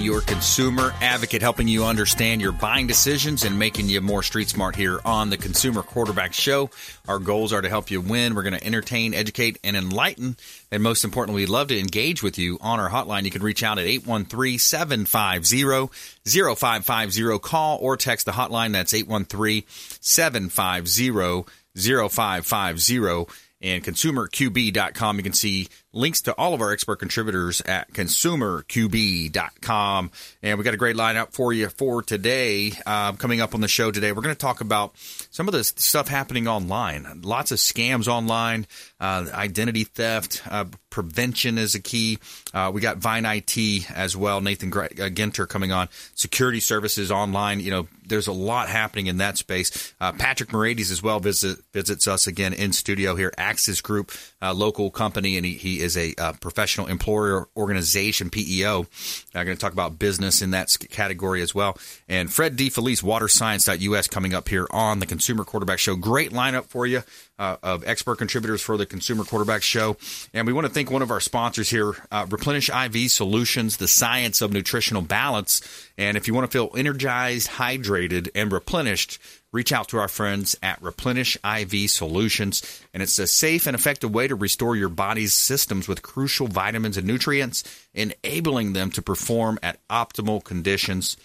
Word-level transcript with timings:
your 0.00 0.20
consumer 0.20 0.92
advocate, 1.00 1.42
helping 1.42 1.68
you 1.68 1.84
understand 1.84 2.40
your 2.40 2.52
buying 2.52 2.86
decisions 2.86 3.44
and 3.44 3.58
making 3.58 3.88
you 3.88 4.00
more 4.00 4.22
street 4.22 4.48
smart 4.48 4.76
here 4.76 5.00
on 5.04 5.30
the 5.30 5.36
Consumer 5.36 5.82
Quarterback 5.82 6.32
Show. 6.32 6.70
Our 7.08 7.18
goals 7.18 7.52
are 7.52 7.60
to 7.60 7.68
help 7.68 7.90
you 7.90 8.00
win. 8.00 8.34
We're 8.34 8.42
going 8.42 8.58
to 8.58 8.64
entertain, 8.64 9.14
educate, 9.14 9.58
and 9.64 9.76
enlighten. 9.76 10.36
And 10.70 10.82
most 10.82 11.04
importantly, 11.04 11.42
we'd 11.42 11.48
love 11.48 11.68
to 11.68 11.78
engage 11.78 12.22
with 12.22 12.38
you 12.38 12.58
on 12.60 12.80
our 12.80 12.90
hotline. 12.90 13.24
You 13.24 13.30
can 13.30 13.42
reach 13.42 13.62
out 13.62 13.78
at 13.78 13.86
813 13.86 14.58
750 14.58 15.88
0550. 16.26 17.38
Call 17.40 17.78
or 17.80 17.96
text 17.96 18.26
the 18.26 18.32
hotline. 18.32 18.72
That's 18.72 18.94
813 18.94 19.64
750 19.68 21.44
0550 21.76 23.32
and 23.60 23.82
consumerqb.com. 23.82 25.16
You 25.16 25.22
can 25.22 25.32
see 25.32 25.68
links 25.94 26.22
to 26.22 26.32
all 26.34 26.54
of 26.54 26.60
our 26.60 26.72
expert 26.72 26.96
contributors 26.96 27.60
at 27.62 27.92
consumerqb.com. 27.92 30.10
And 30.42 30.58
we 30.58 30.64
got 30.64 30.74
a 30.74 30.78
great 30.78 30.96
lineup 30.96 31.32
for 31.32 31.52
you 31.52 31.68
for 31.68 32.02
today. 32.02 32.72
Uh, 32.84 33.12
coming 33.12 33.40
up 33.40 33.54
on 33.54 33.60
the 33.60 33.68
show 33.68 33.90
today, 33.90 34.12
we're 34.12 34.22
going 34.22 34.34
to 34.34 34.38
talk 34.38 34.60
about 34.60 34.92
some 35.30 35.48
of 35.48 35.52
the 35.52 35.64
stuff 35.64 36.08
happening 36.08 36.48
online. 36.48 37.22
Lots 37.22 37.52
of 37.52 37.58
scams 37.58 38.08
online, 38.08 38.66
uh, 39.00 39.26
identity 39.32 39.84
theft, 39.84 40.42
uh, 40.50 40.64
prevention 40.90 41.58
is 41.58 41.74
a 41.74 41.80
key. 41.80 42.18
Uh, 42.52 42.70
we 42.72 42.80
got 42.80 42.98
Vine 42.98 43.24
IT 43.24 43.90
as 43.90 44.16
well. 44.16 44.40
Nathan 44.40 44.68
uh, 44.68 45.10
Ginter 45.10 45.48
coming 45.48 45.72
on. 45.72 45.88
Security 46.14 46.60
services 46.60 47.10
online. 47.10 47.60
You 47.60 47.70
know, 47.70 47.88
there's 48.06 48.28
a 48.28 48.32
lot 48.32 48.68
happening 48.68 49.06
in 49.06 49.18
that 49.18 49.36
space. 49.36 49.92
Uh, 50.00 50.12
Patrick 50.12 50.52
Moraites 50.52 50.92
as 50.92 51.02
well 51.02 51.18
visit, 51.18 51.58
visits 51.72 52.06
us 52.06 52.28
again 52.28 52.52
in 52.52 52.72
studio 52.72 53.16
here. 53.16 53.32
Axis 53.36 53.80
Group, 53.80 54.12
local 54.40 54.90
company, 54.90 55.36
and 55.36 55.44
he, 55.44 55.54
he 55.54 55.80
is 55.84 55.96
a 55.96 56.14
uh, 56.18 56.32
professional 56.32 56.86
employer 56.86 57.46
organization 57.56 58.30
PEO. 58.30 58.86
I'm 59.34 59.44
going 59.44 59.56
to 59.56 59.60
talk 59.60 59.72
about 59.72 59.98
business 59.98 60.42
in 60.42 60.50
that 60.50 60.74
category 60.90 61.42
as 61.42 61.54
well. 61.54 61.78
And 62.08 62.32
Fred 62.32 62.56
DeFelice, 62.56 63.02
waterscience.us, 63.02 64.08
coming 64.08 64.34
up 64.34 64.48
here 64.48 64.66
on 64.70 64.98
the 64.98 65.06
Consumer 65.06 65.44
Quarterback 65.44 65.78
Show. 65.78 65.94
Great 65.94 66.32
lineup 66.32 66.64
for 66.64 66.86
you 66.86 67.02
uh, 67.38 67.56
of 67.62 67.86
expert 67.86 68.16
contributors 68.16 68.62
for 68.62 68.76
the 68.76 68.86
Consumer 68.86 69.24
Quarterback 69.24 69.62
Show. 69.62 69.96
And 70.32 70.46
we 70.46 70.52
want 70.52 70.66
to 70.66 70.72
thank 70.72 70.90
one 70.90 71.02
of 71.02 71.10
our 71.10 71.20
sponsors 71.20 71.70
here, 71.70 71.94
uh, 72.10 72.26
Replenish 72.28 72.70
IV 72.70 73.10
Solutions, 73.10 73.76
the 73.76 73.88
science 73.88 74.40
of 74.40 74.52
nutritional 74.52 75.02
balance. 75.02 75.60
And 75.98 76.16
if 76.16 76.26
you 76.26 76.34
want 76.34 76.50
to 76.50 76.56
feel 76.56 76.70
energized, 76.76 77.50
hydrated, 77.50 78.30
and 78.34 78.50
replenished, 78.50 79.18
reach 79.54 79.72
out 79.72 79.88
to 79.88 79.98
our 79.98 80.08
friends 80.08 80.56
at 80.62 80.82
Replenish 80.82 81.38
IV 81.44 81.88
Solutions. 81.88 82.82
And 82.92 83.02
it's 83.02 83.18
a 83.18 83.26
safe 83.26 83.66
and 83.66 83.74
effective 83.74 84.12
way 84.12 84.26
to 84.26 84.34
restore 84.34 84.74
your 84.74 84.88
body's 84.88 85.32
systems 85.32 85.86
with 85.86 86.02
crucial 86.02 86.48
vitamins 86.48 86.96
and 86.96 87.06
nutrients, 87.06 87.62
enabling 87.94 88.72
them 88.72 88.90
to 88.90 89.00
perform 89.00 89.58
at 89.62 89.78
optimal 89.88 90.42
conditions 90.42 91.16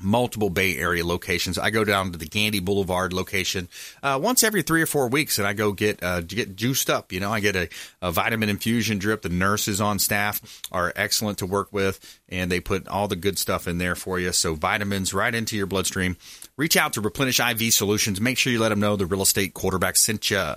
multiple 0.00 0.50
Bay 0.50 0.76
Area 0.76 1.04
locations. 1.04 1.58
I 1.58 1.70
go 1.70 1.84
down 1.84 2.12
to 2.12 2.18
the 2.18 2.26
Gandy 2.26 2.60
Boulevard 2.60 3.12
location 3.12 3.68
uh, 4.02 4.18
once 4.22 4.42
every 4.42 4.62
three 4.62 4.82
or 4.82 4.86
four 4.86 5.08
weeks, 5.08 5.38
and 5.38 5.46
I 5.46 5.52
go 5.52 5.72
get 5.72 6.02
uh, 6.02 6.20
get 6.20 6.56
juiced 6.56 6.90
up. 6.90 7.12
You 7.12 7.20
know, 7.20 7.32
I 7.32 7.40
get 7.40 7.56
a, 7.56 7.68
a, 8.02 8.12
vitamin 8.12 8.48
infusion 8.48 8.98
drip. 8.98 9.22
The 9.22 9.28
nurses 9.28 9.80
on 9.80 9.98
staff 9.98 10.62
are 10.70 10.92
excellent 10.96 11.38
to 11.38 11.46
work 11.46 11.72
with, 11.72 12.20
and 12.28 12.50
they 12.50 12.60
put 12.60 12.86
all 12.88 13.08
the 13.08 13.16
good 13.16 13.38
stuff 13.38 13.66
in 13.66 13.78
there 13.78 13.94
for 13.94 14.18
you. 14.18 14.32
So 14.32 14.54
vitamins 14.54 15.14
right 15.14 15.34
into 15.34 15.56
your 15.56 15.66
bloodstream. 15.66 16.16
Reach 16.58 16.78
out 16.78 16.94
to 16.94 17.02
Replenish 17.02 17.38
IV 17.38 17.74
Solutions. 17.74 18.18
Make 18.18 18.38
sure 18.38 18.50
you 18.50 18.58
let 18.58 18.70
them 18.70 18.80
know 18.80 18.96
the 18.96 19.04
real 19.04 19.20
estate 19.20 19.52
quarterback 19.52 19.94
sent 19.94 20.30
you. 20.30 20.54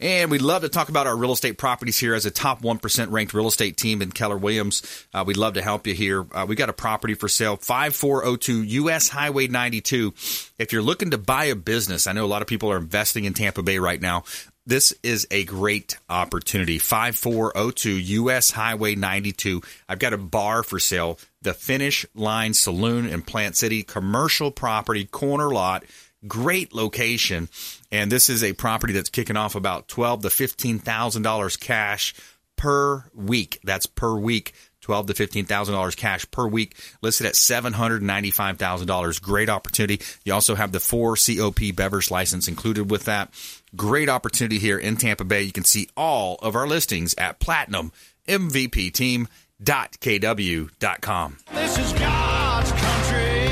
And 0.00 0.28
we'd 0.28 0.42
love 0.42 0.62
to 0.62 0.68
talk 0.68 0.88
about 0.88 1.06
our 1.06 1.16
real 1.16 1.30
estate 1.30 1.56
properties 1.56 1.98
here 1.98 2.14
as 2.14 2.26
a 2.26 2.32
top 2.32 2.62
1% 2.62 3.12
ranked 3.12 3.32
real 3.32 3.46
estate 3.46 3.76
team 3.76 4.02
in 4.02 4.10
Keller 4.10 4.36
Williams. 4.36 4.82
Uh, 5.14 5.22
we'd 5.24 5.36
love 5.36 5.54
to 5.54 5.62
help 5.62 5.86
you 5.86 5.94
here. 5.94 6.26
Uh, 6.32 6.46
we 6.48 6.56
got 6.56 6.68
a 6.68 6.72
property 6.72 7.14
for 7.14 7.28
sale, 7.28 7.56
5402 7.56 8.62
US 8.82 9.08
Highway 9.08 9.46
92. 9.46 10.12
If 10.58 10.72
you're 10.72 10.82
looking 10.82 11.12
to 11.12 11.18
buy 11.18 11.44
a 11.44 11.54
business, 11.54 12.08
I 12.08 12.12
know 12.12 12.24
a 12.24 12.26
lot 12.26 12.42
of 12.42 12.48
people 12.48 12.72
are 12.72 12.78
investing 12.78 13.24
in 13.24 13.32
Tampa 13.32 13.62
Bay 13.62 13.78
right 13.78 14.00
now 14.00 14.24
this 14.66 14.92
is 15.02 15.26
a 15.30 15.44
great 15.44 15.96
opportunity. 16.08 16.78
5402 16.78 17.90
US 17.90 18.50
Highway 18.50 18.96
92. 18.96 19.62
I've 19.88 19.98
got 19.98 20.12
a 20.12 20.18
bar 20.18 20.62
for 20.62 20.78
sale 20.78 21.18
the 21.42 21.54
Finish 21.54 22.04
Line 22.14 22.52
Saloon 22.52 23.06
in 23.06 23.22
Plant 23.22 23.56
City, 23.56 23.84
commercial 23.84 24.50
property, 24.50 25.04
corner 25.04 25.50
lot, 25.50 25.84
great 26.26 26.74
location. 26.74 27.48
And 27.92 28.10
this 28.10 28.28
is 28.28 28.42
a 28.42 28.52
property 28.52 28.92
that's 28.92 29.10
kicking 29.10 29.36
off 29.36 29.54
about 29.54 29.86
twelve 29.86 30.22
to 30.22 30.30
fifteen 30.30 30.80
thousand 30.80 31.22
dollars 31.22 31.56
cash 31.56 32.14
per 32.56 33.04
week. 33.14 33.60
That's 33.62 33.86
per 33.86 34.16
week. 34.16 34.54
Twelve 34.86 35.08
to 35.08 35.14
fifteen 35.14 35.46
thousand 35.46 35.74
dollars 35.74 35.96
cash 35.96 36.30
per 36.30 36.46
week, 36.46 36.76
listed 37.02 37.26
at 37.26 37.34
seven 37.34 37.72
hundred 37.72 38.04
ninety-five 38.04 38.56
thousand 38.56 38.86
dollars. 38.86 39.18
Great 39.18 39.48
opportunity. 39.48 40.00
You 40.24 40.32
also 40.32 40.54
have 40.54 40.70
the 40.70 40.78
four 40.78 41.16
COP 41.16 41.74
beverage 41.74 42.08
license 42.12 42.46
included 42.46 42.88
with 42.88 43.06
that. 43.06 43.34
Great 43.74 44.08
opportunity 44.08 44.60
here 44.60 44.78
in 44.78 44.96
Tampa 44.96 45.24
Bay. 45.24 45.42
You 45.42 45.50
can 45.50 45.64
see 45.64 45.88
all 45.96 46.36
of 46.36 46.54
our 46.54 46.68
listings 46.68 47.16
at 47.18 47.40
Platinum 47.40 47.90
MVP 48.28 48.92
Team 48.92 49.26
kw.com. 49.60 51.36
This 51.52 51.78
is 51.78 51.92
God's 51.94 52.70
country. 52.70 53.46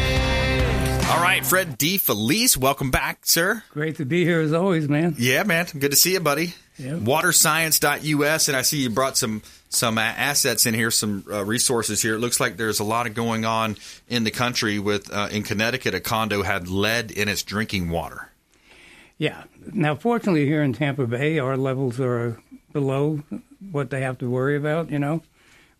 All 1.10 1.20
right, 1.20 1.44
Fred 1.44 1.76
DeFelice, 1.80 2.56
welcome 2.56 2.92
back, 2.92 3.26
sir. 3.26 3.64
Great 3.70 3.96
to 3.96 4.04
be 4.04 4.24
here 4.24 4.40
as 4.40 4.52
always, 4.52 4.88
man. 4.88 5.16
Yeah, 5.18 5.42
man. 5.42 5.66
Good 5.76 5.90
to 5.90 5.96
see 5.96 6.12
you, 6.12 6.20
buddy. 6.20 6.54
Yep. 6.78 7.00
Waterscience.us, 7.00 8.48
and 8.48 8.56
I 8.56 8.62
see 8.62 8.78
you 8.78 8.90
brought 8.90 9.16
some 9.16 9.42
some 9.68 9.98
assets 9.98 10.66
in 10.66 10.74
here, 10.74 10.90
some 10.90 11.24
uh, 11.30 11.44
resources 11.44 12.02
here. 12.02 12.14
It 12.14 12.18
looks 12.18 12.40
like 12.40 12.56
there's 12.56 12.80
a 12.80 12.84
lot 12.84 13.06
of 13.06 13.14
going 13.14 13.44
on 13.44 13.76
in 14.08 14.24
the 14.24 14.30
country. 14.30 14.78
With 14.78 15.12
uh, 15.12 15.28
in 15.30 15.44
Connecticut, 15.44 15.94
a 15.94 16.00
condo 16.00 16.42
had 16.42 16.68
lead 16.68 17.10
in 17.10 17.28
its 17.28 17.42
drinking 17.42 17.90
water. 17.90 18.30
Yeah. 19.18 19.44
Now, 19.72 19.94
fortunately, 19.94 20.46
here 20.46 20.62
in 20.62 20.72
Tampa 20.72 21.06
Bay, 21.06 21.38
our 21.38 21.56
levels 21.56 22.00
are 22.00 22.40
below 22.72 23.22
what 23.70 23.90
they 23.90 24.00
have 24.00 24.18
to 24.18 24.28
worry 24.28 24.56
about. 24.56 24.90
You 24.90 24.98
know, 24.98 25.22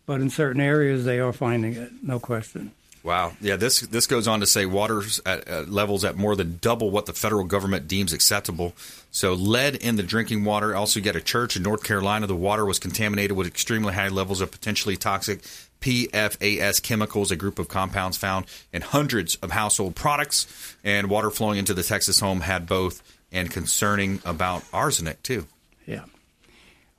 but 0.05 0.21
in 0.21 0.29
certain 0.29 0.61
areas 0.61 1.03
they 1.03 1.19
are 1.19 1.33
finding 1.33 1.73
it, 1.73 1.91
no 2.01 2.19
question. 2.19 2.71
Wow. 3.05 3.33
Yeah, 3.39 3.55
this 3.55 3.81
this 3.81 4.07
goes 4.07 4.27
on 4.27 4.39
to 4.39 4.47
say 4.47 4.65
water 4.65 5.03
at, 5.27 5.47
uh, 5.47 5.61
levels 5.67 6.03
at 6.03 6.15
more 6.15 6.35
than 6.35 6.57
double 6.59 6.89
what 6.89 7.05
the 7.05 7.13
federal 7.13 7.43
government 7.43 7.87
deems 7.87 8.11
acceptable. 8.11 8.73
So 9.11 9.33
lead 9.33 9.75
in 9.75 9.95
the 9.95 10.01
drinking 10.01 10.43
water. 10.43 10.75
Also, 10.75 10.99
get 10.99 11.15
a 11.15 11.21
church 11.21 11.55
in 11.55 11.61
North 11.61 11.83
Carolina. 11.83 12.25
The 12.25 12.35
water 12.35 12.65
was 12.65 12.79
contaminated 12.79 13.37
with 13.37 13.45
extremely 13.45 13.93
high 13.93 14.07
levels 14.07 14.41
of 14.41 14.49
potentially 14.49 14.97
toxic 14.97 15.43
PFAS 15.81 16.81
chemicals, 16.81 17.29
a 17.29 17.35
group 17.35 17.59
of 17.59 17.67
compounds 17.67 18.17
found 18.17 18.47
in 18.73 18.81
hundreds 18.81 19.35
of 19.35 19.51
household 19.51 19.95
products. 19.95 20.75
And 20.83 21.07
water 21.07 21.29
flowing 21.29 21.59
into 21.59 21.75
the 21.75 21.83
Texas 21.83 22.19
home 22.19 22.41
had 22.41 22.65
both, 22.65 23.03
and 23.31 23.51
concerning 23.51 24.19
about 24.25 24.63
arsenic 24.73 25.21
too. 25.21 25.45
Yeah. 25.85 26.05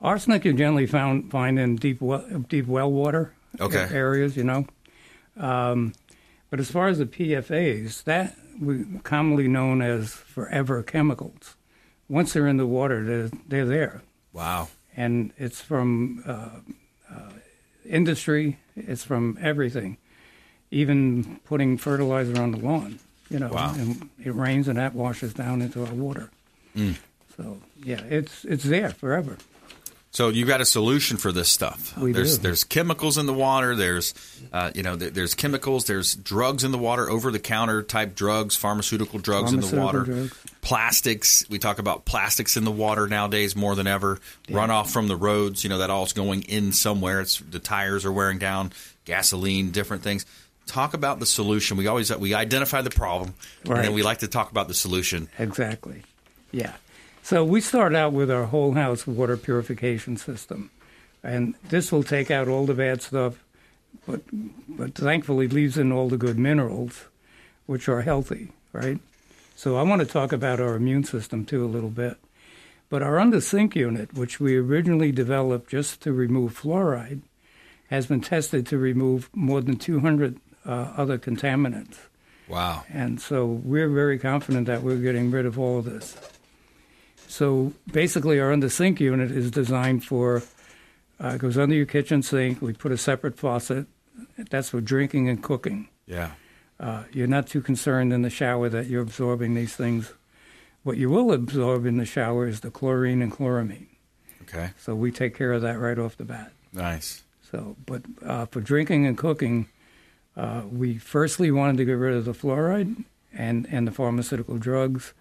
Arsenic 0.01 0.45
you 0.45 0.53
generally 0.53 0.85
found 0.85 1.31
find 1.31 1.59
in 1.59 1.75
deep 1.75 1.99
well, 1.99 2.25
deep 2.47 2.65
well 2.65 2.89
water 2.89 3.33
okay. 3.59 3.89
areas, 3.91 4.37
you 4.37 4.45
know. 4.45 4.67
Um, 5.37 5.93
but 6.49 6.59
as 6.59 6.71
far 6.71 6.87
as 6.87 6.97
the 6.97 7.05
PFAS, 7.05 8.03
that 8.05 8.35
we 8.59 8.85
commonly 9.03 9.47
known 9.47 9.81
as 9.81 10.11
forever 10.11 10.81
chemicals. 10.83 11.55
Once 12.09 12.33
they're 12.33 12.47
in 12.47 12.57
the 12.57 12.65
water, 12.65 13.03
they're, 13.03 13.29
they're 13.47 13.65
there. 13.65 14.01
Wow. 14.33 14.69
And 14.95 15.33
it's 15.37 15.61
from 15.61 16.23
uh, 16.25 16.49
uh, 17.13 17.31
industry, 17.85 18.57
it's 18.75 19.03
from 19.03 19.37
everything, 19.41 19.97
even 20.71 21.39
putting 21.45 21.77
fertilizer 21.77 22.41
on 22.41 22.51
the 22.51 22.57
lawn. 22.57 22.99
You 23.29 23.39
know, 23.39 23.49
wow. 23.49 23.73
and 23.75 24.09
it 24.23 24.33
rains 24.33 24.69
and 24.69 24.77
that 24.77 24.93
washes 24.93 25.33
down 25.33 25.61
into 25.61 25.85
our 25.85 25.93
water. 25.93 26.31
Mm. 26.75 26.97
So 27.35 27.59
yeah, 27.83 28.01
it's 28.09 28.45
it's 28.45 28.63
there 28.63 28.89
forever. 28.89 29.37
So 30.17 30.29
you 30.29 30.45
got 30.45 30.61
a 30.61 30.65
solution 30.65 31.17
for 31.17 31.31
this 31.31 31.47
stuff. 31.47 31.95
We 31.95 32.11
there's 32.11 32.37
do. 32.37 32.41
there's 32.41 32.63
chemicals 32.63 33.19
in 33.19 33.27
the 33.27 33.35
water. 33.35 33.75
There's 33.75 34.15
uh, 34.51 34.71
you 34.73 34.81
know 34.81 34.95
there's 34.95 35.35
chemicals. 35.35 35.85
There's 35.85 36.15
drugs 36.15 36.63
in 36.63 36.71
the 36.71 36.79
water, 36.79 37.07
over 37.07 37.29
the 37.29 37.37
counter 37.37 37.83
type 37.83 38.15
drugs, 38.15 38.55
pharmaceutical 38.55 39.19
drugs 39.19 39.51
pharmaceutical 39.51 39.69
in 39.69 39.75
the 39.75 39.85
water. 39.85 40.11
Drugs. 40.11 40.45
Plastics. 40.61 41.45
We 41.51 41.59
talk 41.59 41.77
about 41.77 42.05
plastics 42.05 42.57
in 42.57 42.63
the 42.63 42.71
water 42.71 43.07
nowadays 43.07 43.55
more 43.55 43.75
than 43.75 43.85
ever. 43.85 44.19
Yeah. 44.47 44.57
Runoff 44.57 44.89
from 44.89 45.07
the 45.07 45.15
roads. 45.15 45.63
You 45.63 45.69
know 45.69 45.77
that 45.77 45.91
all's 45.91 46.13
going 46.13 46.41
in 46.41 46.73
somewhere. 46.73 47.21
It's 47.21 47.37
the 47.37 47.59
tires 47.59 48.03
are 48.03 48.11
wearing 48.11 48.39
down. 48.39 48.71
Gasoline, 49.05 49.69
different 49.69 50.01
things. 50.01 50.25
talk 50.65 50.95
about 50.95 51.19
the 51.19 51.27
solution. 51.27 51.77
We 51.77 51.85
always 51.85 52.11
we 52.17 52.33
identify 52.33 52.81
the 52.81 52.89
problem, 52.89 53.35
Right. 53.67 53.75
and 53.77 53.85
then 53.85 53.93
we 53.93 54.01
like 54.01 54.17
to 54.21 54.27
talk 54.27 54.49
about 54.49 54.67
the 54.67 54.73
solution. 54.73 55.29
Exactly. 55.37 56.01
Yeah. 56.51 56.73
So 57.27 57.43
we 57.43 57.59
start 57.59 57.93
out 57.93 58.13
with 58.13 58.31
our 58.31 58.45
whole 58.45 58.71
house 58.75 59.05
water 59.05 59.35
purification 59.35 60.15
system. 60.15 60.71
And 61.21 61.55
this 61.61 61.91
will 61.91 62.03
take 62.03 62.31
out 62.31 62.47
all 62.47 62.65
the 62.65 62.73
bad 62.73 63.01
stuff, 63.01 63.43
but, 64.05 64.21
but 64.69 64.95
thankfully 64.95 65.49
leaves 65.49 65.77
in 65.77 65.91
all 65.91 66.07
the 66.07 66.15
good 66.15 66.39
minerals, 66.39 67.07
which 67.65 67.89
are 67.89 68.03
healthy, 68.03 68.53
right? 68.71 69.01
So 69.57 69.75
I 69.75 69.81
want 69.81 69.99
to 69.99 70.05
talk 70.05 70.31
about 70.31 70.61
our 70.61 70.75
immune 70.75 71.03
system 71.03 71.43
too 71.43 71.65
a 71.65 71.67
little 71.67 71.89
bit. 71.89 72.15
But 72.87 73.03
our 73.03 73.19
under 73.19 73.41
sink 73.41 73.75
unit, 73.75 74.13
which 74.13 74.39
we 74.39 74.55
originally 74.55 75.11
developed 75.11 75.69
just 75.69 75.99
to 76.03 76.13
remove 76.13 76.57
fluoride, 76.61 77.23
has 77.89 78.05
been 78.05 78.21
tested 78.21 78.65
to 78.67 78.77
remove 78.77 79.29
more 79.33 79.59
than 79.59 79.75
200 79.75 80.39
uh, 80.65 80.69
other 80.95 81.17
contaminants. 81.17 81.97
Wow. 82.47 82.85
And 82.87 83.19
so 83.19 83.45
we're 83.45 83.89
very 83.89 84.17
confident 84.17 84.65
that 84.67 84.81
we're 84.81 84.95
getting 84.95 85.29
rid 85.29 85.45
of 85.45 85.59
all 85.59 85.79
of 85.79 85.83
this. 85.83 86.15
So 87.27 87.73
basically, 87.91 88.39
our 88.39 88.51
under 88.51 88.69
sink 88.69 88.99
unit 88.99 89.31
is 89.31 89.51
designed 89.51 90.03
for, 90.03 90.43
uh, 91.21 91.29
it 91.29 91.39
goes 91.39 91.57
under 91.57 91.75
your 91.75 91.85
kitchen 91.85 92.23
sink. 92.23 92.61
We 92.61 92.73
put 92.73 92.91
a 92.91 92.97
separate 92.97 93.37
faucet. 93.37 93.87
That's 94.49 94.69
for 94.69 94.81
drinking 94.81 95.29
and 95.29 95.43
cooking. 95.43 95.89
Yeah. 96.05 96.31
Uh, 96.79 97.03
you're 97.11 97.27
not 97.27 97.47
too 97.47 97.61
concerned 97.61 98.13
in 98.13 98.21
the 98.21 98.29
shower 98.29 98.69
that 98.69 98.87
you're 98.87 99.01
absorbing 99.01 99.55
these 99.55 99.75
things. 99.75 100.13
What 100.83 100.97
you 100.97 101.09
will 101.09 101.33
absorb 101.33 101.85
in 101.85 101.97
the 101.97 102.05
shower 102.05 102.47
is 102.47 102.61
the 102.61 102.71
chlorine 102.71 103.21
and 103.21 103.31
chloramine. 103.31 103.87
Okay. 104.43 104.71
So 104.79 104.95
we 104.95 105.11
take 105.11 105.35
care 105.35 105.51
of 105.51 105.61
that 105.63 105.79
right 105.79 105.99
off 105.99 106.15
the 106.17 106.23
bat. 106.23 106.53
Nice. 106.71 107.23
So, 107.51 107.75
but 107.85 108.03
uh, 108.25 108.45
for 108.45 108.61
drinking 108.61 109.05
and 109.05 109.17
cooking, 109.17 109.67
uh, 110.35 110.61
we 110.71 110.97
firstly 110.97 111.51
wanted 111.51 111.77
to 111.77 111.85
get 111.85 111.93
rid 111.93 112.15
of 112.15 112.25
the 112.25 112.33
fluoride 112.33 113.03
and, 113.33 113.67
and 113.71 113.87
the 113.87 113.91
pharmaceutical 113.91 114.57
drugs, 114.57 115.13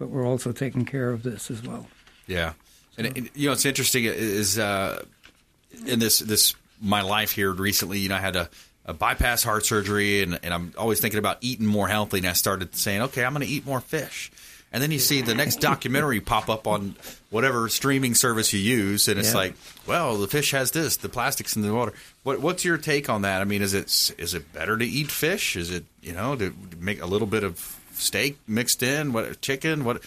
but 0.00 0.08
we're 0.10 0.26
also 0.26 0.50
taking 0.50 0.84
care 0.84 1.10
of 1.10 1.22
this 1.22 1.48
as 1.52 1.62
well. 1.62 1.86
Yeah, 2.26 2.54
and 2.98 3.06
it, 3.06 3.36
you 3.36 3.46
know 3.46 3.52
it's 3.52 3.64
interesting 3.64 4.04
is 4.04 4.58
uh, 4.58 5.04
in 5.86 6.00
this 6.00 6.18
this 6.18 6.56
my 6.82 7.02
life 7.02 7.30
here 7.30 7.52
recently. 7.52 7.98
You 8.00 8.08
know, 8.08 8.16
I 8.16 8.20
had 8.20 8.34
a, 8.36 8.48
a 8.86 8.94
bypass 8.94 9.42
heart 9.44 9.64
surgery, 9.66 10.22
and, 10.22 10.40
and 10.42 10.52
I'm 10.54 10.72
always 10.78 11.00
thinking 11.00 11.18
about 11.18 11.38
eating 11.42 11.66
more 11.66 11.86
healthy. 11.88 12.18
And 12.18 12.26
I 12.26 12.32
started 12.32 12.74
saying, 12.74 13.02
okay, 13.02 13.24
I'm 13.24 13.34
going 13.34 13.46
to 13.46 13.52
eat 13.52 13.66
more 13.66 13.80
fish. 13.80 14.32
And 14.72 14.80
then 14.82 14.92
you 14.92 15.00
see 15.00 15.20
the 15.20 15.34
next 15.34 15.56
documentary 15.60 16.20
pop 16.20 16.48
up 16.48 16.66
on 16.68 16.94
whatever 17.30 17.68
streaming 17.68 18.14
service 18.14 18.52
you 18.52 18.60
use, 18.60 19.08
and 19.08 19.18
it's 19.18 19.30
Yeah. 19.32 19.36
like, 19.38 19.54
well, 19.86 20.16
the 20.16 20.28
fish 20.28 20.52
has 20.52 20.70
this, 20.70 20.96
the 20.96 21.08
plastics 21.08 21.56
in 21.56 21.62
the 21.62 21.74
water. 21.74 21.92
What, 22.22 22.40
what's 22.40 22.64
your 22.64 22.78
take 22.78 23.10
on 23.10 23.22
that? 23.22 23.40
I 23.40 23.44
mean, 23.44 23.62
is 23.62 23.74
it 23.74 24.14
is 24.16 24.32
it 24.32 24.52
better 24.52 24.78
to 24.78 24.84
eat 24.86 25.10
fish? 25.10 25.56
Is 25.56 25.70
it 25.72 25.84
you 26.00 26.12
know 26.12 26.36
to 26.36 26.54
make 26.78 27.02
a 27.02 27.06
little 27.06 27.26
bit 27.26 27.42
of 27.42 27.79
steak 28.00 28.38
mixed 28.46 28.82
in? 28.82 29.12
What 29.12 29.40
chicken? 29.40 29.84
What 29.84 30.02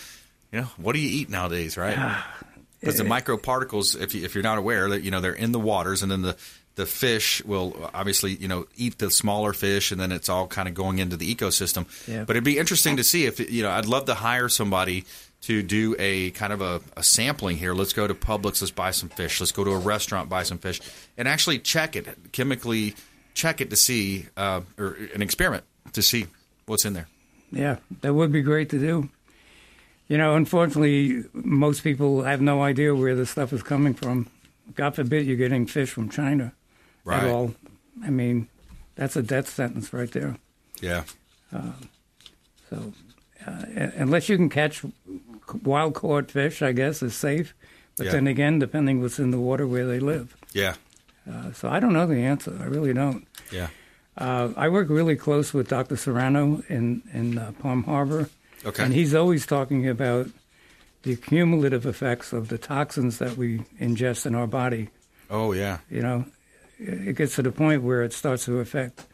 you 0.51 0.61
know? 0.61 0.67
What 0.77 0.93
do 0.93 0.99
you 0.99 1.09
eat 1.21 1.29
nowadays? 1.29 1.77
Right? 1.77 1.97
Because 2.79 2.97
the 2.97 3.05
microparticles, 3.05 3.97
if 4.01 4.13
you, 4.13 4.25
if 4.25 4.35
you're 4.35 4.43
not 4.43 4.57
aware, 4.57 4.89
that 4.89 5.03
you 5.03 5.11
know 5.11 5.21
they're 5.21 5.31
in 5.31 5.53
the 5.53 5.59
waters, 5.59 6.03
and 6.03 6.11
then 6.11 6.21
the 6.21 6.35
the 6.75 6.85
fish 6.85 7.41
will 7.45 7.89
obviously 7.93 8.35
you 8.35 8.49
know 8.49 8.67
eat 8.75 8.97
the 8.97 9.09
smaller 9.09 9.53
fish, 9.53 9.93
and 9.93 10.01
then 10.01 10.11
it's 10.11 10.27
all 10.27 10.47
kind 10.47 10.67
of 10.67 10.73
going 10.73 10.99
into 10.99 11.15
the 11.15 11.33
ecosystem. 11.33 11.85
Yeah. 12.09 12.25
But 12.25 12.35
it'd 12.35 12.43
be 12.43 12.57
interesting 12.57 12.97
to 12.97 13.03
see 13.05 13.25
if 13.25 13.39
you 13.39 13.63
know. 13.63 13.71
I'd 13.71 13.85
love 13.85 14.03
to 14.07 14.13
hire 14.13 14.49
somebody 14.49 15.05
to 15.43 15.61
do 15.61 15.95
a 15.99 16.31
kind 16.31 16.53
of 16.53 16.61
a, 16.61 16.81
a 16.95 17.03
sampling 17.03 17.57
here. 17.57 17.73
Let's 17.73 17.93
go 17.93 18.07
to 18.07 18.13
Publix, 18.13 18.61
let's 18.61 18.71
buy 18.71 18.91
some 18.91 19.09
fish. 19.09 19.39
Let's 19.41 19.51
go 19.51 19.63
to 19.63 19.71
a 19.71 19.77
restaurant, 19.77 20.29
buy 20.29 20.43
some 20.43 20.57
fish, 20.57 20.79
and 21.17 21.27
actually 21.27 21.59
check 21.59 21.95
it 21.95 22.07
chemically, 22.31 22.95
check 23.33 23.59
it 23.59 23.69
to 23.69 23.75
see, 23.75 24.27
uh, 24.37 24.61
or 24.77 24.97
an 25.13 25.21
experiment 25.21 25.65
to 25.93 26.01
see 26.01 26.27
what's 26.65 26.85
in 26.85 26.93
there. 26.93 27.07
Yeah, 27.53 27.77
that 28.01 28.13
would 28.13 28.31
be 28.31 28.41
great 28.41 28.69
to 28.71 28.79
do. 28.79 29.09
You 30.07 30.17
know, 30.17 30.35
unfortunately, 30.35 31.23
most 31.33 31.83
people 31.83 32.23
have 32.23 32.41
no 32.41 32.61
idea 32.61 32.93
where 32.93 33.15
the 33.15 33.25
stuff 33.25 33.53
is 33.53 33.63
coming 33.63 33.93
from. 33.93 34.27
God 34.75 34.95
forbid 34.95 35.25
you're 35.25 35.37
getting 35.37 35.65
fish 35.65 35.89
from 35.91 36.09
China 36.09 36.53
Right. 37.05 37.23
at 37.23 37.29
all. 37.29 37.53
I 38.03 38.09
mean, 38.09 38.47
that's 38.95 39.15
a 39.15 39.21
death 39.23 39.49
sentence 39.49 39.93
right 39.93 40.11
there. 40.11 40.37
Yeah. 40.81 41.03
So, 42.69 42.93
uh, 43.45 43.65
unless 43.95 44.29
you 44.29 44.37
can 44.37 44.49
catch 44.49 44.83
wild 45.63 45.93
caught 45.93 46.31
fish, 46.31 46.61
I 46.61 46.71
guess 46.71 47.01
is 47.03 47.15
safe. 47.15 47.53
But 47.97 48.07
Yeah. 48.07 48.11
then 48.13 48.27
again, 48.27 48.59
depending 48.59 49.01
what's 49.01 49.19
in 49.19 49.31
the 49.31 49.39
water 49.39 49.67
where 49.67 49.85
they 49.87 49.99
live. 49.99 50.35
Yeah. 50.53 50.75
Uh, 51.29 51.53
so 51.53 51.69
I 51.69 51.79
don't 51.79 51.93
know 51.93 52.07
the 52.07 52.17
answer. 52.17 52.57
I 52.59 52.65
really 52.65 52.93
don't. 52.93 53.27
Yeah. 53.51 53.67
Uh, 54.17 54.49
I 54.55 54.69
work 54.69 54.89
really 54.89 55.15
close 55.15 55.53
with 55.53 55.67
Dr. 55.69 55.97
Serrano 55.97 56.61
in 56.69 57.01
in 57.13 57.37
uh, 57.37 57.51
Palm 57.59 57.83
Harbor, 57.83 58.29
Okay. 58.65 58.83
and 58.83 58.93
he's 58.93 59.15
always 59.15 59.45
talking 59.45 59.87
about 59.89 60.27
the 61.01 61.15
cumulative 61.15 61.85
effects 61.85 62.31
of 62.31 62.47
the 62.49 62.57
toxins 62.57 63.17
that 63.17 63.35
we 63.37 63.59
ingest 63.81 64.25
in 64.25 64.35
our 64.35 64.47
body. 64.47 64.89
oh 65.29 65.51
yeah. 65.53 65.79
You 65.89 66.01
know, 66.01 66.25
it 66.79 67.15
gets 67.17 67.35
to 67.35 67.41
the 67.41 67.51
point 67.51 67.81
where 67.83 68.03
it 68.03 68.13
starts 68.13 68.45
to 68.45 68.59
affect 68.59 69.05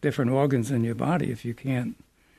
different 0.00 0.30
organs 0.30 0.70
in 0.70 0.84
your 0.84 0.94
body 0.94 1.30
if 1.30 1.44
you 1.44 1.54
can't. 1.54 1.94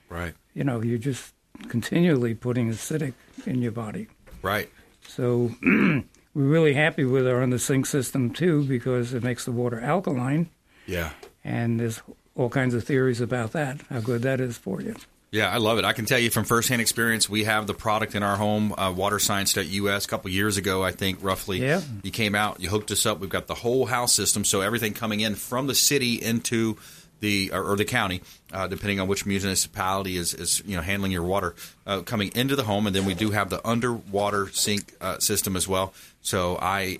Right. 0.09 0.33
You 0.53 0.63
know, 0.63 0.81
you're 0.81 0.97
just 0.97 1.33
continually 1.69 2.33
putting 2.35 2.69
acidic 2.71 3.13
in 3.45 3.61
your 3.61 3.71
body. 3.73 4.07
Right. 4.41 4.69
So 5.07 5.51
we're 5.61 6.03
really 6.33 6.73
happy 6.73 7.03
with 7.05 7.27
our 7.27 7.41
under 7.43 7.57
sink 7.59 7.85
system 7.85 8.31
too 8.31 8.63
because 8.63 9.13
it 9.13 9.23
makes 9.23 9.45
the 9.45 9.51
water 9.51 9.79
alkaline, 9.79 10.49
Yeah. 10.87 11.11
And 11.47 11.79
there's 11.79 12.01
all 12.35 12.49
kinds 12.49 12.73
of 12.73 12.83
theories 12.83 13.21
about 13.21 13.53
that, 13.53 13.81
how 13.89 14.01
good 14.01 14.21
that 14.23 14.39
is 14.39 14.57
for 14.57 14.81
you. 14.81 14.95
Yeah, 15.31 15.49
I 15.49 15.57
love 15.57 15.77
it. 15.77 15.85
I 15.85 15.93
can 15.93 16.05
tell 16.05 16.19
you 16.19 16.29
from 16.29 16.45
firsthand 16.45 16.81
experience, 16.81 17.29
we 17.29 17.43
have 17.43 17.67
the 17.67 17.73
product 17.73 18.15
in 18.15 18.23
our 18.23 18.37
home, 18.37 18.73
uh, 18.77 18.93
waterscience.us. 18.93 20.05
A 20.05 20.07
couple 20.07 20.31
years 20.31 20.57
ago, 20.57 20.83
I 20.83 20.91
think, 20.91 21.19
roughly. 21.21 21.59
Yeah. 21.59 21.81
You 22.01 22.11
came 22.11 22.33
out, 22.33 22.61
you 22.61 22.69
hooked 22.69 22.91
us 22.91 23.05
up. 23.05 23.19
We've 23.19 23.29
got 23.29 23.47
the 23.47 23.55
whole 23.55 23.87
house 23.87 24.13
system, 24.13 24.45
so 24.45 24.61
everything 24.61 24.93
coming 24.93 25.19
in 25.19 25.35
from 25.35 25.67
the 25.67 25.75
city 25.75 26.13
into 26.21 26.77
the 27.19 27.51
or, 27.51 27.71
or 27.71 27.75
the 27.75 27.83
county, 27.83 28.21
uh, 28.53 28.67
depending 28.67 28.99
on 28.99 29.07
which 29.07 29.25
municipality 29.25 30.17
is, 30.17 30.33
is 30.33 30.61
you 30.65 30.75
know 30.75 30.81
handling 30.81 31.11
your 31.11 31.23
water, 31.23 31.55
uh, 31.85 32.01
coming 32.01 32.31
into 32.35 32.55
the 32.55 32.63
home, 32.63 32.87
and 32.87 32.95
then 32.95 33.05
we 33.05 33.15
do 33.15 33.31
have 33.31 33.49
the 33.49 33.65
underwater 33.67 34.49
sink 34.49 34.93
uh, 35.01 35.17
system 35.19 35.55
as 35.55 35.67
well. 35.67 35.93
So 36.21 36.57
I. 36.61 36.99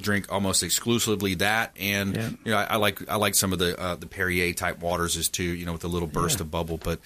Drink 0.00 0.32
almost 0.32 0.62
exclusively 0.62 1.34
that, 1.36 1.76
and 1.78 2.16
Yeah. 2.16 2.30
you 2.44 2.50
know 2.52 2.56
I, 2.56 2.64
I 2.64 2.76
like 2.76 3.10
I 3.10 3.16
like 3.16 3.34
some 3.34 3.52
of 3.52 3.58
the 3.58 3.78
uh, 3.78 3.94
the 3.96 4.06
Perrier 4.06 4.54
type 4.54 4.80
waters 4.80 5.16
as 5.18 5.28
too, 5.28 5.42
you 5.44 5.66
know, 5.66 5.72
with 5.74 5.84
a 5.84 5.88
little 5.88 6.08
burst 6.08 6.40
of 6.40 6.50
bubble. 6.50 6.78
But 6.78 7.00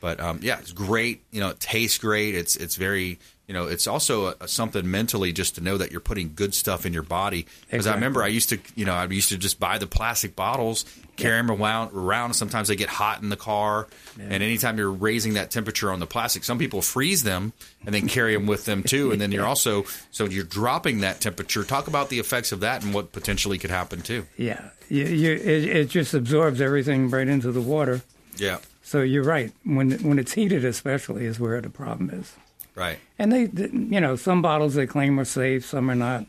but 0.00 0.18
um, 0.20 0.40
yeah, 0.42 0.58
it's 0.58 0.72
great. 0.72 1.22
You 1.32 1.40
know, 1.40 1.50
it 1.50 1.60
tastes 1.60 1.98
great. 1.98 2.34
It's 2.34 2.56
it's 2.56 2.76
very 2.76 3.18
you 3.50 3.54
know 3.54 3.66
it's 3.66 3.88
also 3.88 4.36
a, 4.40 4.46
something 4.46 4.88
mentally 4.88 5.32
just 5.32 5.56
to 5.56 5.60
know 5.60 5.76
that 5.76 5.90
you're 5.90 6.00
putting 6.00 6.34
good 6.36 6.54
stuff 6.54 6.86
in 6.86 6.92
your 6.92 7.02
body. 7.02 7.46
Because 7.68 7.88
I 7.88 7.94
remember 7.94 8.22
I 8.22 8.28
used 8.28 8.50
to 8.50 8.60
you 8.76 8.84
know 8.84 8.94
I 8.94 9.06
used 9.06 9.30
to 9.30 9.36
just 9.36 9.58
buy 9.58 9.76
the 9.76 9.88
plastic 9.88 10.36
bottles, 10.36 10.84
carry 11.16 11.36
them 11.36 11.50
around. 11.50 11.90
around. 11.92 12.34
Sometimes 12.34 12.68
they 12.68 12.76
get 12.76 12.88
hot 12.88 13.22
in 13.22 13.28
the 13.28 13.36
car, 13.36 13.88
and 14.20 14.40
anytime 14.40 14.78
you're 14.78 14.92
raising 14.92 15.34
that 15.34 15.50
temperature 15.50 15.90
on 15.90 15.98
the 15.98 16.06
plastic, 16.06 16.44
some 16.44 16.58
people 16.58 16.80
freeze 16.80 17.24
them 17.24 17.52
and 17.84 17.92
then 17.92 18.06
carry 18.06 18.34
them 18.34 18.46
with 18.46 18.66
them 18.66 18.84
too. 18.84 19.10
And 19.10 19.20
then 19.20 19.32
you're 19.32 19.46
also 19.54 19.84
so 20.12 20.26
you're 20.26 20.44
dropping 20.44 21.00
that 21.00 21.20
temperature. 21.20 21.64
Talk 21.64 21.88
about 21.88 22.08
the 22.08 22.20
effects 22.20 22.52
of 22.52 22.60
that 22.60 22.84
and 22.84 22.94
what 22.94 23.10
potentially 23.10 23.58
could 23.58 23.70
happen 23.70 24.00
too. 24.00 24.28
Yeah, 24.36 24.68
you, 24.88 25.06
you, 25.06 25.32
it, 25.32 25.64
it 25.64 25.88
just 25.88 26.14
absorbs 26.14 26.60
everything 26.60 27.10
right 27.10 27.26
into 27.26 27.50
the 27.50 27.60
water. 27.60 28.02
Yeah. 28.36 28.58
So 28.84 29.02
you're 29.02 29.24
right. 29.24 29.50
When 29.64 29.90
when 30.04 30.20
it's 30.20 30.34
heated, 30.34 30.64
especially, 30.64 31.24
is 31.24 31.40
where 31.40 31.60
the 31.60 31.68
problem 31.68 32.10
is. 32.10 32.32
Right. 32.80 32.98
And 33.18 33.30
they, 33.30 33.46
th- 33.46 33.72
you 33.72 34.00
know, 34.00 34.16
some 34.16 34.40
bottles 34.42 34.74
they 34.74 34.86
claim 34.86 35.20
are 35.20 35.24
safe, 35.26 35.66
some 35.66 35.90
are 35.90 35.94
not. 35.94 36.24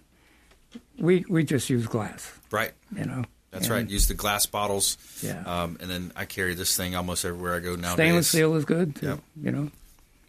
We 1.00 1.25
we 1.29 1.43
just 1.46 1.70
use 1.70 1.88
glass, 1.88 2.31
Right. 2.51 2.72
you 2.96 3.05
know. 3.05 3.24
That's 3.51 3.65
And 3.67 3.74
right. 3.75 3.89
Use 3.89 4.08
the 4.08 4.13
glass 4.13 4.46
bottles. 4.46 4.98
Yeah. 5.22 5.41
Um, 5.46 5.77
and 5.81 5.89
then 5.89 6.12
I 6.15 6.25
carry 6.25 6.53
this 6.53 6.75
thing 6.77 6.96
almost 6.96 7.25
everywhere 7.25 7.55
I 7.55 7.60
go 7.60 7.75
nowadays. 7.75 7.93
Stainless 7.96 8.27
steel 8.27 8.55
is 8.55 8.65
good, 8.65 8.96
too, 8.96 9.05
Yep. 9.08 9.20
you 9.43 9.51
know. 9.51 9.72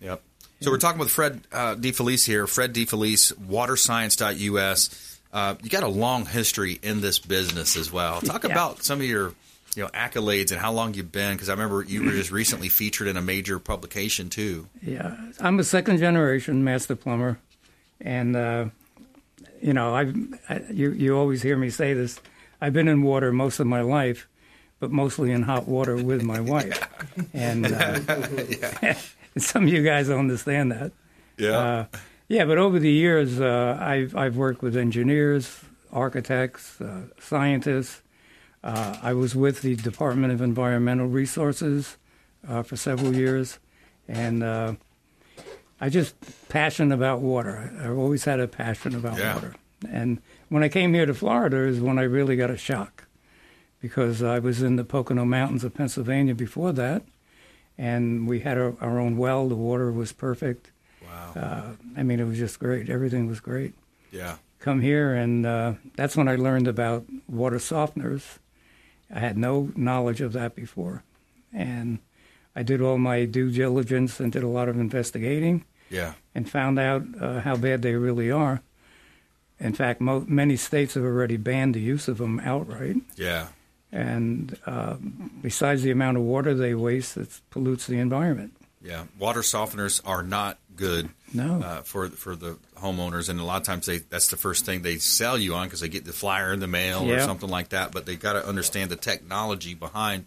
Yep. 0.00 0.22
So 0.60 0.70
we're 0.70 0.78
talking 0.78 0.98
with 1.00 1.10
Fred 1.10 1.40
uh, 1.52 1.74
DeFelice 1.74 2.24
here. 2.26 2.46
Fred 2.46 2.72
DeFelice, 2.74 3.32
waterscience.us. 3.34 5.18
Uh, 5.32 5.54
you 5.62 5.70
got 5.70 5.82
a 5.82 5.88
long 5.88 6.26
history 6.26 6.78
in 6.82 7.00
this 7.00 7.18
business 7.18 7.76
as 7.76 7.90
well. 7.92 8.20
Talk 8.20 8.44
Yeah. 8.44 8.50
about 8.52 8.82
some 8.84 9.00
of 9.00 9.06
your 9.06 9.34
you 9.76 9.82
know 9.82 9.88
accolades 9.90 10.50
and 10.50 10.60
how 10.60 10.72
long 10.72 10.94
you've 10.94 11.12
been 11.12 11.34
because 11.34 11.48
I 11.48 11.52
remember 11.52 11.82
you 11.82 12.04
were 12.04 12.12
just 12.12 12.30
recently 12.30 12.68
featured 12.68 13.08
in 13.08 13.16
a 13.16 13.22
major 13.22 13.58
publication 13.58 14.28
too. 14.28 14.68
Yeah, 14.82 15.16
I'm 15.40 15.58
a 15.58 15.64
second 15.64 15.98
generation 15.98 16.62
master 16.62 16.94
plumber, 16.94 17.38
and 18.00 18.36
uh, 18.36 18.66
you 19.62 19.72
know, 19.72 19.94
I've 19.94 20.14
I, 20.48 20.60
you 20.70 20.90
you 20.92 21.16
always 21.16 21.42
hear 21.42 21.56
me 21.56 21.70
say 21.70 21.94
this. 21.94 22.20
I've 22.60 22.72
been 22.72 22.88
in 22.88 23.02
water 23.02 23.32
most 23.32 23.60
of 23.60 23.66
my 23.66 23.80
life, 23.80 24.28
but 24.78 24.90
mostly 24.90 25.32
in 25.32 25.42
hot 25.42 25.66
water 25.66 25.96
with 25.96 26.22
my 26.22 26.40
wife, 26.40 26.86
and 27.32 27.66
uh, 27.66 28.94
some 29.38 29.64
of 29.64 29.68
you 29.68 29.82
guys 29.82 30.08
don't 30.08 30.20
understand 30.20 30.72
that. 30.72 30.92
Uh, 31.54 31.84
yeah, 32.28 32.44
but 32.44 32.58
over 32.58 32.78
the 32.78 32.90
years, 32.90 33.40
uh, 33.40 33.78
I've 33.80 34.14
I've 34.16 34.36
worked 34.36 34.62
with 34.62 34.76
engineers, 34.76 35.60
architects, 35.92 36.80
uh, 36.80 37.02
scientists, 37.20 38.02
Uh, 38.64 38.96
I 39.02 39.12
was 39.12 39.34
with 39.34 39.62
the 39.62 39.74
Department 39.76 40.32
of 40.32 40.40
Environmental 40.40 41.06
Resources 41.08 41.96
uh, 42.48 42.62
for 42.62 42.76
several 42.76 43.14
years, 43.14 43.58
and 44.08 44.42
uh, 44.42 44.74
I 45.80 45.88
just 45.88 46.14
passionate 46.48 46.94
about 46.94 47.20
water. 47.20 47.72
I've 47.80 47.98
always 47.98 48.24
had 48.24 48.38
a 48.40 48.46
passion 48.48 48.94
about 48.94 49.18
Yeah. 49.18 49.34
water. 49.34 49.54
And 49.90 50.22
when 50.48 50.62
I 50.62 50.68
came 50.68 50.94
here 50.94 51.06
to 51.06 51.14
Florida 51.14 51.56
is 51.66 51.80
when 51.80 51.98
I 51.98 52.02
really 52.02 52.36
got 52.36 52.50
a 52.50 52.56
shock 52.56 53.08
because 53.80 54.22
I 54.22 54.38
was 54.38 54.62
in 54.62 54.76
the 54.76 54.84
Pocono 54.84 55.24
Mountains 55.24 55.64
of 55.64 55.74
Pennsylvania 55.74 56.36
before 56.36 56.70
that, 56.72 57.02
and 57.76 58.28
we 58.28 58.40
had 58.40 58.58
our, 58.58 58.74
our 58.80 59.00
own 59.00 59.16
well. 59.16 59.48
The 59.48 59.56
water 59.56 59.90
was 59.90 60.12
perfect. 60.12 60.70
Wow. 61.04 61.32
Uh, 61.34 61.62
I 61.98 62.04
mean, 62.04 62.20
it 62.20 62.24
was 62.26 62.38
just 62.38 62.60
great. 62.60 62.88
Everything 62.88 63.26
was 63.26 63.40
great. 63.40 63.74
yeah. 64.12 64.36
Come 64.60 64.80
here, 64.80 65.12
and 65.12 65.44
uh, 65.44 65.72
that's 65.96 66.16
when 66.16 66.28
I 66.28 66.36
learned 66.36 66.68
about 66.68 67.04
water 67.26 67.56
softeners. 67.56 68.38
I 69.12 69.18
had 69.20 69.36
no 69.36 69.70
knowledge 69.76 70.20
of 70.20 70.32
that 70.32 70.54
before, 70.54 71.02
and 71.52 71.98
I 72.56 72.62
did 72.62 72.80
all 72.80 72.98
my 72.98 73.24
due 73.26 73.50
diligence 73.50 74.18
and 74.20 74.32
did 74.32 74.42
a 74.42 74.48
lot 74.48 74.68
of 74.68 74.78
investigating 74.78 75.64
Yeah. 75.90 76.14
and 76.34 76.48
found 76.48 76.78
out 76.78 77.02
uh, 77.20 77.40
how 77.40 77.56
bad 77.56 77.82
they 77.82 77.94
really 77.94 78.30
are. 78.30 78.62
In 79.60 79.74
fact, 79.74 80.00
mo- 80.00 80.24
many 80.26 80.56
states 80.56 80.94
have 80.94 81.04
already 81.04 81.36
banned 81.36 81.74
the 81.74 81.80
use 81.80 82.08
of 82.08 82.18
them 82.18 82.40
outright. 82.40 82.96
Yeah. 83.16 83.48
And 83.92 84.58
uh, 84.66 84.96
besides 85.42 85.82
the 85.82 85.90
amount 85.90 86.16
of 86.16 86.22
water 86.24 86.54
they 86.54 86.74
waste, 86.74 87.16
it 87.18 87.40
pollutes 87.50 87.86
the 87.86 87.98
environment. 87.98 88.56
Yeah. 88.82 89.04
Water 89.18 89.40
softeners 89.42 90.00
are 90.04 90.22
not 90.22 90.58
good 90.76 91.08
No. 91.34 91.60
uh, 91.60 91.82
for 91.82 92.08
for 92.10 92.34
the 92.36 92.58
homeowners, 92.76 93.28
and 93.28 93.38
a 93.40 93.44
lot 93.44 93.60
of 93.60 93.66
times 93.66 93.86
they 93.86 93.98
that's 93.98 94.28
the 94.28 94.36
first 94.36 94.64
thing 94.64 94.82
they 94.82 94.98
sell 94.98 95.36
you 95.38 95.54
on 95.54 95.66
because 95.66 95.80
they 95.80 95.88
get 95.88 96.04
the 96.04 96.12
flyer 96.12 96.52
in 96.52 96.60
the 96.60 96.66
mail 96.66 97.10
or 97.10 97.20
something 97.20 97.48
like 97.48 97.70
that. 97.70 97.92
But 97.92 98.06
they 98.06 98.16
got 98.16 98.34
to 98.34 98.46
understand 98.46 98.90
the 98.90 98.96
technology 98.96 99.74
behind 99.74 100.26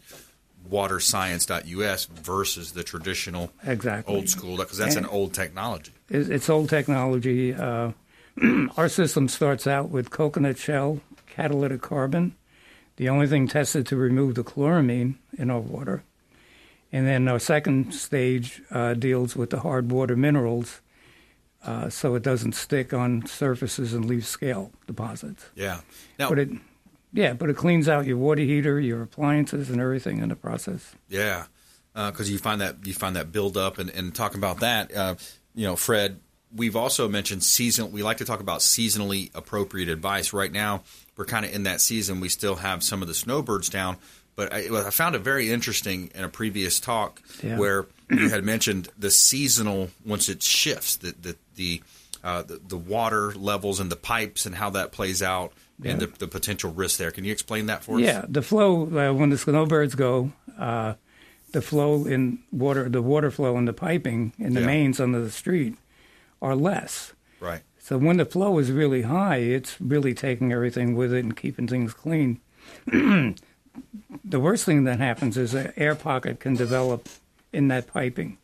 waterscience.us 0.69 2.05
versus 2.05 2.71
the 2.71 2.83
traditional 2.83 3.51
Exactly. 3.65 4.13
old 4.15 4.29
school 4.29 4.57
because 4.57 4.77
that's 4.77 4.95
an 4.95 5.05
old 5.05 5.33
technology. 5.33 5.91
It's 6.09 6.49
old 6.49 6.69
technology. 6.69 7.53
Uh, 7.53 7.91
our 8.77 8.89
system 8.89 9.27
starts 9.27 9.67
out 9.67 9.89
with 9.89 10.09
coconut 10.09 10.57
shell, 10.57 10.99
catalytic 11.27 11.81
carbon, 11.81 12.35
the 12.97 13.09
only 13.09 13.27
thing 13.27 13.47
tested 13.47 13.85
to 13.87 13.95
remove 13.95 14.35
the 14.35 14.43
chloramine 14.43 15.15
in 15.37 15.49
our 15.51 15.59
water. 15.59 16.03
And 16.95 17.05
then 17.05 17.27
our 17.27 17.39
second 17.39 17.93
stage 17.93 18.61
uh, 18.71 18.93
deals 18.93 19.35
with 19.35 19.49
the 19.49 19.59
hard 19.59 19.91
water 19.91 20.15
minerals 20.15 20.79
uh, 21.65 21.89
so 21.89 22.15
it 22.15 22.23
doesn't 22.23 22.53
stick 22.53 22.93
on 22.93 23.25
surfaces 23.25 23.93
and 23.93 24.05
leave 24.05 24.25
scale 24.25 24.71
deposits. 24.87 25.49
Yeah. 25.55 25.81
Now, 26.17 26.29
But 26.29 26.39
it, 26.39 26.49
yeah, 27.11 27.33
but 27.33 27.49
it 27.49 27.57
cleans 27.57 27.89
out 27.89 28.05
your 28.05 28.15
water 28.15 28.43
heater, 28.43 28.79
your 28.79 29.01
appliances, 29.01 29.69
and 29.69 29.81
everything 29.81 30.19
in 30.19 30.29
the 30.29 30.37
process. 30.37 30.95
Yeah, 31.09 31.47
because 31.93 32.31
you 32.31 32.37
find 32.37 32.61
that 32.61 32.85
you 32.85 32.93
find 32.93 33.17
that 33.17 33.29
buildup, 33.33 33.77
and, 33.77 33.89
and 33.89 34.15
talking 34.15 34.37
about 34.37 34.61
that, 34.61 34.95
uh, 34.95 35.15
you 35.53 35.65
know, 35.65 35.75
Fred. 35.75 36.21
We've 36.53 36.77
also 36.77 37.09
mentioned 37.09 37.43
season. 37.43 37.91
We 37.91 38.03
like 38.03 38.17
to 38.17 38.25
talk 38.25 38.39
about 38.39 38.61
seasonally 38.61 39.29
appropriate 39.35 39.89
advice. 39.89 40.31
Right 40.31 40.51
now, 40.51 40.83
we're 41.17 41.25
kind 41.25 41.45
of 41.45 41.53
in 41.53 41.63
that 41.63 41.81
season. 41.81 42.21
We 42.21 42.29
still 42.29 42.55
have 42.55 42.83
some 42.83 43.01
of 43.01 43.09
the 43.09 43.13
snowbirds 43.13 43.67
down, 43.67 43.97
but 44.35 44.53
I, 44.53 44.87
I 44.87 44.89
found 44.89 45.15
it 45.15 45.19
very 45.19 45.51
interesting 45.51 46.11
in 46.15 46.23
a 46.23 46.29
previous 46.29 46.79
talk 46.79 47.21
Yeah. 47.43 47.57
where 47.57 47.85
you 48.09 48.29
had 48.29 48.43
mentioned 48.43 48.89
the 48.97 49.09
seasonal 49.11 49.89
once 50.05 50.29
it 50.29 50.43
shifts 50.43 50.95
the 50.97 51.15
the 51.21 51.35
the, 51.55 51.81
uh, 52.23 52.41
the 52.43 52.59
the 52.67 52.77
water 52.77 53.31
levels 53.33 53.79
and 53.79 53.91
the 53.91 53.95
pipes 53.95 54.45
and 54.45 54.55
how 54.55 54.69
that 54.71 54.91
plays 54.91 55.21
out 55.23 55.53
and 55.83 55.99
the, 55.99 56.07
the 56.07 56.27
potential 56.27 56.71
risk 56.71 56.97
there. 56.99 57.11
Can 57.11 57.25
you 57.25 57.31
explain 57.31 57.65
that 57.67 57.83
for 57.83 57.95
us? 57.95 58.01
Yeah, 58.01 58.25
the 58.27 58.41
flow 58.41 58.83
uh, 58.85 59.13
when 59.13 59.29
the 59.29 59.37
snowbirds 59.37 59.95
go, 59.95 60.31
uh, 60.57 60.93
the 61.51 61.61
flow 61.61 62.05
in 62.05 62.39
water, 62.51 62.87
the 62.89 63.01
water 63.01 63.31
flow 63.31 63.57
in 63.57 63.65
the 63.65 63.73
piping 63.73 64.33
in 64.37 64.53
the 64.53 64.61
Yeah. 64.61 64.65
mains 64.67 64.99
under 64.99 65.21
the 65.21 65.31
street 65.31 65.75
are 66.41 66.55
less. 66.55 67.13
Right. 67.39 67.61
So 67.79 67.97
when 67.97 68.17
the 68.17 68.25
flow 68.25 68.57
is 68.59 68.71
really 68.71 69.03
high, 69.03 69.37
it's 69.37 69.79
really 69.79 70.13
taking 70.13 70.51
everything 70.51 70.95
with 70.95 71.13
it 71.13 71.23
and 71.23 71.35
keeping 71.37 71.67
things 71.67 71.93
clean. 71.93 72.39
the 74.24 74.39
worst 74.39 74.65
thing 74.65 74.84
that 74.86 75.00
happens 75.00 75.38
is 75.38 75.53
an 75.53 75.74
air 75.77 75.96
pocket 75.96 76.39
can 76.39 76.55
develop 76.55 77.08
in 77.53 77.67
that 77.70 77.88
piping. 77.88 78.38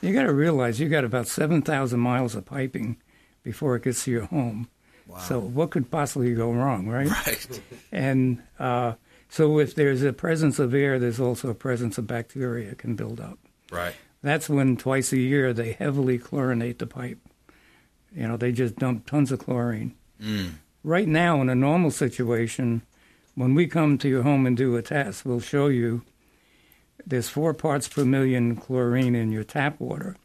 You 0.00 0.12
got 0.12 0.24
to 0.24 0.32
realize 0.32 0.78
you 0.78 0.88
got 0.88 1.04
about 1.04 1.26
seven 1.26 1.62
thousand 1.62 2.00
miles 2.00 2.34
of 2.34 2.44
piping 2.44 2.96
before 3.42 3.76
it 3.76 3.84
gets 3.84 4.04
to 4.04 4.10
your 4.10 4.26
home. 4.26 4.68
Wow. 5.06 5.18
So 5.18 5.38
what 5.38 5.70
could 5.70 5.90
possibly 5.90 6.34
go 6.34 6.50
wrong, 6.50 6.88
right? 6.88 7.08
Right. 7.08 7.60
And 7.92 8.42
uh, 8.58 8.94
so, 9.28 9.58
if 9.58 9.74
there's 9.74 10.02
a 10.02 10.12
presence 10.12 10.58
of 10.58 10.74
air, 10.74 10.98
there's 10.98 11.20
also 11.20 11.50
a 11.50 11.54
presence 11.54 11.98
of 11.98 12.06
bacteria 12.06 12.74
can 12.74 12.94
build 12.94 13.20
up. 13.20 13.38
Right. 13.70 13.94
That's 14.22 14.48
when 14.48 14.76
twice 14.76 15.12
a 15.12 15.18
year 15.18 15.52
they 15.52 15.72
heavily 15.72 16.18
chlorinate 16.18 16.78
the 16.78 16.86
pipe. 16.86 17.18
You 18.14 18.28
know, 18.28 18.36
they 18.36 18.52
just 18.52 18.76
dump 18.76 19.06
tons 19.06 19.32
of 19.32 19.40
chlorine. 19.40 19.94
Right 20.82 21.08
now, 21.08 21.40
in 21.42 21.48
a 21.48 21.54
normal 21.54 21.90
situation, 21.90 22.82
when 23.36 23.54
we 23.54 23.66
come 23.68 23.98
to 23.98 24.08
your 24.08 24.22
home 24.22 24.46
and 24.46 24.56
do 24.56 24.76
a 24.76 24.82
test, 24.82 25.24
we'll 25.24 25.40
show 25.40 25.68
you 25.68 26.02
there's 27.06 27.28
four 27.28 27.54
parts 27.54 27.86
per 27.86 28.04
million 28.04 28.56
chlorine 28.56 29.14
in 29.14 29.30
your 29.30 29.44
tap 29.44 29.78
water, 29.78 30.16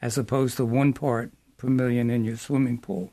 as 0.00 0.16
opposed 0.16 0.56
to 0.56 0.64
one 0.64 0.94
part 0.94 1.32
per 1.58 1.68
million 1.68 2.08
in 2.08 2.24
your 2.24 2.36
swimming 2.36 2.78
pool. 2.78 3.10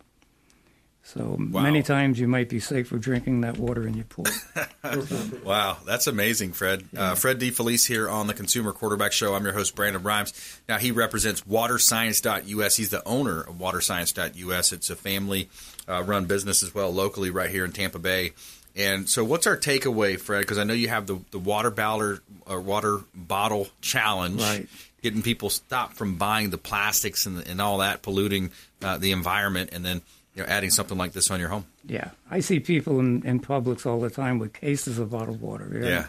So 1.06 1.36
many 1.38 1.84
times 1.84 2.18
you 2.18 2.30
might 2.30 2.48
be 2.48 2.62
safer 2.62 2.98
drinking 2.98 3.42
that 3.42 3.58
water 3.58 3.86
in 3.86 3.94
your 3.96 4.06
pool. 4.06 4.26
Wow, 5.44 5.78
that's 5.86 6.08
amazing, 6.08 6.54
Fred. 6.54 6.88
Uh, 6.96 7.16
Fred 7.16 7.40
DeFelice 7.40 7.86
here 7.86 8.10
on 8.10 8.28
the 8.28 8.34
Consumer 8.34 8.72
Quarterback 8.72 9.12
Show. 9.12 9.34
I'm 9.34 9.44
your 9.44 9.54
host, 9.54 9.76
Brandon 9.76 10.02
Rhymes. 10.02 10.34
Now, 10.70 10.78
he 10.78 10.92
represents 10.92 11.42
WaterScience.us. 11.42 12.76
He's 12.78 12.90
the 12.90 13.06
owner 13.06 13.42
of 13.42 13.56
WaterScience.us. 13.56 14.72
It's 14.72 14.90
a 14.90 14.96
family 14.96 15.50
uh, 15.90 16.04
run 16.04 16.26
business 16.26 16.64
as 16.64 16.74
well, 16.74 16.92
locally, 16.94 17.30
right 17.30 17.50
here 17.50 17.66
in 17.66 17.74
Tampa 17.74 18.00
Bay. 18.00 18.32
And 18.76 19.08
so, 19.08 19.24
what's 19.24 19.46
our 19.46 19.56
takeaway, 19.58 20.20
Fred? 20.20 20.40
Because 20.42 20.58
I 20.58 20.64
know 20.64 20.74
you 20.74 20.88
have 20.90 21.06
the, 21.06 21.20
the 21.32 21.38
water 21.40 21.70
bottle 21.70 22.18
or 22.48 22.60
water 22.60 23.02
bottle 23.14 23.68
challenge, 23.82 24.42
Right. 24.42 24.68
getting 25.04 25.22
people 25.22 25.50
stopped 25.52 25.96
from 25.96 26.16
buying 26.16 26.50
the 26.50 26.58
plastics 26.58 27.26
and, 27.28 27.46
and 27.48 27.62
all 27.62 27.78
that, 27.80 28.02
polluting 28.02 28.50
uh, 28.82 28.98
the 28.98 29.12
environment, 29.12 29.70
and 29.74 29.86
then 29.86 30.02
you 30.36 30.42
know 30.42 30.50
adding 30.50 30.72
something 30.72 30.98
like 30.98 31.12
this 31.14 31.30
on 31.30 31.40
your 31.40 31.50
home. 31.50 31.66
Yeah, 31.86 32.10
I 32.32 32.40
see 32.40 32.60
people 32.60 33.00
in, 33.00 33.24
in 33.26 33.40
Publix 33.42 33.86
all 33.86 34.00
the 34.00 34.10
time 34.10 34.40
with 34.40 34.54
cases 34.54 34.98
of 34.98 35.12
bottled 35.12 35.40
water. 35.42 35.66
know. 35.66 36.06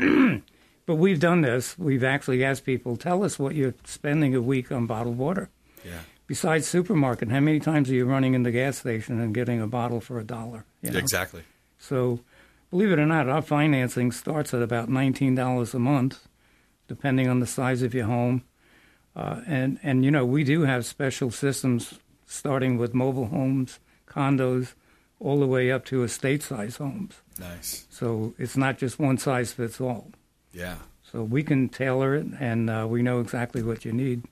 Yeah, 0.00 0.38
But 0.86 0.94
we've 0.94 1.18
done 1.20 1.40
this. 1.40 1.76
We've 1.76 2.04
actually 2.04 2.44
asked 2.44 2.64
people, 2.64 2.96
tell 2.96 3.24
us 3.24 3.38
what 3.40 3.56
you're 3.56 3.74
spending 3.84 4.34
a 4.36 4.40
week 4.40 4.70
on 4.70 4.86
bottled 4.86 5.18
water. 5.18 5.48
yeah, 5.84 5.98
Besides 6.28 6.66
supermarket, 6.68 7.28
how 7.28 7.40
many 7.40 7.58
times 7.58 7.90
are 7.90 7.94
you 7.94 8.04
running 8.06 8.34
in 8.34 8.44
the 8.44 8.52
gas 8.52 8.78
station 8.78 9.20
and 9.20 9.34
getting 9.34 9.60
a 9.60 9.66
bottle 9.66 10.00
for 10.00 10.18
a 10.20 10.24
dollar? 10.24 10.64
you 10.82 10.92
know? 10.92 10.98
exactly. 10.98 11.42
So, 11.78 12.20
believe 12.70 12.90
it 12.92 12.98
or 12.98 13.06
not, 13.06 13.28
our 13.28 13.42
financing 13.42 14.12
starts 14.12 14.52
at 14.54 14.62
about 14.62 14.88
$19 14.88 15.74
a 15.74 15.78
month, 15.78 16.26
depending 16.88 17.28
on 17.28 17.40
the 17.40 17.46
size 17.46 17.82
of 17.82 17.94
your 17.94 18.06
home. 18.06 18.42
Uh, 19.14 19.40
and, 19.46 19.78
and, 19.82 20.04
you 20.04 20.10
know, 20.10 20.24
we 20.26 20.44
do 20.44 20.62
have 20.62 20.84
special 20.84 21.30
systems 21.30 21.94
starting 22.26 22.76
with 22.76 22.92
mobile 22.94 23.26
homes, 23.28 23.78
condos, 24.06 24.74
all 25.20 25.40
the 25.40 25.46
way 25.46 25.70
up 25.72 25.84
to 25.86 26.02
estate 26.02 26.42
size 26.42 26.76
homes. 26.76 27.14
Nice. 27.38 27.86
So 27.88 28.34
it's 28.38 28.56
not 28.56 28.76
just 28.78 28.98
one 28.98 29.16
size 29.16 29.52
fits 29.52 29.80
all. 29.80 30.10
Yeah. 30.52 30.76
So 31.10 31.22
we 31.22 31.42
can 31.42 31.68
tailor 31.68 32.14
it, 32.14 32.26
and 32.40 32.68
uh, 32.68 32.86
we 32.88 33.00
know 33.00 33.20
exactly 33.20 33.62
what 33.62 33.84
you 33.84 33.92
need. 33.92 34.24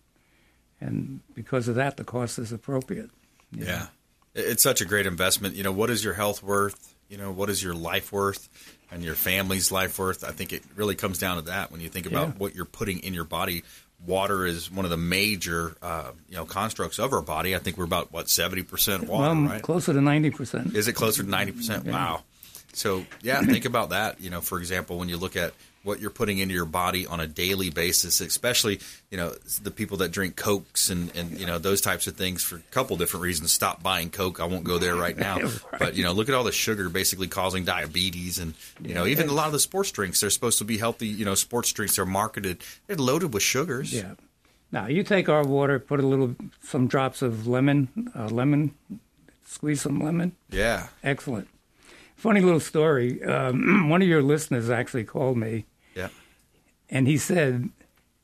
And 0.81 1.21
because 1.35 1.69
of 1.69 1.77
that, 1.77 1.97
the 1.97 2.05
cost 2.05 2.39
is 2.39 2.53
appropriate. 2.53 3.11
Yeah. 3.53 3.87
It- 4.35 4.47
It's 4.47 4.63
such 4.63 4.81
a 4.81 4.85
great 4.85 5.07
investment. 5.07 5.55
You 5.55 5.63
know, 5.63 5.73
what 5.73 5.89
is 5.89 6.05
your 6.05 6.15
health 6.15 6.43
worth? 6.43 6.95
You 7.15 7.21
know, 7.21 7.31
what 7.31 7.49
is 7.49 7.63
your 7.63 7.75
life 7.75 8.11
worth 8.11 8.49
and 8.91 9.01
your 9.01 9.15
family's 9.15 9.71
life 9.71 10.01
worth? 10.01 10.25
I 10.25 10.33
think 10.33 10.53
it 10.53 10.65
really 10.75 10.97
comes 10.97 11.17
down 11.19 11.37
to 11.37 11.43
that 11.43 11.71
when 11.71 11.81
you 11.81 11.89
think 11.89 12.07
about 12.07 12.27
Yeah. 12.27 12.33
what 12.39 12.57
you're 12.57 12.65
putting 12.65 12.99
in 13.05 13.15
your 13.15 13.23
body. 13.23 13.63
Water 14.05 14.45
is 14.45 14.69
one 14.69 14.85
of 14.85 14.91
the 14.91 14.97
major, 14.97 15.77
uh, 15.81 16.11
you 16.29 16.35
know, 16.35 16.45
constructs 16.45 16.99
of 16.99 17.13
our 17.13 17.23
body. 17.23 17.55
I 17.55 17.61
think 17.61 17.79
we're 17.79 17.85
about 17.85 18.13
what 18.13 18.29
seventy 18.29 18.65
percent 18.65 19.05
water, 19.07 19.33
well, 19.33 19.49
right? 19.49 19.63
closer 19.63 19.93
to 19.93 20.01
90%. 20.01 20.75
Is 20.75 20.89
it 20.89 20.95
closer 20.95 21.23
to 21.23 21.29
ninety 21.31 21.53
percent? 21.53 21.85
Wow. 21.85 22.25
So 22.73 23.07
yeah, 23.23 23.41
think 23.43 23.65
about 23.65 23.91
that. 23.91 24.21
You 24.21 24.31
know, 24.31 24.41
for 24.41 24.59
example, 24.59 24.99
when 24.99 25.09
you 25.09 25.17
look 25.17 25.37
at 25.37 25.55
what 25.85 26.01
you're 26.01 26.11
putting 26.11 26.39
into 26.39 26.55
your 26.55 26.65
body 26.65 27.07
on 27.07 27.21
a 27.21 27.27
daily 27.27 27.71
basis, 27.71 28.21
especially 28.21 28.81
you 29.11 29.17
know 29.17 29.35
the 29.63 29.71
people 29.71 29.99
that 29.99 30.11
drink 30.11 30.35
cokes 30.35 30.91
and 30.91 31.15
and 31.15 31.39
you 31.39 31.47
know 31.47 31.59
those 31.59 31.81
types 31.81 32.07
of 32.07 32.17
things 32.17 32.43
for 32.43 32.57
a 32.57 32.61
couple 32.73 32.97
different 32.97 33.23
reasons. 33.23 33.53
Stop 33.53 33.83
buying 33.83 34.11
coke. 34.11 34.41
I 34.41 34.47
won't 34.47 34.65
go 34.65 34.79
there 34.79 34.97
right 34.97 35.17
now. 35.17 35.39
But 35.79 35.97
you 35.97 36.05
know, 36.05 36.13
look 36.13 36.29
at 36.29 36.35
all 36.35 36.45
the 36.45 36.53
sugar 36.53 36.89
basically 36.89 37.29
causing 37.29 37.65
diabetes, 37.65 38.39
and 38.39 38.55
you 38.83 38.95
know 38.95 39.07
even 39.07 39.29
a 39.29 39.33
lot 39.33 39.47
of 39.47 39.53
the 39.53 39.61
sports 39.61 39.91
drinks. 39.91 40.21
They're 40.21 40.31
supposed 40.31 40.59
to 40.59 40.65
be 40.65 40.79
healthy. 40.79 41.07
You 41.09 41.25
know, 41.25 41.35
sports 41.35 41.73
drinks 41.73 41.99
are 41.99 42.07
marketed. 42.07 42.63
They're 42.87 42.97
loaded 42.97 43.35
with 43.35 43.43
sugars. 43.43 43.93
Yeah. 43.93 44.15
Now 44.73 44.87
you 44.87 45.03
take 45.05 45.29
our 45.29 45.45
water, 45.45 45.79
put 45.79 46.01
a 46.01 46.07
little, 46.07 46.35
some 46.63 46.89
drops 46.89 47.23
of 47.23 47.47
lemon, 47.47 48.11
uh, 48.17 48.27
lemon, 48.27 48.75
squeeze 49.47 49.83
some 49.83 50.01
lemon. 50.01 50.33
Yeah. 50.51 50.89
Excellent. 51.03 51.49
funny 52.17 52.41
little 52.41 52.61
story. 52.61 53.23
Um, 53.23 53.89
one 53.89 54.03
of 54.03 54.09
your 54.09 54.23
listeners 54.23 54.71
actually 54.71 55.05
called 55.05 55.37
me. 55.37 55.67
And 56.91 57.07
he 57.07 57.17
said 57.19 57.71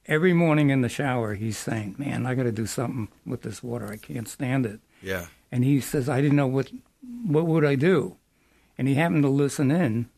every 0.07 0.33
morning 0.33 0.71
in 0.71 0.81
the 0.81 0.89
shower 0.89 1.35
he's 1.35 1.59
saying, 1.59 1.97
"Man, 1.99 2.27
I 2.27 2.35
got 2.35 2.45
to 2.45 2.53
do 2.53 2.67
something 2.67 3.09
with 3.27 3.43
this 3.43 3.63
water. 3.63 3.87
I 3.91 3.97
can't 3.97 4.29
stand 4.29 4.67
it." 4.67 4.81
Yeah. 5.03 5.27
And 5.53 5.65
he 5.65 5.81
says, 5.81 6.09
"I 6.09 6.21
didn't 6.21 6.37
know 6.37 6.47
what 6.47 6.71
what 7.27 7.47
would 7.47 7.65
I 7.65 7.75
do," 7.75 8.17
and 8.79 8.87
he 8.89 8.95
happened 8.95 9.23
to 9.25 9.29
listen 9.29 9.71
in, 9.71 10.09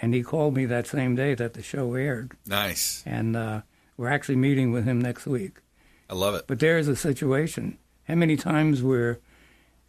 and 0.00 0.14
he 0.14 0.22
called 0.22 0.54
me 0.54 0.66
that 0.66 0.86
same 0.86 1.14
day 1.14 1.34
that 1.34 1.54
the 1.54 1.62
show 1.62 1.94
aired, 1.94 2.32
Nice. 2.46 3.02
and 3.06 3.36
uh, 3.36 3.60
we're 3.96 4.08
actually 4.10 4.36
meeting 4.36 4.72
with 4.72 4.84
him 4.84 5.00
next 5.00 5.26
week. 5.26 5.58
I 6.10 6.14
love 6.14 6.34
it. 6.34 6.44
But 6.46 6.60
there's 6.60 6.88
a 6.88 6.96
situation. 6.96 7.78
How 8.08 8.14
many 8.14 8.36
times 8.36 8.82
where 8.82 9.18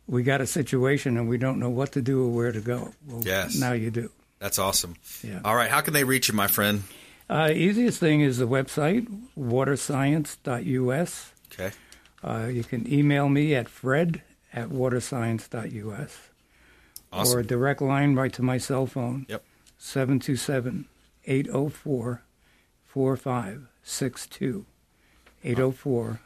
we 0.07 0.23
got 0.23 0.41
a 0.41 0.47
situation 0.47 1.17
and 1.17 1.27
we 1.29 1.37
don't 1.37 1.59
know 1.59 1.69
what 1.69 1.91
to 1.91 2.01
do 2.01 2.23
or 2.25 2.29
where 2.29 2.51
to 2.51 2.59
go? 2.61 2.93
Well, 3.05 3.21
Yes. 3.23 3.59
Now 3.59 3.73
you 3.73 3.91
do. 3.91 4.09
That's 4.39 4.57
awesome. 4.57 4.95
Yeah. 5.23 5.41
All 5.45 5.55
right. 5.55 5.69
How 5.69 5.81
can 5.81 5.93
they 5.93 6.03
reach 6.03 6.27
you, 6.29 6.33
my 6.33 6.47
friend? 6.47 6.83
Uh, 7.29 7.51
easiest 7.53 7.99
thing 7.99 8.21
is 8.21 8.37
the 8.37 8.47
website, 8.47 9.05
waterscience.us. 9.37 11.31
Okay. 11.51 11.71
Uh, 12.23 12.47
you 12.51 12.63
can 12.63 12.91
email 12.91 13.27
me 13.29 13.53
at 13.55 13.67
fred 13.69 14.21
at 14.53 14.69
waterscience.us. 14.69 16.17
Awesome. 17.11 17.37
Or 17.37 17.39
a 17.39 17.45
direct 17.45 17.81
line 17.81 18.15
right 18.15 18.33
to 18.33 18.41
my 18.41 18.57
cell 18.57 18.85
phone, 18.85 19.25
Yep. 19.29 19.43
727 19.77 20.85
804 21.25 22.21
4562. 22.85 24.65
804 25.43 26.19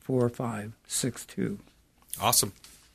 4562. 0.00 1.58
Awesome. 2.20 2.52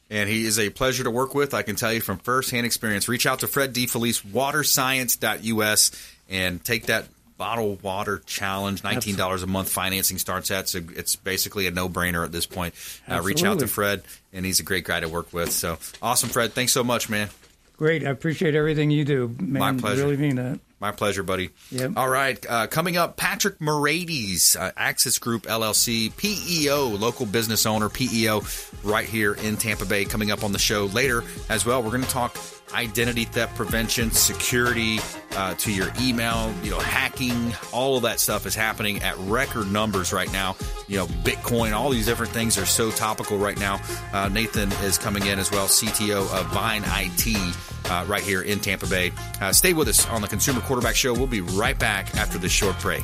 And 0.09 0.29
he 0.29 0.45
is 0.45 0.59
a 0.59 0.69
pleasure 0.69 1.03
to 1.03 1.11
work 1.11 1.33
with. 1.33 1.53
I 1.53 1.63
can 1.63 1.75
tell 1.75 1.91
you 1.91 2.01
from 2.01 2.17
firsthand 2.19 2.65
experience. 2.65 3.07
Reach 3.07 3.25
out 3.25 3.39
to 3.39 3.47
Fred 3.47 3.73
DeFelice, 3.73 4.21
waterscience.us, 4.23 5.91
and 6.29 6.63
take 6.63 6.85
that 6.85 7.05
bottle 7.37 7.75
water 7.81 8.21
challenge. 8.25 8.81
$19 8.81 9.43
a 9.43 9.47
month 9.47 9.69
financing 9.69 10.17
starts 10.17 10.51
at. 10.51 10.69
So 10.69 10.81
it's 10.95 11.15
basically 11.15 11.67
a 11.67 11.71
no 11.71 11.89
brainer 11.89 12.23
at 12.25 12.31
this 12.31 12.45
point. 12.45 12.73
Uh, 13.09 13.21
reach 13.21 13.43
out 13.43 13.59
to 13.59 13.67
Fred, 13.67 14.03
and 14.31 14.45
he's 14.45 14.59
a 14.59 14.63
great 14.63 14.85
guy 14.85 14.99
to 14.99 15.09
work 15.09 15.33
with. 15.33 15.51
So 15.51 15.77
awesome, 16.01 16.29
Fred. 16.29 16.53
Thanks 16.53 16.71
so 16.73 16.83
much, 16.83 17.09
man. 17.09 17.29
Great. 17.77 18.05
I 18.05 18.09
appreciate 18.11 18.55
everything 18.55 18.91
you 18.91 19.03
do. 19.03 19.35
Man, 19.39 19.59
My 19.59 19.73
pleasure. 19.73 20.03
Really 20.03 20.17
mean 20.17 20.35
that. 20.35 20.59
My 20.79 20.91
pleasure, 20.91 21.23
buddy. 21.23 21.49
Yep. 21.71 21.93
All 21.95 22.09
right. 22.09 22.45
Uh, 22.47 22.67
coming 22.67 22.97
up, 22.97 23.15
Patrick 23.15 23.61
Moraites, 23.61 24.57
uh, 24.57 24.71
Axis 24.75 25.17
Group 25.17 25.43
LLC, 25.43 26.15
PEO, 26.17 26.87
local 26.89 27.25
business 27.25 27.65
owner, 27.65 27.87
PEO, 27.87 28.41
right 28.83 29.07
here 29.07 29.33
in 29.33 29.55
Tampa 29.55 29.85
Bay. 29.85 30.03
Coming 30.03 30.29
up 30.29 30.43
on 30.43 30.51
the 30.51 30.59
show 30.59 30.85
later 30.87 31.23
as 31.49 31.65
well. 31.65 31.81
We're 31.81 31.91
going 31.91 32.03
to 32.03 32.09
talk 32.09 32.35
identity 32.73 33.25
theft 33.25 33.55
prevention, 33.55 34.11
security 34.11 34.99
uh, 35.35 35.55
to 35.55 35.71
your 35.71 35.89
email, 36.01 36.53
you 36.63 36.71
know, 36.71 36.79
hacking. 36.79 37.53
All 37.71 37.97
of 37.97 38.03
that 38.03 38.19
stuff 38.19 38.45
is 38.45 38.55
happening 38.55 39.01
at 39.01 39.17
record 39.19 39.71
numbers 39.71 40.13
right 40.13 40.31
now. 40.31 40.55
You 40.87 40.97
know, 40.97 41.05
Bitcoin, 41.07 41.73
all 41.73 41.89
these 41.89 42.05
different 42.05 42.31
things 42.31 42.57
are 42.57 42.65
so 42.65 42.91
topical 42.91 43.37
right 43.37 43.59
now. 43.59 43.81
Uh, 44.11 44.29
Nathan 44.29 44.71
is 44.83 44.97
coming 44.97 45.25
in 45.25 45.39
as 45.39 45.51
well, 45.51 45.67
CTO 45.67 46.31
of 46.33 46.45
Vine 46.47 46.83
IT 46.85 47.55
uh, 47.89 48.05
right 48.07 48.23
here 48.23 48.41
in 48.41 48.59
Tampa 48.59 48.87
Bay. 48.87 49.11
Uh, 49.41 49.51
stay 49.51 49.73
with 49.73 49.87
us 49.87 50.07
on 50.09 50.21
the 50.21 50.27
Consumer 50.27 50.61
Quarterback 50.61 50.95
Show. 50.95 51.13
We'll 51.13 51.27
be 51.27 51.41
right 51.41 51.77
back 51.77 52.15
after 52.15 52.37
this 52.37 52.51
short 52.51 52.79
break. 52.79 53.03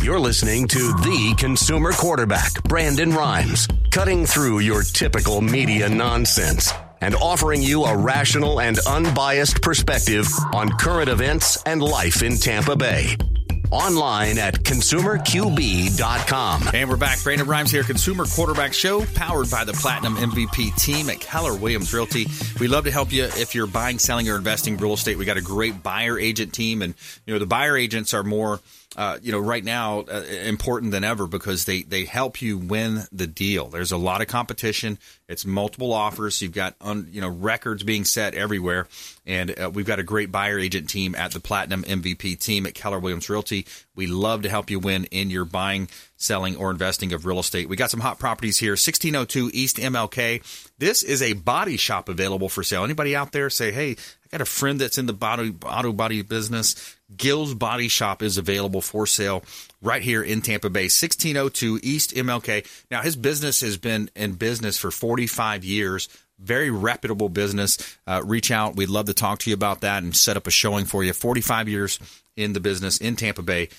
You're 0.10 0.19
listening 0.19 0.67
to 0.69 0.91
the 0.93 1.36
consumer 1.38 1.91
quarterback, 1.91 2.63
Brandon 2.63 3.12
Rhymes, 3.12 3.67
cutting 3.91 4.26
through 4.26 4.58
your 4.58 4.82
typical 4.82 5.39
media 5.39 5.88
nonsense 5.88 6.74
and 7.00 7.13
offering 7.13 7.62
you 7.62 7.86
a 7.86 7.95
rational 7.95 8.60
and 8.60 8.80
unbiased 8.88 9.62
perspective 9.62 10.26
on 10.52 10.72
current 10.72 11.10
events 11.10 11.62
and 11.67 11.80
life 11.80 12.24
in 12.24 12.38
Tampa 12.38 12.76
Bay. 12.76 13.17
Online 13.69 14.39
at 14.39 14.63
consumerqb.com. 14.63 16.69
And 16.74 16.89
we're 16.89 16.98
back. 16.98 17.22
Brandon 17.22 17.45
Rhymes 17.45 17.69
here, 17.69 17.84
Consumer 17.84 18.26
Quarterback 18.26 18.74
Show, 18.74 19.06
powered 19.13 19.52
by 19.52 19.63
the 19.63 19.74
Platinum 19.74 20.15
MVP 20.15 20.76
team 20.76 21.12
at 21.12 21.19
Keller 21.19 21.56
Williams 21.56 21.93
Realty. 21.93 22.26
We 22.60 22.67
love 22.67 22.86
to 22.86 22.91
help 22.91 23.13
you 23.13 23.26
if 23.26 23.54
you're 23.54 23.67
buying, 23.67 24.00
selling, 24.00 24.28
or 24.28 24.38
investing 24.38 24.76
real 24.78 24.93
estate. 24.93 25.19
We 25.19 25.26
got 25.26 25.38
a 25.38 25.41
great 25.41 25.84
buyer 25.84 26.17
agent 26.17 26.52
team, 26.52 26.82
and 26.82 26.95
you 27.28 27.34
know 27.34 27.39
the 27.39 27.45
buyer 27.45 27.78
agents 27.78 28.15
are 28.15 28.24
more. 28.24 28.60
Uh, 28.95 29.19
you 29.21 29.32
know, 29.32 29.39
right 29.39 29.63
now 29.63 29.99
uh, 29.99 30.23
important 30.45 30.91
than 30.91 31.04
ever 31.04 31.28
because 31.28 31.65
they 31.65 31.84
they 31.84 32.06
help 32.06 32.41
you 32.41 32.58
win 32.58 33.04
the 33.12 33.28
deal. 33.28 33.67
There's 33.67 33.91
a 33.91 33.97
lot 33.97 34.21
of 34.21 34.28
competition. 34.28 34.97
It's 35.28 35.45
multiple 35.45 35.93
offers. 35.93 36.41
You've 36.41 36.54
got 36.54 36.75
un, 36.82 37.08
you 37.12 37.21
know 37.21 37.30
records 37.30 37.84
being 37.84 38.04
set 38.04 38.34
everywhere, 38.34 38.88
and 39.28 39.58
uh, 39.60 39.69
we've 39.71 39.86
got 39.86 39.99
a 39.99 40.04
great 40.04 40.32
buyer 40.32 40.58
agent 40.58 40.89
team 40.89 41.13
at 41.13 41.34
the 41.34 41.39
Platinum 41.39 41.84
MVP 41.84 42.39
team 42.39 42.65
at 42.65 42.73
Keller 42.73 42.97
Williams 42.97 43.30
Realty. 43.30 43.67
We 44.00 44.08
love 44.08 44.44
to 44.44 44.50
help 44.50 44.70
you 44.70 44.80
win 44.80 45.04
in 45.12 45.30
your 45.30 45.44
buying, 45.44 45.90
selling, 46.16 46.56
or 46.56 46.72
investing 46.72 47.12
of 47.12 47.26
real 47.26 47.40
estate. 47.40 47.68
We 47.68 47.76
got 47.76 47.92
some 47.92 48.00
hot 48.00 48.18
properties 48.18 48.58
here 48.58 48.72
1602 48.72 49.52
East 49.54 49.76
MLK. 49.76 50.42
This 50.78 51.04
is 51.04 51.22
a 51.22 51.34
body 51.34 51.76
shop 51.76 52.08
available 52.08 52.48
for 52.48 52.64
sale. 52.64 52.86
Anybody 52.86 53.14
out 53.14 53.34
there 53.34 53.50
say, 53.50 53.74
hey, 53.74 53.92
I 53.92 54.28
got 54.32 54.40
a 54.40 54.46
friend 54.46 54.80
that's 54.80 54.98
in 54.98 55.06
the 55.06 55.12
body, 55.12 55.54
auto 55.66 55.92
body 55.92 56.22
business. 56.22 56.96
Gill's 57.14 57.54
Body 57.54 57.90
Shop 57.90 58.24
is 58.24 58.38
available 58.38 58.80
for 58.80 59.06
sale 59.06 59.44
right 59.82 60.02
here 60.02 60.24
in 60.24 60.42
Tampa 60.42 60.70
Bay, 60.70 60.84
1602 60.84 61.82
East 61.84 62.16
MLK. 62.16 62.66
Now, 62.90 63.02
his 63.02 63.18
business 63.18 63.60
has 63.60 63.76
been 63.76 64.10
in 64.16 64.34
business 64.34 64.78
for 64.78 64.92
45 64.92 65.66
years. 65.66 66.08
Very 66.40 66.70
reputable 66.70 67.28
business. 67.28 67.98
Uh, 68.08 68.22
reach 68.24 68.50
out. 68.50 68.78
We'd 68.78 68.88
love 68.88 69.08
to 69.08 69.14
talk 69.14 69.40
to 69.40 69.50
you 69.50 69.56
about 69.56 69.82
that 69.82 70.04
and 70.04 70.16
set 70.16 70.38
up 70.38 70.48
a 70.48 70.52
showing 70.52 70.86
for 70.86 71.04
you. 71.04 71.12
45 71.12 71.68
years 71.68 72.00
in 72.38 72.54
the 72.54 72.60
business 72.62 72.98
in 73.00 73.16
Tampa 73.16 73.42
Bay. 73.42 73.70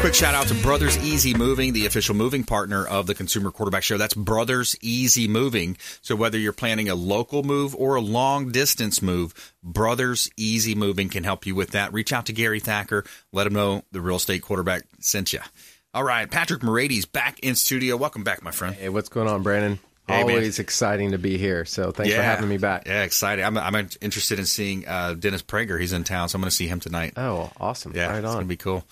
Quick 0.00 0.14
shout 0.14 0.34
out 0.34 0.48
to 0.48 0.54
Brothers 0.54 0.98
Easy 0.98 1.32
Moving, 1.32 1.72
the 1.72 1.86
official 1.86 2.16
moving 2.16 2.42
partner 2.42 2.84
of 2.84 3.06
the 3.06 3.14
Consumer 3.14 3.52
Quarterback 3.52 3.84
Show. 3.84 3.96
That's 3.96 4.14
Brothers 4.14 4.74
Easy 4.80 5.28
Moving. 5.28 5.76
So 6.02 6.16
whether 6.16 6.36
you're 6.36 6.52
planning 6.52 6.88
a 6.88 6.96
local 6.96 7.44
move 7.44 7.76
or 7.76 7.94
a 7.94 8.00
long 8.00 8.50
distance 8.50 9.00
move, 9.00 9.54
Brothers 9.62 10.28
Easy 10.36 10.74
Moving 10.74 11.10
can 11.10 11.22
help 11.22 11.46
you 11.46 11.54
with 11.54 11.70
that. 11.70 11.92
Reach 11.92 12.12
out 12.12 12.26
to 12.26 12.32
Gary 12.32 12.58
Thacker. 12.58 13.04
Let 13.32 13.46
him 13.46 13.52
know 13.52 13.84
the 13.92 14.00
real 14.00 14.16
estate 14.16 14.42
quarterback 14.42 14.82
sent 14.98 15.32
you. 15.32 15.38
All 15.92 16.04
right, 16.04 16.30
Patrick 16.30 16.62
Moraites 16.62 17.04
back 17.04 17.40
in 17.40 17.56
studio. 17.56 17.96
Welcome 17.96 18.22
back, 18.22 18.44
my 18.44 18.52
friend. 18.52 18.76
Hey, 18.76 18.88
what's 18.88 19.08
going 19.08 19.26
on, 19.26 19.42
Brandon? 19.42 19.80
Hey, 20.06 20.20
Always 20.20 20.58
man. 20.58 20.64
exciting 20.64 21.10
to 21.10 21.18
be 21.18 21.36
here. 21.36 21.64
So 21.64 21.90
thanks 21.90 22.12
yeah. 22.12 22.18
for 22.18 22.22
having 22.22 22.48
me 22.48 22.58
back. 22.58 22.86
Yeah, 22.86 23.02
excited. 23.02 23.44
I'm, 23.44 23.58
I'm 23.58 23.74
interested 24.00 24.38
in 24.38 24.46
seeing 24.46 24.86
uh, 24.86 25.14
Dennis 25.14 25.42
Prager. 25.42 25.80
He's 25.80 25.92
in 25.92 26.04
town, 26.04 26.28
so 26.28 26.36
I'm 26.36 26.42
going 26.42 26.50
to 26.50 26.54
see 26.54 26.68
him 26.68 26.78
tonight. 26.78 27.14
Oh, 27.16 27.50
awesome! 27.58 27.92
Yeah, 27.92 28.06
right 28.06 28.18
it's 28.18 28.24
going 28.24 28.38
to 28.38 28.44
be 28.44 28.56
cool 28.56 28.84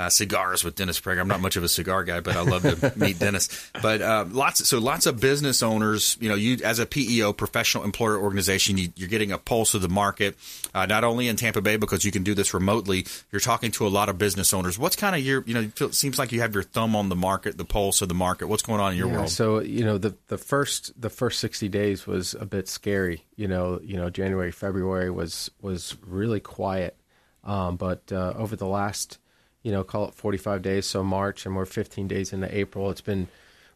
uh, 0.00 0.08
cigars 0.08 0.64
with 0.64 0.76
Dennis 0.76 0.98
Prager. 0.98 1.20
I'm 1.20 1.28
not 1.28 1.42
much 1.42 1.56
of 1.56 1.62
a 1.62 1.68
cigar 1.68 2.04
guy, 2.04 2.20
but 2.20 2.34
I 2.34 2.40
love 2.40 2.62
to 2.62 2.92
meet 2.98 3.18
Dennis. 3.18 3.70
But 3.82 4.00
uh, 4.00 4.24
lots, 4.30 4.60
of, 4.60 4.66
so 4.66 4.78
lots 4.78 5.04
of 5.04 5.20
business 5.20 5.62
owners. 5.62 6.16
You 6.20 6.30
know, 6.30 6.36
you 6.36 6.56
as 6.64 6.78
a 6.78 6.86
PEO, 6.86 7.34
professional 7.34 7.84
employer 7.84 8.18
organization, 8.18 8.78
you, 8.78 8.88
are 9.02 9.08
getting 9.08 9.30
a 9.30 9.36
pulse 9.36 9.74
of 9.74 9.82
the 9.82 9.90
market. 9.90 10.36
Uh, 10.74 10.86
not 10.86 11.04
only 11.04 11.28
in 11.28 11.36
Tampa 11.36 11.60
Bay 11.60 11.76
because 11.76 12.02
you 12.02 12.10
can 12.10 12.22
do 12.22 12.34
this 12.34 12.54
remotely. 12.54 13.04
You're 13.30 13.40
talking 13.40 13.70
to 13.72 13.86
a 13.86 13.88
lot 13.88 14.08
of 14.08 14.16
business 14.16 14.54
owners. 14.54 14.78
What's 14.78 14.96
kind 14.96 15.14
of 15.14 15.20
your, 15.20 15.44
you 15.46 15.52
know, 15.52 15.70
it 15.78 15.94
seems 15.94 16.18
like 16.18 16.32
you 16.32 16.40
have 16.40 16.54
your 16.54 16.62
thumb 16.62 16.96
on 16.96 17.10
the 17.10 17.16
market, 17.16 17.58
the 17.58 17.66
pulse 17.66 18.00
of 18.00 18.08
the 18.08 18.14
market. 18.14 18.46
What's 18.46 18.62
going 18.62 18.80
on 18.80 18.92
in 18.92 18.98
your 18.98 19.08
yeah, 19.08 19.16
world? 19.16 19.28
So 19.28 19.60
you 19.60 19.84
know, 19.84 19.98
the 19.98 20.16
the 20.28 20.38
first 20.38 20.98
the 20.98 21.10
first 21.10 21.40
60 21.40 21.68
days 21.68 22.06
was 22.06 22.32
a 22.32 22.46
bit 22.46 22.68
scary. 22.68 23.26
You 23.36 23.48
know, 23.48 23.78
you 23.82 23.98
know, 23.98 24.08
January, 24.08 24.50
February 24.50 25.10
was 25.10 25.50
was 25.60 25.94
really 26.06 26.40
quiet. 26.40 26.96
Um, 27.44 27.76
but 27.76 28.10
uh, 28.12 28.34
over 28.36 28.54
the 28.54 28.66
last 28.66 29.18
you 29.62 29.72
know, 29.72 29.84
call 29.84 30.08
it 30.08 30.14
45 30.14 30.62
days, 30.62 30.86
so 30.86 31.02
March, 31.02 31.44
and 31.44 31.54
we're 31.54 31.66
15 31.66 32.08
days 32.08 32.32
into 32.32 32.54
April. 32.56 32.90
It's 32.90 33.00
been 33.00 33.28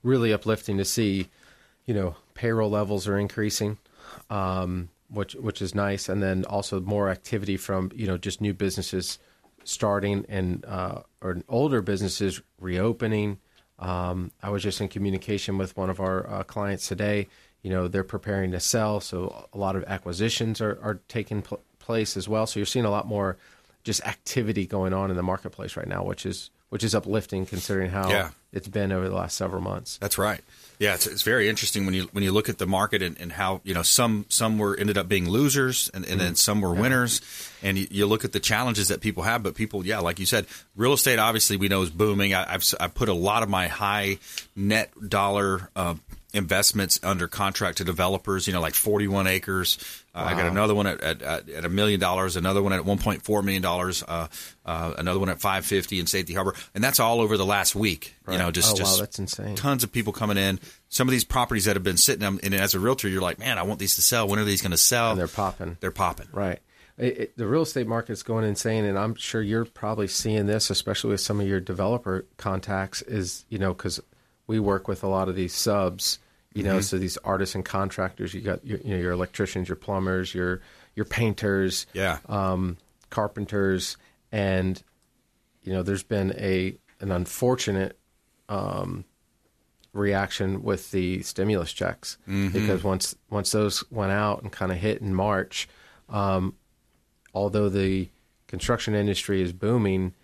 really 0.02 0.32
uplifting 0.32 0.78
to 0.78 0.84
see, 0.84 1.28
you 1.86 1.94
know, 1.94 2.16
payroll 2.34 2.70
levels 2.70 3.06
are 3.06 3.18
increasing, 3.18 3.78
um, 4.30 4.88
which 5.08 5.34
which 5.34 5.60
is 5.60 5.74
nice, 5.74 6.08
and 6.08 6.22
then 6.22 6.44
also 6.44 6.80
more 6.80 7.08
activity 7.10 7.56
from 7.56 7.90
you 7.94 8.06
know 8.06 8.16
just 8.16 8.40
new 8.40 8.54
businesses 8.54 9.18
starting 9.64 10.24
and 10.28 10.64
uh, 10.66 11.00
or 11.20 11.42
older 11.48 11.82
businesses 11.82 12.40
reopening. 12.60 13.38
Um, 13.78 14.30
I 14.42 14.50
was 14.50 14.62
just 14.62 14.80
in 14.80 14.88
communication 14.88 15.58
with 15.58 15.76
one 15.76 15.90
of 15.90 16.00
our 16.00 16.28
uh, 16.30 16.42
clients 16.44 16.88
today. 16.88 17.28
You 17.62 17.70
know, 17.70 17.88
they're 17.88 18.04
preparing 18.04 18.52
to 18.52 18.60
sell, 18.60 19.00
so 19.00 19.48
a 19.52 19.58
lot 19.58 19.74
of 19.74 19.84
acquisitions 19.84 20.60
are, 20.60 20.78
are 20.82 21.00
taking 21.08 21.42
pl- 21.42 21.60
place 21.78 22.16
as 22.16 22.28
well. 22.28 22.46
So 22.46 22.58
you're 22.60 22.66
seeing 22.66 22.84
a 22.84 22.90
lot 22.90 23.06
more 23.06 23.36
just 23.84 24.04
activity 24.06 24.66
going 24.66 24.92
on 24.92 25.10
in 25.10 25.16
the 25.16 25.22
marketplace 25.22 25.76
right 25.76 25.86
now, 25.86 26.02
which 26.02 26.26
is 26.26 26.50
which 26.70 26.82
is 26.82 26.94
uplifting 26.94 27.46
considering 27.46 27.90
how 27.90 28.10
yeah. 28.10 28.30
it's 28.52 28.66
been 28.66 28.90
over 28.90 29.08
the 29.08 29.14
last 29.14 29.36
several 29.36 29.62
months. 29.62 29.96
That's 29.98 30.18
right. 30.18 30.40
Yeah, 30.80 30.94
it's, 30.94 31.06
it's 31.06 31.22
very 31.22 31.48
interesting 31.48 31.84
when 31.84 31.94
you 31.94 32.08
when 32.10 32.24
you 32.24 32.32
look 32.32 32.48
at 32.48 32.58
the 32.58 32.66
market 32.66 33.00
and, 33.00 33.16
and, 33.20 33.30
how 33.30 33.60
you 33.62 33.74
know 33.74 33.82
some 33.82 34.26
some 34.28 34.58
were 34.58 34.76
ended 34.76 34.98
up 34.98 35.06
being 35.06 35.28
losers 35.28 35.88
and, 35.94 36.04
and 36.04 36.14
mm 36.14 36.18
then 36.18 36.28
mm-hmm. 36.28 36.34
some 36.34 36.60
were 36.62 36.74
yeah. 36.74 36.80
winners, 36.80 37.20
and 37.62 37.78
you, 37.78 37.86
you, 37.90 38.06
look 38.06 38.24
at 38.24 38.32
the 38.32 38.40
challenges 38.40 38.88
that 38.88 39.00
people 39.00 39.22
have. 39.22 39.42
But 39.42 39.54
people, 39.54 39.86
yeah, 39.86 40.00
like 40.00 40.18
you 40.18 40.26
said, 40.26 40.46
real 40.74 40.94
estate 40.94 41.18
obviously 41.18 41.56
we 41.56 41.68
know 41.68 41.82
is 41.82 41.90
booming. 41.90 42.34
I, 42.34 42.50
have 42.50 42.64
I've 42.80 42.94
put 42.94 43.08
a 43.08 43.14
lot 43.14 43.44
of 43.44 43.48
my 43.48 43.68
high 43.68 44.18
net 44.56 44.90
dollar 45.08 45.68
uh, 45.76 45.94
investments 46.34 47.00
under 47.02 47.28
contract 47.28 47.78
to 47.78 47.84
developers. 47.84 48.46
You 48.46 48.52
know, 48.52 48.60
like 48.60 48.74
41 48.74 49.26
acres. 49.26 49.78
Uh, 50.14 50.22
wow. 50.24 50.26
I 50.26 50.34
got 50.34 50.46
another 50.46 50.74
one 50.74 50.86
at, 50.86 51.64
a 51.64 51.68
million 51.68 51.98
dollars, 51.98 52.36
another 52.36 52.62
one 52.62 52.72
at 52.72 52.82
1.4 52.82 53.44
million 53.44 53.62
dollars, 53.62 54.04
uh, 54.06 54.28
uh, 54.64 54.94
another 54.96 55.18
one 55.18 55.28
at 55.28 55.40
550 55.40 55.98
in 55.98 56.06
Safety 56.06 56.34
Harbor, 56.34 56.54
and 56.74 56.84
that's 56.84 57.00
all 57.00 57.20
over 57.20 57.36
the 57.36 57.46
last 57.46 57.74
week. 57.74 58.14
Right. 58.24 58.34
You 58.34 58.38
know, 58.38 58.50
just 58.50 58.74
oh, 58.74 58.76
just 58.76 58.98
wow, 58.98 59.00
that's 59.00 59.18
insane. 59.18 59.56
Tons 59.56 59.82
of 59.82 59.90
people 59.90 60.12
coming 60.12 60.36
in. 60.36 60.60
Some 60.88 61.08
of 61.08 61.12
these 61.12 61.24
properties 61.24 61.64
that 61.64 61.74
have 61.74 61.82
been 61.82 61.96
sitting, 61.96 62.24
and 62.24 62.54
as 62.54 62.74
a 62.74 62.80
realtor, 62.80 63.08
you're 63.08 63.22
like, 63.22 63.38
man, 63.38 63.58
I 63.58 63.62
want 63.62 63.80
these 63.80 63.96
to 63.96 64.02
sell. 64.02 64.28
When 64.28 64.38
are 64.38 64.44
these 64.44 64.62
going 64.62 64.70
to 64.70 64.76
sell? 64.76 65.12
And 65.12 65.18
they're 65.18 65.26
popping. 65.26 65.76
They're 65.80 65.90
popping. 65.90 66.28
Right. 66.32 66.60
It, 66.96 67.18
it, 67.18 67.36
the 67.36 67.48
real 67.48 67.62
estate 67.62 67.88
market's 67.88 68.22
going 68.22 68.44
insane, 68.44 68.84
and 68.84 68.96
I'm 68.96 69.16
sure 69.16 69.42
you're 69.42 69.64
probably 69.64 70.06
seeing 70.06 70.46
this, 70.46 70.70
especially 70.70 71.10
with 71.10 71.20
some 71.20 71.40
of 71.40 71.48
your 71.48 71.58
developer 71.58 72.24
contacts. 72.36 73.02
Is 73.02 73.44
you 73.48 73.58
know 73.58 73.74
because 73.74 74.00
we 74.46 74.60
work 74.60 74.86
with 74.86 75.02
a 75.02 75.08
lot 75.08 75.28
of 75.28 75.34
these 75.34 75.54
subs 75.54 76.20
you 76.54 76.62
know, 76.62 76.74
mm-hmm. 76.74 76.80
so 76.82 76.98
these 76.98 77.16
artists 77.18 77.54
and 77.54 77.64
contractors, 77.64 78.32
you 78.32 78.40
got 78.40 78.64
your, 78.64 78.78
you 78.78 78.90
know 78.90 79.00
your 79.00 79.12
electricians, 79.12 79.68
your 79.68 79.76
plumbers, 79.76 80.32
your 80.32 80.60
your 80.94 81.04
painters, 81.04 81.86
yeah, 81.92 82.18
um, 82.28 82.76
carpenters, 83.10 83.96
and 84.30 84.82
you 85.64 85.72
know, 85.72 85.82
there's 85.82 86.04
been 86.04 86.32
a 86.38 86.76
an 87.00 87.10
unfortunate 87.10 87.98
um, 88.48 89.04
reaction 89.92 90.62
with 90.62 90.90
the 90.92 91.22
stimulus 91.22 91.72
checks 91.72 92.18
mm-hmm. 92.28 92.48
because 92.48 92.84
once 92.84 93.16
once 93.30 93.50
those 93.50 93.82
went 93.90 94.12
out 94.12 94.42
and 94.42 94.52
kind 94.52 94.70
of 94.70 94.78
hit 94.78 95.00
in 95.00 95.12
March, 95.12 95.68
um, 96.08 96.54
although 97.34 97.68
the 97.68 98.08
construction 98.46 98.94
industry 98.94 99.42
is 99.42 99.52
booming, 99.52 100.14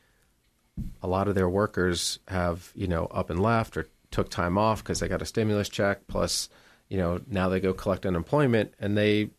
a 1.02 1.08
lot 1.08 1.26
of 1.26 1.34
their 1.34 1.48
workers 1.48 2.20
have 2.28 2.70
you 2.76 2.86
know 2.86 3.06
up 3.06 3.30
and 3.30 3.42
left 3.42 3.76
or 3.76 3.88
took 4.10 4.28
time 4.28 4.58
off 4.58 4.82
because 4.82 5.00
they 5.00 5.08
got 5.08 5.22
a 5.22 5.26
stimulus 5.26 5.68
check. 5.68 6.06
Plus, 6.06 6.48
you 6.88 6.98
know, 6.98 7.20
now 7.26 7.48
they 7.48 7.60
go 7.60 7.72
collect 7.72 8.06
unemployment 8.06 8.74
and 8.80 8.96
they 8.96 9.30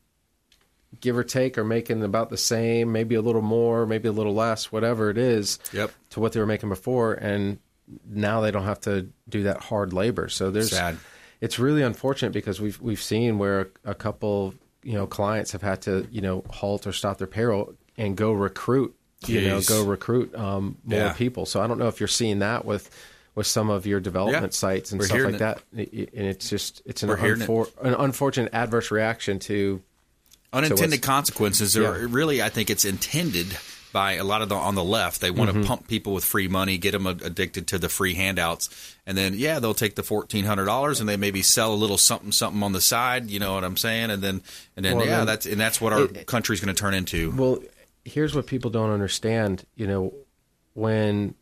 give 1.00 1.18
or 1.18 1.24
take 1.24 1.58
are 1.58 1.64
making 1.64 2.04
about 2.04 2.30
the 2.30 2.38
same, 2.38 2.92
maybe 2.92 3.16
a 3.16 3.22
little 3.22 3.42
more, 3.42 3.86
maybe 3.86 4.10
a 4.10 4.12
little 4.12 4.34
less, 4.34 4.72
whatever 4.72 5.10
it 5.10 5.18
is, 5.18 5.60
yep. 5.72 5.92
to 6.10 6.20
what 6.20 6.34
they 6.34 6.40
were 6.40 6.46
making 6.46 6.70
before. 6.70 7.14
And 7.14 7.60
now 8.06 8.42
they 8.42 8.52
don't 8.52 8.66
have 8.66 8.82
to 8.82 9.10
do 9.30 9.44
that 9.44 9.62
hard 9.62 9.94
labor. 9.94 10.28
So 10.30 10.52
there's, 10.52 10.72
Sad. 10.72 10.98
it's 11.40 11.60
really 11.60 11.82
unfortunate 11.82 12.34
because 12.34 12.60
we've 12.60 12.80
we've 12.82 13.02
seen 13.02 13.38
where 13.38 13.70
a 13.86 13.96
couple, 13.96 14.54
you 14.84 14.94
know, 14.94 15.08
clients 15.08 15.52
have 15.54 15.62
had 15.62 15.82
to, 15.84 16.08
you 16.12 16.22
know, 16.22 16.44
halt 16.50 16.86
or 16.88 16.94
stop 16.94 17.18
their 17.18 17.28
payroll 17.28 17.74
and 17.98 18.18
go 18.18 18.32
recruit, 18.34 18.96
Jeez. 19.24 19.30
you 19.30 19.48
know, 19.48 19.62
go 19.62 19.86
recruit 19.86 20.36
um, 20.36 20.78
more 20.84 21.00
yeah. 21.00 21.14
people. 21.14 21.46
So 21.46 21.62
I 21.62 21.68
don't 21.68 21.80
know 21.80 21.88
if 21.88 22.00
you're 22.00 22.08
seeing 22.08 22.40
that 22.40 22.66
with 22.66 22.90
with 23.36 23.48
some 23.48 23.70
of 23.70 23.86
your 23.86 24.00
development 24.00 24.44
yeah. 24.44 24.50
sites 24.50 24.92
and 24.92 25.00
We're 25.00 25.08
stuff 25.08 25.24
like 25.24 25.34
it. 25.36 25.40
that. 25.40 25.64
And 25.74 26.28
it's 26.28 26.50
just 26.50 26.82
it's 26.86 27.04
an, 27.04 27.10
unfor- 27.10 27.68
it. 27.68 27.74
an 27.82 27.94
unfortunate 27.94 28.54
adverse 28.54 28.92
reaction 28.92 29.40
to 29.40 29.82
unintended 30.54 31.02
to 31.02 31.08
consequences. 31.08 31.78
Or 31.78 31.82
yeah. 31.82 32.08
really, 32.10 32.42
I 32.42 32.50
think 32.50 32.70
it's 32.70 32.86
intended 32.86 33.58
by 33.94 34.14
a 34.14 34.24
lot 34.24 34.42
of 34.42 34.50
the 34.50 34.56
on 34.56 34.76
the 34.76 34.84
left. 34.84 35.22
They 35.22 35.32
want 35.32 35.52
mm-hmm. 35.52 35.62
to 35.62 35.68
pump 35.68 35.88
people 35.88 36.14
with 36.14 36.24
free 36.24 36.48
money, 36.48 36.78
get 36.78 36.92
them 36.92 37.06
addicted 37.06 37.68
to 37.68 37.80
the 37.80 37.90
free 37.90 38.14
handouts, 38.14 38.96
and 39.06 39.18
then 39.18 39.34
yeah, 39.36 39.60
they'll 39.60 39.74
take 39.74 39.96
the 39.96 40.04
fourteen 40.04 40.46
hundred 40.46 40.66
dollars 40.66 41.00
and 41.00 41.08
they 41.08 41.18
maybe 41.18 41.42
sell 41.42 41.74
a 41.74 41.76
little 41.76 41.98
something 41.98 42.32
something 42.32 42.62
on 42.64 42.74
the 42.74 42.82
side. 42.82 43.30
You 43.30 43.40
know 43.40 43.54
what 43.54 43.64
I'm 43.64 43.78
saying? 43.78 44.12
And 44.12 44.22
then 44.22 44.42
and 44.76 44.86
then 44.86 44.98
well, 44.98 45.06
yeah, 45.06 45.18
then, 45.18 45.28
that's 45.28 45.46
and 45.46 45.60
that's 45.60 45.80
what 45.80 45.94
our 45.94 46.04
it, 46.04 46.28
country's 46.28 46.60
going 46.62 46.74
to 46.74 46.80
turn 46.80 46.94
into. 46.94 47.32
Well, 47.32 47.60
here's 48.06 48.36
what 48.36 48.48
people 48.48 48.72
don't 48.72 48.92
understand. 48.92 49.66
You 49.76 49.88
know, 49.88 50.14
when 50.74 51.36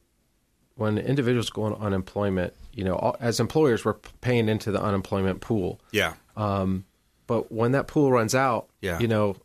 when 0.80 0.98
individuals 0.98 1.50
go 1.50 1.64
on 1.64 1.74
unemployment, 1.74 2.54
you 2.74 2.86
know, 2.86 3.14
as 3.20 3.42
employers, 3.42 3.84
we're 3.84 3.96
paying 4.22 4.48
into 4.48 4.72
the 4.72 4.82
unemployment 4.82 5.42
pool. 5.42 5.82
Yeah. 5.92 6.14
Um, 6.38 6.86
but 7.28 7.52
when 7.52 7.74
that 7.74 7.88
pool 7.88 8.12
runs 8.12 8.34
out, 8.34 8.70
yeah. 8.82 8.98
you 8.98 9.08
know, 9.08 9.36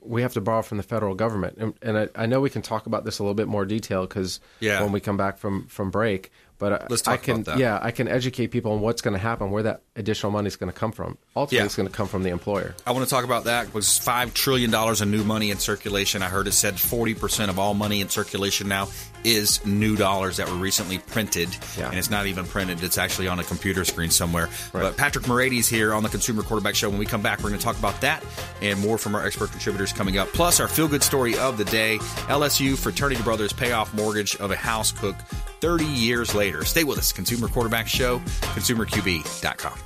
we 0.00 0.22
have 0.22 0.32
to 0.32 0.40
borrow 0.40 0.62
from 0.62 0.78
the 0.78 0.82
federal 0.82 1.14
government. 1.14 1.58
And, 1.58 1.74
and 1.82 1.98
I, 1.98 2.08
I, 2.14 2.26
know 2.26 2.40
we 2.40 2.48
can 2.48 2.62
talk 2.62 2.86
about 2.86 3.04
this 3.04 3.18
a 3.18 3.22
little 3.22 3.34
bit 3.34 3.46
more 3.46 3.66
detail 3.66 4.06
because 4.06 4.40
yeah. 4.60 4.82
when 4.82 4.90
we 4.90 5.00
come 5.00 5.18
back 5.18 5.36
from, 5.36 5.66
from 5.66 5.90
break, 5.90 6.32
but 6.60 6.90
Let's 6.90 7.02
talk 7.02 7.14
I 7.14 7.16
can, 7.16 7.36
about 7.36 7.46
that. 7.46 7.58
yeah, 7.58 7.78
I 7.80 7.90
can 7.90 8.06
educate 8.06 8.48
people 8.48 8.72
on 8.72 8.82
what's 8.82 9.00
going 9.00 9.14
to 9.14 9.18
happen, 9.18 9.50
where 9.50 9.62
that 9.62 9.80
additional 9.96 10.30
money 10.30 10.46
is 10.46 10.56
going 10.56 10.70
to 10.70 10.78
come 10.78 10.92
from. 10.92 11.16
Ultimately, 11.34 11.58
yeah. 11.58 11.64
it's 11.64 11.74
going 11.74 11.88
to 11.88 11.94
come 11.94 12.06
from 12.06 12.22
the 12.22 12.28
employer. 12.28 12.74
I 12.86 12.92
want 12.92 13.04
to 13.04 13.10
talk 13.10 13.24
about 13.24 13.44
that. 13.44 13.72
Was 13.72 13.98
five 13.98 14.34
trillion 14.34 14.70
dollars 14.70 15.00
in 15.00 15.10
new 15.10 15.24
money 15.24 15.50
in 15.50 15.58
circulation. 15.58 16.22
I 16.22 16.28
heard 16.28 16.46
it 16.46 16.52
said 16.52 16.78
forty 16.78 17.14
percent 17.14 17.50
of 17.50 17.58
all 17.58 17.72
money 17.72 18.02
in 18.02 18.10
circulation 18.10 18.68
now 18.68 18.88
is 19.24 19.64
new 19.64 19.96
dollars 19.96 20.36
that 20.36 20.48
were 20.48 20.56
recently 20.56 20.98
printed, 20.98 21.48
yeah. 21.78 21.88
and 21.88 21.98
it's 21.98 22.10
not 22.10 22.26
even 22.26 22.44
printed; 22.44 22.82
it's 22.84 22.98
actually 22.98 23.26
on 23.26 23.40
a 23.40 23.44
computer 23.44 23.86
screen 23.86 24.10
somewhere. 24.10 24.50
But 24.72 24.98
Patrick 24.98 25.26
Moraites 25.26 25.66
here 25.66 25.94
on 25.94 26.02
the 26.02 26.10
Consumer 26.10 26.42
Quarterback 26.42 26.74
Show. 26.74 26.90
When 26.90 26.98
we 26.98 27.06
come 27.06 27.22
back, 27.22 27.38
we're 27.38 27.48
going 27.48 27.58
to 27.58 27.64
talk 27.64 27.78
about 27.78 27.98
that 28.02 28.22
and 28.60 28.78
more 28.80 28.98
from 28.98 29.14
our 29.14 29.24
expert 29.24 29.50
contributors 29.50 29.94
coming 29.94 30.18
up. 30.18 30.28
Plus, 30.28 30.60
our 30.60 30.68
feel 30.68 30.88
good 30.88 31.02
story 31.02 31.38
of 31.38 31.56
the 31.56 31.64
day: 31.64 31.96
LSU 32.28 32.76
fraternity 32.76 33.22
brothers 33.22 33.54
pay 33.54 33.72
off 33.72 33.94
mortgage 33.94 34.36
of 34.36 34.50
a 34.50 34.56
house 34.56 34.92
cook 34.92 35.16
30 35.60 35.84
years 35.84 36.34
later. 36.34 36.64
Stay 36.64 36.84
with 36.84 36.96
us. 36.98 37.12
Consumer 37.12 37.48
Quarterback 37.48 37.88
Show, 37.88 38.20
consumerqb.com. 38.54 39.78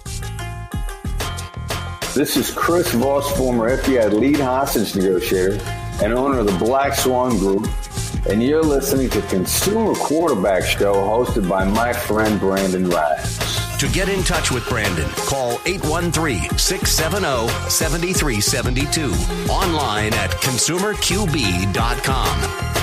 This 2.14 2.36
is 2.36 2.52
Chris 2.52 2.92
Voss, 2.92 3.36
former 3.36 3.76
FBI 3.76 4.12
lead 4.12 4.38
hostage 4.38 4.94
negotiator 4.94 5.58
and 6.02 6.12
owner 6.12 6.38
of 6.38 6.46
the 6.46 6.56
Black 6.64 6.94
Swan 6.94 7.36
Group, 7.38 7.66
and 8.28 8.40
you're 8.40 8.62
listening 8.62 9.10
to 9.10 9.20
Consumer 9.22 9.94
Quarterback 9.94 10.62
Show 10.64 10.94
hosted 10.94 11.48
by 11.48 11.64
my 11.64 11.92
friend 11.92 12.38
Brandon 12.38 12.88
Rhymes. 12.88 13.38
To 13.78 13.88
get 13.88 14.08
in 14.08 14.22
touch 14.22 14.52
with 14.52 14.64
Brandon, 14.68 15.08
call 15.26 15.60
813 15.66 16.56
670 16.56 17.48
7372. 17.68 19.10
Online 19.50 20.14
at 20.14 20.30
consumerqb.com. 20.30 22.73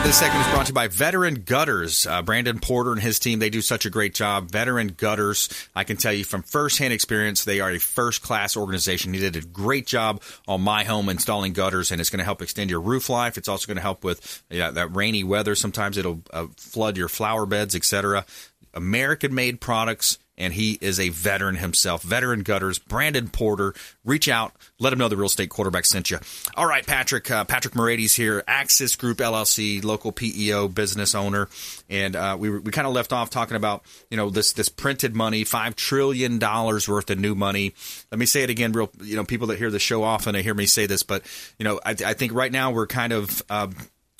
this 0.08 0.20
segment 0.20 0.46
is 0.46 0.50
brought 0.50 0.64
to 0.64 0.70
you 0.70 0.74
by 0.74 0.88
Veteran 0.88 1.34
Gutters. 1.42 2.06
Uh, 2.06 2.22
Brandon 2.22 2.58
Porter 2.58 2.92
and 2.92 3.02
his 3.02 3.18
team, 3.18 3.40
they 3.40 3.50
do 3.50 3.60
such 3.60 3.84
a 3.84 3.90
great 3.90 4.14
job. 4.14 4.50
Veteran 4.50 4.88
Gutters, 4.88 5.50
I 5.76 5.84
can 5.84 5.98
tell 5.98 6.14
you 6.14 6.24
from 6.24 6.42
firsthand 6.44 6.94
experience, 6.94 7.44
they 7.44 7.60
are 7.60 7.72
a 7.72 7.78
first 7.78 8.22
class 8.22 8.56
organization. 8.56 9.12
He 9.12 9.20
did 9.20 9.36
a 9.36 9.42
great 9.42 9.86
job 9.86 10.22
on 10.46 10.62
my 10.62 10.84
home 10.84 11.10
installing 11.10 11.52
gutters, 11.52 11.90
and 11.90 12.00
it's 12.00 12.08
going 12.08 12.20
to 12.20 12.24
help 12.24 12.40
extend 12.40 12.70
your 12.70 12.80
roof 12.80 13.10
life. 13.10 13.36
It's 13.36 13.48
also 13.48 13.66
going 13.66 13.76
to 13.76 13.82
help 13.82 14.02
with 14.02 14.42
that 14.48 14.96
rainy 14.96 15.24
weather. 15.24 15.54
Sometimes 15.54 15.98
it'll 15.98 16.22
uh, 16.32 16.46
flood 16.56 16.96
your 16.96 17.08
flower 17.08 17.44
beds, 17.44 17.74
etc. 17.74 18.24
American 18.72 19.34
made 19.34 19.60
products 19.60 20.16
and 20.38 20.54
he 20.54 20.78
is 20.80 20.98
a 20.98 21.10
veteran 21.10 21.56
himself. 21.56 22.02
Veteran 22.02 22.42
Gutters, 22.42 22.78
Brandon 22.78 23.28
Porter. 23.28 23.74
Reach 24.04 24.28
out, 24.28 24.54
let 24.78 24.92
him 24.92 24.98
know 24.98 25.08
the 25.08 25.16
real 25.16 25.26
estate 25.26 25.50
quarterback 25.50 25.84
sent 25.84 26.10
you. 26.10 26.18
All 26.56 26.66
right, 26.66 26.86
Patrick. 26.86 27.30
Uh, 27.30 27.44
Patrick 27.44 27.74
Moraites 27.74 28.14
here, 28.14 28.42
Axis 28.46 28.96
Group 28.96 29.18
LLC, 29.18 29.84
local 29.84 30.12
PEO 30.12 30.68
business 30.68 31.14
owner, 31.14 31.48
and 31.90 32.16
uh, 32.16 32.36
we 32.38 32.48
we 32.48 32.70
kind 32.70 32.86
of 32.86 32.94
left 32.94 33.12
off 33.12 33.28
talking 33.28 33.56
about 33.56 33.82
you 34.10 34.16
know 34.16 34.30
this 34.30 34.52
this 34.52 34.68
printed 34.68 35.14
money, 35.14 35.44
five 35.44 35.76
trillion 35.76 36.38
dollars 36.38 36.88
worth 36.88 37.10
of 37.10 37.18
new 37.18 37.34
money. 37.34 37.74
Let 38.10 38.18
me 38.18 38.26
say 38.26 38.44
it 38.44 38.50
again, 38.50 38.72
real 38.72 38.90
you 39.02 39.16
know 39.16 39.24
people 39.24 39.48
that 39.48 39.58
hear 39.58 39.70
the 39.70 39.78
show 39.78 40.04
often, 40.04 40.32
they 40.32 40.42
hear 40.42 40.54
me 40.54 40.66
say 40.66 40.86
this, 40.86 41.02
but 41.02 41.22
you 41.58 41.64
know 41.64 41.80
I, 41.84 41.90
I 41.90 42.14
think 42.14 42.32
right 42.32 42.52
now 42.52 42.70
we're 42.70 42.86
kind 42.86 43.12
of. 43.12 43.42
Uh, 43.50 43.68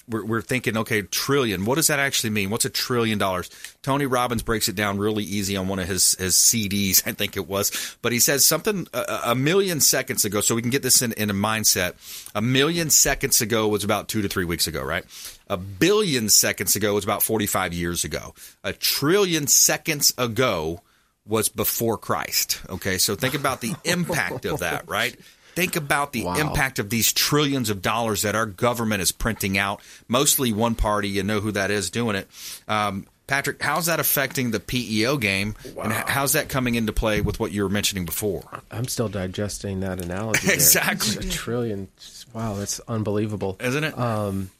we're, 0.09 0.25
we're 0.25 0.43
thinking, 0.43 0.77
okay, 0.77 1.03
trillion. 1.03 1.65
What 1.65 1.77
does 1.77 1.89
that 1.89 1.99
actually 1.99 2.31
mean? 2.31 2.51
What's 2.51 2.65
a 2.65 2.71
trillion 2.71 3.19
dollars? 3.19 3.51
Tony 3.83 4.07
Robbins 4.07 4.43
breaks 4.43 4.69
it 4.69 4.75
down 4.75 4.99
really 4.99 5.25
easy 5.25 5.57
on 5.57 5.69
one 5.69 5.79
of 5.79 5.87
his, 5.87 6.13
his 6.19 6.35
CDs, 6.35 7.03
I 7.07 7.13
think 7.13 7.37
it 7.37 7.47
was. 7.47 7.97
But 8.03 8.13
he 8.13 8.21
says 8.21 8.45
something 8.45 8.87
a, 8.93 9.21
a 9.27 9.35
million 9.35 9.81
seconds 9.81 10.25
ago, 10.25 10.41
so 10.41 10.55
we 10.55 10.63
can 10.63 10.71
get 10.71 10.83
this 10.83 11.03
in, 11.03 11.13
in 11.13 11.31
a 11.31 11.35
mindset. 11.35 11.95
A 12.35 12.43
million 12.43 12.91
seconds 12.91 13.41
ago 13.41 13.69
was 13.69 13.85
about 13.85 14.09
two 14.09 14.23
to 14.23 14.29
three 14.29 14.45
weeks 14.45 14.67
ago, 14.67 14.83
right? 14.83 15.05
A 15.49 15.57
billion 15.57 16.29
seconds 16.29 16.77
ago 16.77 16.95
was 16.95 17.05
about 17.05 17.23
45 17.23 17.73
years 17.73 18.05
ago. 18.05 18.35
A 18.65 18.73
trillion 18.73 19.47
seconds 19.47 20.13
ago 20.19 20.83
was 21.27 21.49
before 21.49 21.99
Christ. 21.99 22.61
Okay, 22.69 22.99
so 22.99 23.15
think 23.15 23.35
about 23.35 23.61
the 23.61 23.75
impact 23.85 24.47
of 24.47 24.61
that, 24.61 24.89
right? 24.89 25.17
Think 25.59 25.75
about 25.75 26.13
the 26.13 26.23
Wow. 26.23 26.37
impact 26.37 26.79
of 26.79 26.89
these 26.89 27.13
trillions 27.13 27.69
of 27.69 27.83
dollars 27.83 28.23
that 28.23 28.37
our 28.37 28.47
government 28.47 29.03
is 29.03 29.11
printing 29.11 29.59
out. 29.59 29.81
Mostly 30.07 30.53
one 30.53 30.77
party, 30.77 31.09
you 31.09 31.25
know 31.25 31.41
who 31.41 31.51
that 31.51 31.73
is 31.73 31.91
doing 31.91 32.15
it. 32.15 32.29
Um, 32.69 33.07
Patrick, 33.27 33.61
how's 33.61 33.87
that 33.87 33.99
affecting 33.99 34.53
the 34.53 34.61
PEO 34.61 35.17
game, 35.17 35.57
and 35.83 35.93
how's 35.93 36.35
that 36.35 36.49
coming 36.49 36.77
into 36.77 36.93
play 36.93 37.21
with 37.21 37.41
what 37.41 37.51
you 37.51 37.65
were 37.65 37.69
mentioning 37.69 38.05
before? 38.05 38.63
I'm 38.71 38.87
still 38.87 39.09
digesting 39.09 39.81
that 39.81 40.01
analogy. 40.01 40.41
there. 40.47 40.55
Exactly. 40.55 41.17
a 41.27 41.29
trillion. 41.29 41.89
Wow, 42.33 42.55
that's 42.55 42.79
unbelievable, 42.87 43.57
isn't 43.61 43.83
it? 43.83 43.99
Um, 43.99 44.51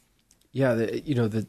yeah, 0.53 0.75
the, 0.75 0.99
you 1.01 1.15
know 1.15 1.29
the 1.29 1.47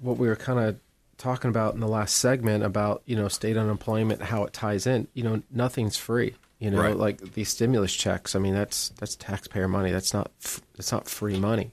what 0.00 0.18
we 0.18 0.26
were 0.26 0.34
kind 0.34 0.58
of 0.58 0.76
talking 1.16 1.48
about 1.48 1.74
in 1.74 1.80
the 1.80 1.86
last 1.88 2.16
segment 2.16 2.64
about 2.64 3.02
you 3.06 3.14
know 3.14 3.28
state 3.28 3.56
unemployment, 3.56 4.20
how 4.20 4.42
it 4.42 4.52
ties 4.52 4.84
in. 4.86 5.06
You 5.14 5.22
know, 5.22 5.42
nothing's 5.50 5.96
free. 5.96 6.34
You 6.58 6.70
know, 6.70 6.80
Right. 6.80 6.96
like 6.96 7.34
these 7.34 7.48
stimulus 7.48 7.92
checks. 7.92 8.34
I 8.34 8.38
mean, 8.38 8.54
that's 8.54 8.90
that's 9.00 9.16
taxpayer 9.16 9.68
money. 9.68 9.90
That's 9.92 10.14
not 10.14 10.30
that's 10.76 10.92
not 10.92 11.08
free 11.08 11.38
money. 11.38 11.72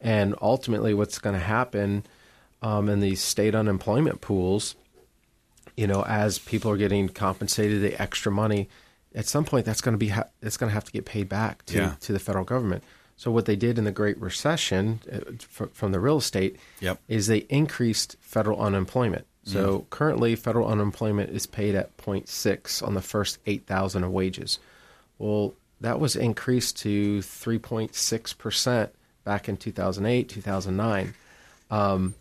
And 0.00 0.34
ultimately, 0.42 0.92
what's 0.94 1.18
going 1.18 1.34
to 1.34 1.40
happen 1.40 2.04
um, 2.62 2.88
in 2.88 3.00
these 3.00 3.20
state 3.22 3.54
unemployment 3.54 4.20
pools, 4.20 4.74
you 5.76 5.86
know, 5.86 6.02
as 6.04 6.38
people 6.38 6.70
are 6.70 6.76
getting 6.76 7.08
compensated 7.08 7.80
the 7.82 8.00
extra 8.00 8.30
money, 8.32 8.68
at 9.14 9.26
some 9.26 9.44
point 9.44 9.64
that's 9.64 9.80
going 9.80 9.94
to 9.94 9.98
be 9.98 10.08
ha- 10.08 10.28
it's 10.42 10.56
going 10.56 10.68
to 10.70 10.74
have 10.74 10.84
to 10.84 10.92
get 10.92 11.04
paid 11.06 11.28
back 11.28 11.64
to 11.66 11.78
Yeah. 11.78 11.94
to 12.00 12.12
the 12.12 12.18
federal 12.18 12.44
government. 12.44 12.82
So 13.16 13.30
what 13.30 13.46
they 13.46 13.56
did 13.56 13.78
in 13.78 13.84
the 13.84 13.92
Great 13.92 14.20
Recession 14.20 15.00
uh, 15.10 15.20
fr- 15.38 15.66
from 15.72 15.92
the 15.92 16.00
real 16.00 16.18
estate 16.18 16.56
Yep. 16.80 17.00
is 17.08 17.26
they 17.28 17.38
increased 17.48 18.16
federal 18.20 18.60
unemployment. 18.60 19.26
So 19.46 19.78
Mm. 19.80 19.90
currently, 19.90 20.34
federal 20.36 20.66
unemployment 20.68 21.30
is 21.30 21.46
paid 21.46 21.74
at 21.76 21.96
0.6 21.96 22.82
on 22.82 22.94
the 22.94 23.00
first 23.00 23.38
8,000 23.46 24.02
of 24.04 24.10
wages. 24.10 24.58
Well, 25.18 25.54
that 25.80 26.00
was 26.00 26.16
increased 26.16 26.76
to 26.78 27.20
3.6 27.22 28.32
percent 28.36 28.92
back 29.24 29.48
in 29.48 29.56
2008, 29.56 30.28
2009. 30.28 31.14
Um, 31.70 32.14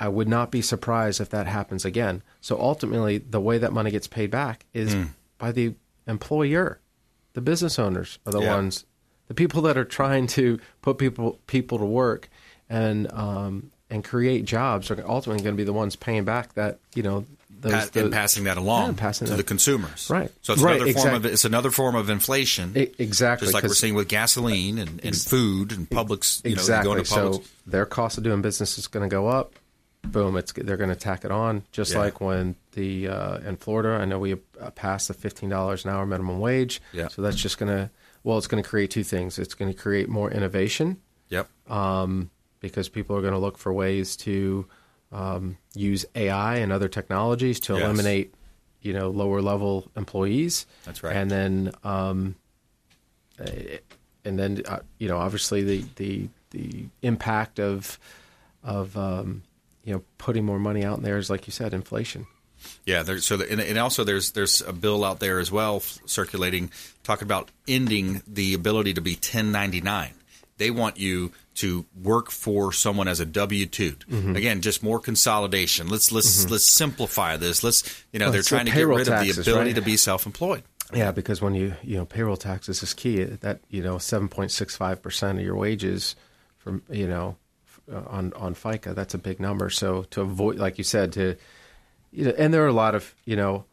I 0.00 0.08
would 0.08 0.28
not 0.28 0.50
be 0.52 0.62
surprised 0.62 1.20
if 1.20 1.30
that 1.30 1.46
happens 1.48 1.84
again. 1.84 2.22
So 2.40 2.58
ultimately, 2.60 3.18
the 3.18 3.40
way 3.40 3.58
that 3.58 3.72
money 3.72 3.90
gets 3.90 4.06
paid 4.06 4.30
back 4.30 4.64
is 4.72 4.94
Mm. 4.94 5.08
by 5.38 5.50
the 5.52 5.74
employer. 6.06 6.78
The 7.32 7.40
business 7.40 7.78
owners 7.78 8.18
are 8.24 8.32
the 8.32 8.40
Yeah. 8.42 8.54
ones, 8.54 8.84
the 9.26 9.34
people 9.34 9.62
that 9.62 9.76
are 9.76 9.84
trying 9.84 10.26
to 10.28 10.58
put 10.82 10.98
people 10.98 11.40
people 11.48 11.78
to 11.78 11.84
work 11.84 12.28
and 12.70 13.10
um, 13.12 13.72
and 13.90 14.04
create 14.04 14.44
jobs 14.44 14.90
are 14.90 15.02
ultimately 15.06 15.42
going 15.42 15.54
to 15.54 15.60
be 15.60 15.64
the 15.64 15.72
ones 15.72 15.96
paying 15.96 16.24
back 16.24 16.54
that 16.54 16.78
you 16.94 17.02
know 17.02 17.24
those, 17.60 17.90
and 17.96 18.12
passing 18.12 18.44
that 18.44 18.56
along 18.56 18.90
Yeah, 18.90 18.94
passing 18.96 19.26
to 19.26 19.32
that- 19.32 19.36
the 19.38 19.42
consumers, 19.42 20.08
Right. 20.08 20.30
So 20.42 20.52
it's 20.52 20.62
Right, 20.62 20.76
another 20.80 20.92
form 20.92 21.14
of 21.14 21.26
it's 21.26 21.44
another 21.44 21.70
form 21.72 21.96
of 21.96 22.08
inflation, 22.08 22.72
E- 22.76 22.92
exactly, 22.98 23.46
just 23.46 23.54
like 23.54 23.64
we're 23.64 23.70
seeing 23.74 23.94
with 23.94 24.06
gasoline 24.08 24.78
and, 24.78 25.00
and 25.04 25.16
food 25.16 25.72
and 25.72 25.88
Publix. 25.90 26.44
You 26.44 26.50
know, 26.50 26.60
exactly. 26.60 26.92
going 26.94 27.04
to 27.04 27.10
Publix. 27.10 27.34
so 27.34 27.42
their 27.66 27.84
cost 27.84 28.16
of 28.16 28.22
doing 28.24 28.42
business 28.42 28.78
is 28.78 28.86
going 28.86 29.08
to 29.08 29.12
go 29.12 29.26
up. 29.26 29.54
Boom! 30.04 30.36
It's 30.36 30.52
they're 30.52 30.76
going 30.76 30.90
to 30.90 30.94
tack 30.96 31.24
it 31.24 31.32
on, 31.32 31.64
just 31.72 31.92
Yeah. 31.94 31.98
like 31.98 32.20
when 32.20 32.54
the 32.74 33.08
uh, 33.08 33.38
in 33.38 33.56
Florida. 33.56 34.00
I 34.00 34.04
know 34.04 34.20
we 34.20 34.34
uh, 34.34 34.70
passed 34.76 35.08
the 35.08 35.14
fifteen 35.14 35.48
dollars 35.48 35.84
an 35.84 35.90
hour 35.90 36.06
minimum 36.06 36.38
wage. 36.38 36.80
Yeah. 36.92 37.08
So 37.08 37.22
that's 37.22 37.36
just 37.36 37.58
going 37.58 37.76
to 37.76 37.90
well, 38.22 38.38
it's 38.38 38.46
going 38.46 38.62
to 38.62 38.68
create 38.68 38.92
two 38.92 39.02
things. 39.02 39.36
It's 39.40 39.54
going 39.54 39.72
to 39.72 39.76
create 39.76 40.08
more 40.08 40.30
innovation. 40.30 40.98
Yep. 41.30 41.48
Um, 41.68 42.30
because 42.60 42.88
people 42.88 43.16
are 43.16 43.20
going 43.20 43.32
to 43.32 43.38
look 43.38 43.58
for 43.58 43.72
ways 43.72 44.16
to 44.16 44.66
um, 45.12 45.56
use 45.74 46.04
AI 46.14 46.56
and 46.56 46.72
other 46.72 46.88
technologies 46.88 47.60
to 47.60 47.74
Yes. 47.74 47.82
eliminate, 47.82 48.34
you 48.82 48.92
know, 48.92 49.08
lower 49.10 49.40
level 49.40 49.90
employees. 49.96 50.66
That's 50.84 51.02
right. 51.02 51.16
And 51.16 51.30
then, 51.30 51.72
um, 51.84 52.34
eh, 53.38 53.78
and 54.24 54.38
then, 54.38 54.62
uh, 54.66 54.80
you 54.98 55.08
know, 55.08 55.18
obviously 55.18 55.62
the 55.62 55.84
the 55.96 56.28
the 56.50 56.86
impact 57.02 57.58
of 57.60 57.98
of 58.62 58.96
um, 58.96 59.42
you 59.84 59.94
know 59.94 60.02
putting 60.18 60.44
more 60.44 60.58
money 60.58 60.84
out 60.84 60.98
in 60.98 61.04
there 61.04 61.16
is 61.18 61.30
like 61.30 61.46
you 61.46 61.52
said, 61.52 61.72
inflation. 61.72 62.26
Yeah, 62.84 63.04
there's 63.04 63.24
so 63.24 63.36
the, 63.36 63.50
and, 63.50 63.60
and 63.60 63.78
also 63.78 64.02
there's 64.04 64.32
there's 64.32 64.60
a 64.62 64.72
bill 64.72 65.04
out 65.04 65.20
there 65.20 65.38
as 65.38 65.50
well 65.52 65.80
circulating 65.80 66.70
talking 67.04 67.24
about 67.26 67.50
ending 67.68 68.20
the 68.26 68.52
ability 68.54 68.94
to 68.94 69.00
be 69.00 69.12
1099. 69.12 70.12
They 70.58 70.70
want 70.70 70.98
you 70.98 71.32
to 71.56 71.86
work 72.00 72.30
for 72.30 72.72
someone 72.72 73.08
as 73.08 73.18
a 73.20 73.26
W 73.26 73.66
2 73.66 73.92
Mhm. 74.10 74.36
Again, 74.36 74.60
just 74.60 74.82
more 74.82 75.00
consolidation. 75.00 75.88
Let's 75.88 76.12
let's 76.12 76.44
Mhm. 76.44 76.50
let's 76.50 76.66
simplify 76.70 77.36
this. 77.36 77.64
Let's 77.64 77.82
you 78.12 78.18
know 78.18 78.26
Well, 78.26 78.32
they're 78.34 78.42
trying 78.42 78.66
to 78.66 78.72
get 78.72 78.86
rid 78.86 79.00
of 79.08 79.20
the 79.24 79.30
ability 79.40 79.70
right? 79.70 79.74
to 79.74 79.82
be 79.82 79.96
self-employed. 79.96 80.62
Yeah, 80.94 81.10
because 81.12 81.40
when 81.42 81.54
you 81.54 81.74
you 81.82 81.96
know 81.96 82.04
payroll 82.04 82.36
taxes 82.36 82.82
is 82.82 82.94
key. 82.94 83.22
That 83.24 83.60
you 83.70 83.82
know 83.82 83.98
seven 83.98 84.28
point 84.28 84.50
six 84.52 84.76
five 84.76 85.02
percent 85.02 85.38
of 85.38 85.44
your 85.44 85.56
wages 85.56 86.14
from 86.58 86.82
you 86.90 87.06
know 87.08 87.36
uh, 87.92 88.02
on 88.06 88.32
on 88.34 88.54
FICA. 88.54 88.94
That's 88.94 89.14
a 89.14 89.18
big 89.18 89.40
number. 89.40 89.68
So 89.70 90.04
to 90.10 90.20
avoid, 90.22 90.56
like 90.56 90.78
you 90.78 90.84
said, 90.84 91.12
to 91.14 91.36
you 92.12 92.24
know, 92.26 92.34
and 92.38 92.54
there 92.54 92.64
are 92.64 92.68
a 92.68 92.72
lot 92.72 92.94
of 92.94 93.14
you 93.24 93.36
know. 93.36 93.64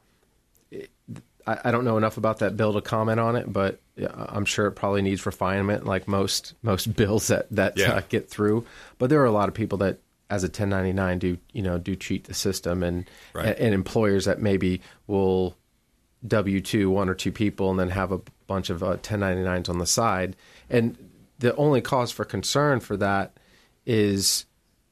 I, 1.47 1.59
I 1.65 1.71
don't 1.71 1.85
know 1.85 1.97
enough 1.97 2.17
about 2.17 2.39
that 2.39 2.57
bill 2.57 2.73
to 2.73 2.81
comment 2.81 3.19
on 3.19 3.35
it, 3.35 3.51
but 3.51 3.79
I'm 3.97 4.45
sure 4.45 4.67
it 4.67 4.73
probably 4.73 5.01
needs 5.01 5.25
refinement, 5.25 5.85
like 5.85 6.07
most 6.07 6.53
most 6.61 6.95
bills 6.97 7.27
that 7.27 7.47
that 7.51 7.77
Yeah. 7.77 7.93
uh, 7.93 8.01
get 8.09 8.29
through. 8.29 8.65
But 8.97 9.09
there 9.09 9.21
are 9.21 9.25
a 9.25 9.31
lot 9.31 9.47
of 9.47 9.55
people 9.55 9.77
that, 9.79 9.99
as 10.29 10.43
a 10.43 10.47
1099, 10.47 11.19
do 11.19 11.37
you 11.53 11.61
know 11.61 11.77
do 11.77 11.95
cheat 11.95 12.25
the 12.25 12.33
system, 12.33 12.83
and 12.83 13.09
Right. 13.33 13.57
and, 13.57 13.73
employers 13.73 14.25
that 14.25 14.41
maybe 14.41 14.81
will 15.07 15.55
W 16.27 16.59
two 16.61 16.89
one 16.89 17.07
or 17.09 17.13
two 17.13 17.31
people 17.31 17.69
and 17.71 17.79
then 17.79 17.89
have 17.89 18.11
a 18.11 18.19
bunch 18.47 18.69
of 18.69 18.83
uh, 18.83 18.97
1099s 18.97 19.69
on 19.69 19.77
the 19.79 19.85
side. 19.85 20.35
And 20.69 20.97
the 21.39 21.55
only 21.55 21.81
cause 21.81 22.11
for 22.11 22.25
concern 22.25 22.79
for 22.79 22.97
that 22.97 23.37
is, 23.85 24.45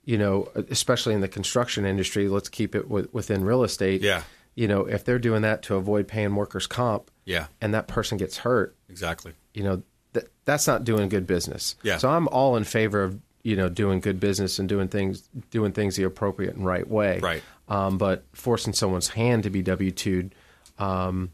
you 0.06 0.18
know, 0.18 0.50
especially 0.70 1.14
in 1.14 1.22
the 1.22 1.28
construction 1.28 1.86
industry. 1.86 2.28
Let's 2.28 2.50
keep 2.50 2.76
it 2.76 2.90
with, 2.90 3.14
within 3.14 3.44
real 3.44 3.64
estate. 3.64 4.02
Yeah. 4.02 4.24
You 4.56 4.68
know, 4.68 4.82
if 4.82 5.04
they're 5.04 5.20
doing 5.20 5.42
that 5.42 5.64
to 5.64 5.76
avoid 5.76 6.08
paying 6.08 6.36
workers' 6.36 6.68
comp, 6.68 7.10
Yeah. 7.26 7.48
and 7.62 7.74
that 7.74 7.88
person 7.88 8.18
gets 8.18 8.38
hurt, 8.38 8.76
Exactly. 8.90 9.34
you 9.54 9.64
know, 9.64 9.82
that 10.14 10.28
that's 10.46 10.68
not 10.68 10.84
doing 10.84 11.10
good 11.10 11.26
business. 11.26 11.76
Yeah. 11.84 11.98
So 11.98 12.10
I'm 12.10 12.28
all 12.28 12.56
in 12.58 12.64
favor 12.64 13.04
of 13.04 13.20
you 13.44 13.56
know 13.56 13.68
doing 13.70 14.00
good 14.00 14.20
business 14.20 14.60
and 14.60 14.70
doing 14.70 14.88
things 14.88 15.28
doing 15.52 15.72
things 15.74 15.96
the 15.96 16.04
appropriate 16.04 16.56
and 16.56 16.66
right 16.66 16.88
way. 16.88 17.20
Right. 17.20 17.44
Um, 17.68 17.98
but 17.98 18.24
forcing 18.34 18.74
someone's 18.74 19.10
hand 19.10 19.44
to 19.44 19.50
be 19.50 19.62
W 19.62 19.92
two, 19.92 20.30
um, 20.80 21.32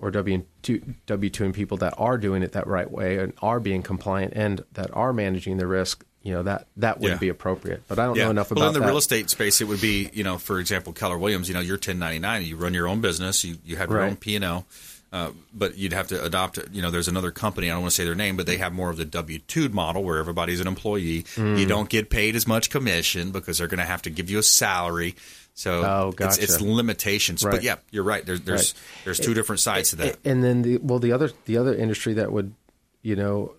or 0.00 0.10
W 0.10 0.44
two 0.62 0.82
W 1.06 1.30
two 1.30 1.44
and 1.44 1.54
people 1.54 1.76
that 1.78 1.94
are 1.98 2.18
doing 2.18 2.42
it 2.42 2.52
that 2.52 2.66
right 2.66 2.90
way 2.90 3.18
and 3.18 3.32
are 3.42 3.60
being 3.60 3.82
compliant 3.82 4.32
and 4.34 4.64
that 4.72 4.90
are 4.94 5.12
managing 5.12 5.56
the 5.56 5.66
risk, 5.66 6.04
you 6.22 6.32
know 6.32 6.42
that 6.42 6.66
that 6.76 7.00
wouldn't 7.00 7.18
Yeah. 7.18 7.26
be 7.26 7.28
appropriate. 7.28 7.82
But 7.88 7.98
I 7.98 8.06
don't 8.06 8.16
yeah. 8.16 8.24
know 8.24 8.30
enough 8.30 8.50
well, 8.50 8.58
about 8.62 8.68
in 8.68 8.74
the 8.74 8.80
that. 8.80 8.86
real 8.86 8.98
estate 8.98 9.30
space, 9.30 9.60
it 9.60 9.64
would 9.68 9.80
be, 9.80 10.10
you 10.12 10.24
know, 10.24 10.38
for 10.38 10.58
example, 10.60 10.92
Keller 10.92 11.18
Williams. 11.18 11.48
You 11.48 11.54
know, 11.54 11.60
you're 11.60 11.76
1099. 11.76 12.44
You 12.44 12.56
run 12.56 12.74
your 12.74 12.86
own 12.88 13.00
business. 13.00 13.44
You 13.44 13.56
you 13.64 13.76
have 13.76 13.90
your 13.90 13.98
Right. 14.00 14.10
own 14.10 14.16
P 14.16 14.36
and 14.36 14.44
L. 14.44 14.66
Uh, 15.12 15.30
but 15.52 15.76
you'd 15.76 15.92
have 15.92 16.08
to 16.08 16.24
adopt, 16.24 16.58
you 16.72 16.80
know, 16.80 16.90
there's 16.90 17.06
another 17.08 17.30
company, 17.30 17.68
I 17.70 17.74
don't 17.74 17.82
want 17.82 17.90
to 17.90 17.96
say 17.96 18.04
their 18.04 18.14
name, 18.14 18.34
but 18.36 18.46
they 18.46 18.56
have 18.56 18.72
more 18.72 18.88
of 18.88 18.96
the 18.96 19.04
W 19.04 19.38
2 19.40 19.68
model 19.68 20.02
where 20.02 20.16
everybody's 20.18 20.58
an 20.60 20.66
employee. 20.66 21.24
Mm. 21.34 21.58
You 21.58 21.66
don't 21.66 21.90
get 21.90 22.08
paid 22.08 22.34
as 22.34 22.46
much 22.46 22.70
commission 22.70 23.30
because 23.30 23.58
they're 23.58 23.66
going 23.66 23.78
to 23.80 23.84
have 23.84 24.00
to 24.02 24.10
give 24.10 24.30
you 24.30 24.38
a 24.38 24.42
salary. 24.42 25.14
So 25.52 25.84
Oh, 25.84 26.14
it's, 26.18 26.38
it's 26.38 26.52
gotcha. 26.56 26.64
limitations. 26.64 27.42
But 27.42 27.52
Right. 27.52 27.62
yeah, 27.62 27.76
you're 27.90 28.04
right. 28.04 28.24
There's 28.24 28.40
there's 28.40 28.72
Right. 28.72 29.04
there's 29.04 29.20
two 29.20 29.34
different 29.34 29.60
sides 29.60 29.90
to 29.90 29.96
that. 29.96 30.16
And 30.24 30.42
then 30.42 30.62
the 30.62 30.78
well, 30.78 30.98
the 30.98 31.12
other 31.12 31.30
the 31.44 31.58
other 31.58 31.74
industry 31.74 32.14
that 32.14 32.32
would, 32.32 32.54
you 33.02 33.14
know, 33.14 33.52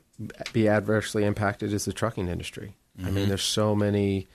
be 0.53 0.67
adversely 0.67 1.23
impacted 1.23 1.71
is 1.71 1.85
the 1.85 1.93
trucking 1.93 2.29
industry. 2.29 2.73
I 2.99 3.11
mean, 3.11 3.25
Mhm. 3.25 3.27
there's 3.27 3.43
so 3.43 3.75
many, 3.75 4.27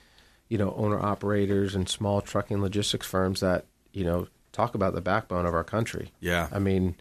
you 0.47 0.57
know, 0.57 0.73
owner 0.77 0.99
operators 1.01 1.75
and 1.75 1.89
small 1.89 2.21
trucking 2.21 2.61
logistics 2.61 3.05
firms 3.07 3.41
that 3.41 3.65
you 3.91 4.05
know 4.05 4.27
talk 4.53 4.73
about 4.73 4.95
the 4.95 5.01
backbone 5.01 5.45
of 5.45 5.53
our 5.53 5.65
country. 5.65 6.13
Yeah. 6.21 6.47
I 6.53 6.59
mean, 6.59 6.95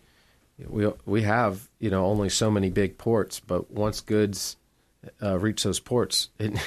we 0.67 0.91
we 1.07 1.23
have 1.23 1.69
you 1.79 1.91
know 1.91 2.07
only 2.07 2.29
so 2.29 2.51
many 2.51 2.71
big 2.71 2.99
ports, 2.99 3.41
but 3.41 3.71
once 3.71 4.01
goods 4.01 4.57
uh, 5.23 5.39
reach 5.39 5.63
those 5.63 5.81
ports, 5.81 6.31
in, 6.39 6.59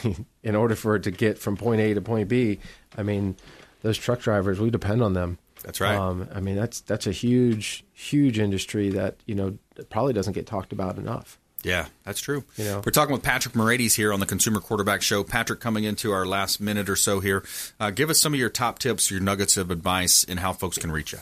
in 0.44 0.56
order 0.56 0.76
for 0.76 0.96
it 0.96 1.04
to 1.04 1.12
get 1.12 1.38
from 1.38 1.58
point 1.58 1.82
A 1.82 1.94
to 1.94 2.02
point 2.02 2.30
B, 2.30 2.60
I 2.98 3.04
mean, 3.04 3.36
those 3.82 3.98
truck 3.98 4.20
drivers 4.20 4.60
we 4.60 4.70
depend 4.70 5.02
on 5.02 5.14
them. 5.14 5.38
That's 5.64 5.80
right. 5.80 5.96
Um, 5.96 6.28
I 6.34 6.40
mean, 6.40 6.56
that's 6.56 6.82
that's 6.82 7.08
a 7.08 7.12
huge 7.12 7.84
huge 7.94 8.40
industry 8.40 8.90
that 8.90 9.18
you 9.26 9.36
know 9.36 9.58
probably 9.90 10.14
doesn't 10.14 10.34
get 10.34 10.48
talked 10.48 10.72
about 10.72 10.98
enough. 10.98 11.38
Yeah, 11.64 11.88
that's 12.04 12.20
true. 12.20 12.44
You 12.58 12.64
know? 12.66 12.82
We're 12.84 12.92
talking 12.92 13.14
with 13.14 13.22
Patrick 13.22 13.56
Moraites 13.56 13.94
here 13.94 14.12
on 14.12 14.20
the 14.20 14.26
Consumer 14.26 14.60
Quarterback 14.60 15.04
Show. 15.04 15.24
Patrick, 15.24 15.60
coming 15.60 15.84
into 15.84 16.12
our 16.12 16.26
last 16.26 16.60
minute 16.60 16.90
or 16.90 16.96
so 16.96 17.20
here, 17.20 17.44
uh, 17.80 17.92
give 17.92 18.10
us 18.10 18.20
some 18.20 18.34
of 18.34 18.40
your 18.40 18.50
top 18.50 18.80
tips, 18.80 19.12
your 19.12 19.20
nuggets 19.20 19.58
of 19.58 19.70
advice, 19.70 20.24
and 20.24 20.40
how 20.40 20.54
folks 20.54 20.80
can 20.80 20.92
reach 20.92 21.14
you. 21.14 21.20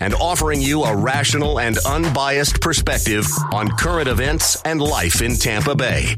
and 0.00 0.14
offering 0.14 0.60
you 0.60 0.82
a 0.82 0.96
rational 0.96 1.60
and 1.60 1.78
unbiased 1.86 2.60
perspective 2.60 3.26
on 3.52 3.68
current 3.76 4.08
events 4.08 4.60
and 4.62 4.80
life 4.80 5.22
in 5.22 5.36
Tampa 5.36 5.74
Bay. 5.74 6.16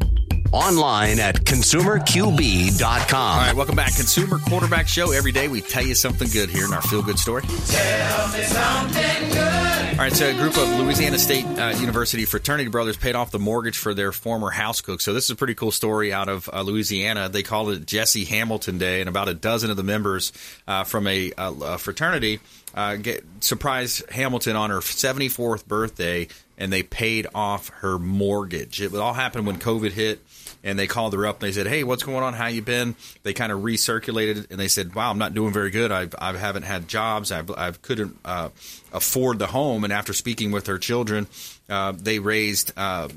Online 0.52 1.18
at 1.18 1.36
consumerqb.com. 1.36 3.14
All 3.14 3.38
right, 3.38 3.54
welcome 3.54 3.74
back. 3.74 3.96
Consumer 3.96 4.38
Quarterback 4.38 4.86
Show. 4.86 5.12
Every 5.12 5.32
day 5.32 5.48
we 5.48 5.62
tell 5.62 5.82
you 5.82 5.94
something 5.94 6.28
good 6.28 6.50
here 6.50 6.66
in 6.66 6.74
our 6.74 6.82
feel 6.82 7.02
good 7.02 7.18
story. 7.18 7.42
Tell 7.42 8.28
me 8.28 8.42
something 8.42 9.28
good. 9.30 9.92
All 9.92 9.98
right, 9.98 10.12
so 10.12 10.28
a 10.28 10.34
group 10.34 10.58
of 10.58 10.68
Louisiana 10.78 11.18
State 11.18 11.46
uh, 11.46 11.74
University 11.78 12.26
fraternity 12.26 12.68
brothers 12.68 12.98
paid 12.98 13.14
off 13.14 13.30
the 13.30 13.38
mortgage 13.38 13.78
for 13.78 13.94
their 13.94 14.12
former 14.12 14.50
house 14.50 14.82
cook. 14.82 15.00
So 15.00 15.14
this 15.14 15.24
is 15.24 15.30
a 15.30 15.36
pretty 15.36 15.54
cool 15.54 15.70
story 15.70 16.12
out 16.12 16.28
of 16.28 16.50
uh, 16.52 16.60
Louisiana. 16.60 17.30
They 17.30 17.42
called 17.42 17.70
it 17.70 17.86
Jesse 17.86 18.26
Hamilton 18.26 18.76
Day, 18.76 19.00
and 19.00 19.08
about 19.08 19.28
a 19.28 19.34
dozen 19.34 19.70
of 19.70 19.78
the 19.78 19.82
members 19.82 20.32
uh, 20.66 20.84
from 20.84 21.06
a, 21.06 21.32
a, 21.38 21.52
a 21.52 21.78
fraternity 21.78 22.40
uh, 22.74 22.96
get 22.96 23.24
surprised 23.40 24.10
Hamilton 24.10 24.56
on 24.56 24.68
her 24.70 24.80
74th 24.80 25.66
birthday, 25.66 26.28
and 26.58 26.70
they 26.72 26.82
paid 26.82 27.26
off 27.34 27.68
her 27.80 27.98
mortgage. 27.98 28.80
It 28.82 28.94
all 28.94 29.14
happened 29.14 29.46
when 29.46 29.58
COVID 29.58 29.92
hit 29.92 30.20
and 30.64 30.78
they 30.78 30.86
called 30.86 31.12
her 31.14 31.26
up 31.26 31.42
and 31.42 31.48
they 31.48 31.52
said, 31.52 31.66
"Hey, 31.66 31.84
what's 31.84 32.02
going 32.02 32.22
on? 32.22 32.34
How 32.34 32.46
you 32.46 32.62
been?" 32.62 32.94
They 33.22 33.32
kind 33.32 33.52
of 33.52 33.60
recirculated 33.60 34.50
and 34.50 34.58
they 34.58 34.68
said, 34.68 34.94
"Wow, 34.94 35.10
I'm 35.10 35.18
not 35.18 35.34
doing 35.34 35.52
very 35.52 35.70
good. 35.70 35.92
I've 35.92 36.14
I 36.18 36.36
haven't 36.36 36.64
had 36.64 36.88
jobs. 36.88 37.32
I've 37.32 37.50
I 37.50 37.72
couldn't 37.72 38.18
uh, 38.24 38.50
afford 38.92 39.38
the 39.38 39.48
home." 39.48 39.84
And 39.84 39.92
after 39.92 40.12
speaking 40.12 40.52
with 40.52 40.66
her 40.66 40.78
children, 40.78 41.26
uh, 41.68 41.92
they 41.92 42.18
raised 42.18 42.72
uh, 42.76 43.08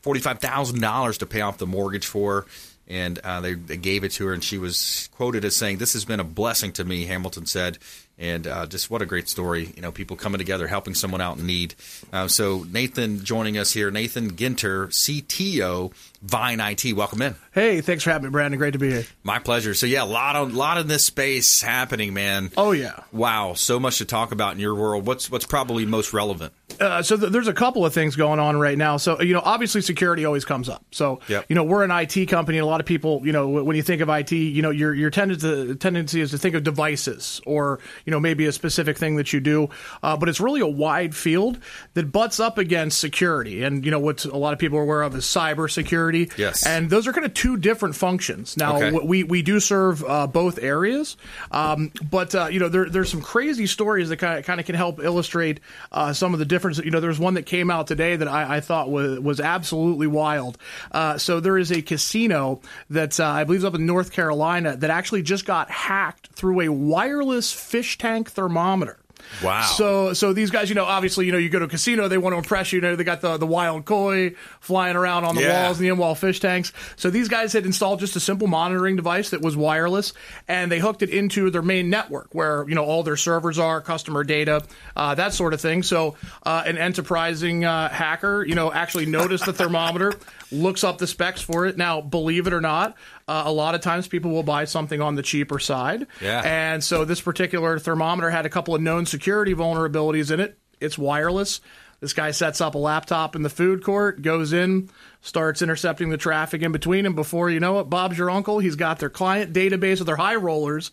forty 0.00 0.20
five 0.20 0.38
thousand 0.38 0.80
dollars 0.80 1.18
to 1.18 1.26
pay 1.26 1.40
off 1.40 1.58
the 1.58 1.66
mortgage 1.66 2.06
for. 2.06 2.42
Her. 2.42 2.46
And 2.88 3.20
uh, 3.20 3.40
they, 3.40 3.54
they 3.54 3.76
gave 3.76 4.02
it 4.04 4.10
to 4.12 4.26
her, 4.26 4.32
and 4.34 4.42
she 4.42 4.58
was 4.58 5.08
quoted 5.12 5.44
as 5.44 5.56
saying, 5.56 5.78
"This 5.78 5.92
has 5.94 6.04
been 6.04 6.20
a 6.20 6.24
blessing 6.24 6.72
to 6.72 6.84
me." 6.84 7.06
Hamilton 7.06 7.46
said, 7.46 7.78
and 8.22 8.46
uh, 8.46 8.66
just 8.66 8.90
what 8.90 9.02
a 9.02 9.06
great 9.06 9.28
story. 9.28 9.72
You 9.74 9.82
know, 9.82 9.90
people 9.90 10.16
coming 10.16 10.38
together, 10.38 10.66
helping 10.66 10.94
someone 10.94 11.20
out 11.20 11.38
in 11.38 11.46
need. 11.46 11.74
Uh, 12.12 12.28
so 12.28 12.64
Nathan 12.70 13.24
joining 13.24 13.58
us 13.58 13.72
here, 13.72 13.90
Nathan 13.90 14.32
Ginter, 14.32 14.88
CTO, 14.88 15.92
Vine 16.22 16.60
IT. 16.60 16.92
Welcome 16.94 17.20
in. 17.22 17.34
Hey, 17.52 17.80
thanks 17.80 18.04
for 18.04 18.10
having 18.10 18.26
me, 18.26 18.30
Brandon. 18.30 18.56
Great 18.58 18.72
to 18.74 18.78
be 18.78 18.90
here. 18.90 19.04
My 19.24 19.38
pleasure. 19.40 19.74
So 19.74 19.86
yeah, 19.86 20.04
a 20.04 20.06
lot 20.06 20.36
of 20.36 20.54
lot 20.54 20.78
of 20.78 20.86
this 20.88 21.04
space 21.04 21.60
happening, 21.60 22.14
man. 22.14 22.50
Oh 22.56 22.72
yeah. 22.72 23.00
Wow, 23.12 23.54
so 23.54 23.80
much 23.80 23.98
to 23.98 24.04
talk 24.04 24.32
about 24.32 24.54
in 24.54 24.60
your 24.60 24.74
world. 24.74 25.04
What's 25.06 25.30
what's 25.30 25.46
probably 25.46 25.84
most 25.84 26.12
relevant? 26.12 26.52
Uh, 26.80 27.02
so 27.02 27.16
th- 27.18 27.30
there's 27.30 27.48
a 27.48 27.52
couple 27.52 27.84
of 27.84 27.92
things 27.92 28.16
going 28.16 28.40
on 28.40 28.56
right 28.56 28.78
now. 28.78 28.96
So 28.96 29.20
you 29.20 29.34
know, 29.34 29.42
obviously 29.44 29.82
security 29.82 30.24
always 30.24 30.44
comes 30.44 30.68
up. 30.68 30.84
So 30.92 31.20
Yep. 31.28 31.46
you 31.48 31.54
know, 31.56 31.64
we're 31.64 31.84
an 31.84 31.90
IT 31.90 32.26
company, 32.28 32.56
and 32.58 32.64
a 32.64 32.68
lot 32.68 32.80
of 32.80 32.86
people, 32.86 33.20
you 33.24 33.32
know, 33.32 33.42
w- 33.46 33.64
when 33.64 33.76
you 33.76 33.82
think 33.82 34.00
of 34.00 34.08
IT, 34.08 34.32
you 34.32 34.62
know, 34.62 34.70
your 34.70 34.94
your 34.94 35.10
tendency 35.10 35.74
tendency 35.74 36.20
is 36.20 36.30
to 36.30 36.38
think 36.38 36.54
of 36.54 36.62
devices 36.62 37.40
or 37.46 37.80
you 38.06 38.10
know 38.12 38.20
maybe 38.20 38.46
a 38.46 38.52
specific 38.52 38.96
thing 38.96 39.16
that 39.16 39.32
you 39.32 39.40
do, 39.40 39.68
uh, 40.02 40.16
but 40.16 40.28
it's 40.28 40.40
really 40.40 40.60
a 40.60 40.66
wide 40.66 41.14
field 41.14 41.58
that 41.94 42.10
butts 42.12 42.38
up 42.40 42.56
against 42.58 42.98
security. 43.00 43.64
And 43.64 43.84
you 43.84 43.90
know 43.90 43.98
what 44.00 44.24
a 44.24 44.36
lot 44.38 44.52
of 44.52 44.58
people 44.58 44.78
are 44.78 44.82
aware 44.82 45.02
of 45.02 45.14
is 45.14 45.24
cyber 45.24 45.70
security. 46.12 46.42
Yes. 46.42 46.66
And 46.66 46.90
those 46.90 47.06
are 47.06 47.12
kind 47.12 47.26
of 47.26 47.34
two 47.34 47.56
different 47.56 47.94
functions. 47.96 48.56
Now 48.56 48.76
Okay. 48.76 48.90
we 48.90 49.24
we 49.24 49.42
do 49.42 49.60
serve 49.60 50.04
uh, 50.04 50.26
both 50.26 50.58
areas, 50.62 51.16
um, 51.50 51.90
but 52.10 52.34
uh, 52.34 52.46
you 52.50 52.60
know 52.60 52.68
there 52.68 52.88
there's 52.88 53.10
some 53.10 53.20
crazy 53.20 53.66
stories 53.66 54.08
that 54.08 54.16
kind 54.18 54.38
of 54.38 54.44
kind 54.44 54.60
of 54.60 54.66
can 54.66 54.74
help 54.74 55.00
illustrate 55.00 55.60
uh, 55.90 56.12
some 56.12 56.32
of 56.32 56.38
the 56.38 56.44
difference. 56.44 56.78
You 56.78 56.90
know, 56.90 57.00
there's 57.00 57.18
one 57.18 57.34
that 57.34 57.46
came 57.46 57.70
out 57.70 57.86
today 57.86 58.16
that 58.16 58.28
I, 58.28 58.56
I 58.56 58.60
thought 58.60 58.90
was 58.90 59.20
was 59.20 59.40
absolutely 59.40 60.06
wild. 60.06 60.58
Uh, 60.90 61.18
so 61.18 61.40
there 61.40 61.58
is 61.58 61.70
a 61.70 61.82
casino 61.82 62.60
that 62.90 63.18
uh, 63.20 63.26
I 63.26 63.44
believe 63.44 63.60
is 63.60 63.64
up 63.64 63.74
in 63.74 63.86
North 63.86 64.12
Carolina 64.12 64.76
that 64.76 64.90
actually 64.90 65.22
just 65.22 65.44
got 65.44 65.70
hacked 65.70 66.28
through 66.32 66.60
a 66.62 66.68
wireless 66.68 67.52
fish 67.52 67.98
tank 67.98 68.30
thermometer. 68.30 68.98
Wow. 69.42 69.62
So 69.62 70.12
so 70.12 70.32
these 70.32 70.50
guys, 70.50 70.68
you 70.68 70.74
know, 70.74 70.84
obviously, 70.84 71.26
you 71.26 71.32
know, 71.32 71.38
you 71.38 71.48
go 71.48 71.58
to 71.58 71.64
a 71.64 71.68
casino, 71.68 72.08
they 72.08 72.18
want 72.18 72.34
to 72.34 72.38
impress 72.38 72.72
you. 72.72 72.76
You 72.78 72.82
know, 72.82 72.96
they 72.96 73.04
got 73.04 73.20
the, 73.20 73.36
the 73.38 73.46
wild 73.46 73.84
koi 73.84 74.34
flying 74.60 74.96
around 74.96 75.24
on 75.24 75.34
the 75.34 75.42
Yeah. 75.42 75.64
walls 75.64 75.78
and 75.78 75.84
the 75.84 75.88
in-wall 75.90 76.14
fish 76.14 76.40
tanks. 76.40 76.72
So 76.96 77.10
these 77.10 77.28
guys 77.28 77.52
had 77.52 77.64
installed 77.66 78.00
just 78.00 78.14
a 78.16 78.20
simple 78.20 78.46
monitoring 78.48 78.96
device 78.96 79.30
that 79.30 79.40
was 79.40 79.56
wireless, 79.56 80.12
and 80.48 80.70
they 80.70 80.78
hooked 80.78 81.02
it 81.02 81.10
into 81.10 81.50
their 81.50 81.62
main 81.62 81.90
network 81.90 82.28
where 82.34 82.68
you 82.68 82.74
know 82.74 82.84
all 82.84 83.02
their 83.02 83.16
servers 83.16 83.58
are, 83.58 83.80
customer 83.80 84.24
data, 84.24 84.62
uh, 84.96 85.14
that 85.14 85.32
sort 85.34 85.54
of 85.54 85.60
thing. 85.60 85.82
So 85.82 86.16
uh, 86.44 86.62
an 86.66 86.78
enterprising 86.78 87.64
uh, 87.64 87.88
hacker, 87.88 88.44
you 88.44 88.54
know, 88.54 88.72
actually 88.72 89.06
noticed 89.06 89.46
the 89.46 89.52
thermometer, 89.52 90.12
looks 90.50 90.84
up 90.84 90.98
the 90.98 91.06
specs 91.06 91.40
for 91.42 91.66
it. 91.66 91.76
Now, 91.76 92.00
believe 92.00 92.46
it 92.46 92.52
or 92.52 92.60
not. 92.60 92.96
Uh, 93.32 93.44
a 93.46 93.52
lot 93.52 93.74
of 93.74 93.80
times 93.80 94.06
people 94.06 94.30
will 94.30 94.42
buy 94.42 94.66
something 94.66 95.00
on 95.00 95.14
the 95.14 95.22
cheaper 95.22 95.58
side. 95.58 96.06
Yeah. 96.20 96.42
And 96.44 96.84
so 96.84 97.06
this 97.06 97.22
particular 97.22 97.78
thermometer 97.78 98.28
had 98.28 98.44
a 98.44 98.50
couple 98.50 98.74
of 98.74 98.82
known 98.82 99.06
security 99.06 99.54
vulnerabilities 99.54 100.30
in 100.30 100.38
it. 100.38 100.58
It's 100.80 100.98
wireless. 100.98 101.62
This 102.00 102.12
guy 102.12 102.32
sets 102.32 102.60
up 102.60 102.74
a 102.74 102.78
laptop 102.78 103.34
in 103.34 103.42
the 103.42 103.48
food 103.48 103.82
court, 103.84 104.20
goes 104.20 104.52
in, 104.52 104.90
starts 105.22 105.62
intercepting 105.62 106.10
the 106.10 106.18
traffic 106.18 106.60
in 106.60 106.72
between, 106.72 107.06
and 107.06 107.14
before 107.14 107.48
you 107.48 107.58
know 107.58 107.78
it, 107.78 107.84
Bob's 107.88 108.18
your 108.18 108.28
uncle. 108.28 108.58
He's 108.58 108.76
got 108.76 108.98
their 108.98 109.08
client 109.08 109.54
database 109.54 110.00
of 110.00 110.06
their 110.06 110.16
high 110.16 110.34
rollers, 110.34 110.90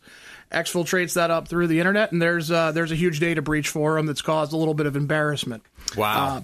exfiltrates 0.50 1.16
that 1.16 1.32
up 1.32 1.50
through 1.50 1.68
the 1.68 1.80
internet, 1.80 2.14
and 2.14 2.22
there's 2.22 2.52
uh, 2.52 2.72
there's 2.72 2.94
a 2.94 2.96
huge 2.96 3.20
data 3.20 3.42
breach 3.42 3.68
for 3.68 3.98
him 3.98 4.06
that's 4.06 4.22
caused 4.22 4.54
a 4.54 4.58
little 4.58 4.76
bit 4.76 4.86
of 4.86 4.96
embarrassment. 4.96 5.64
Wow. 5.98 6.38
Uh, 6.38 6.42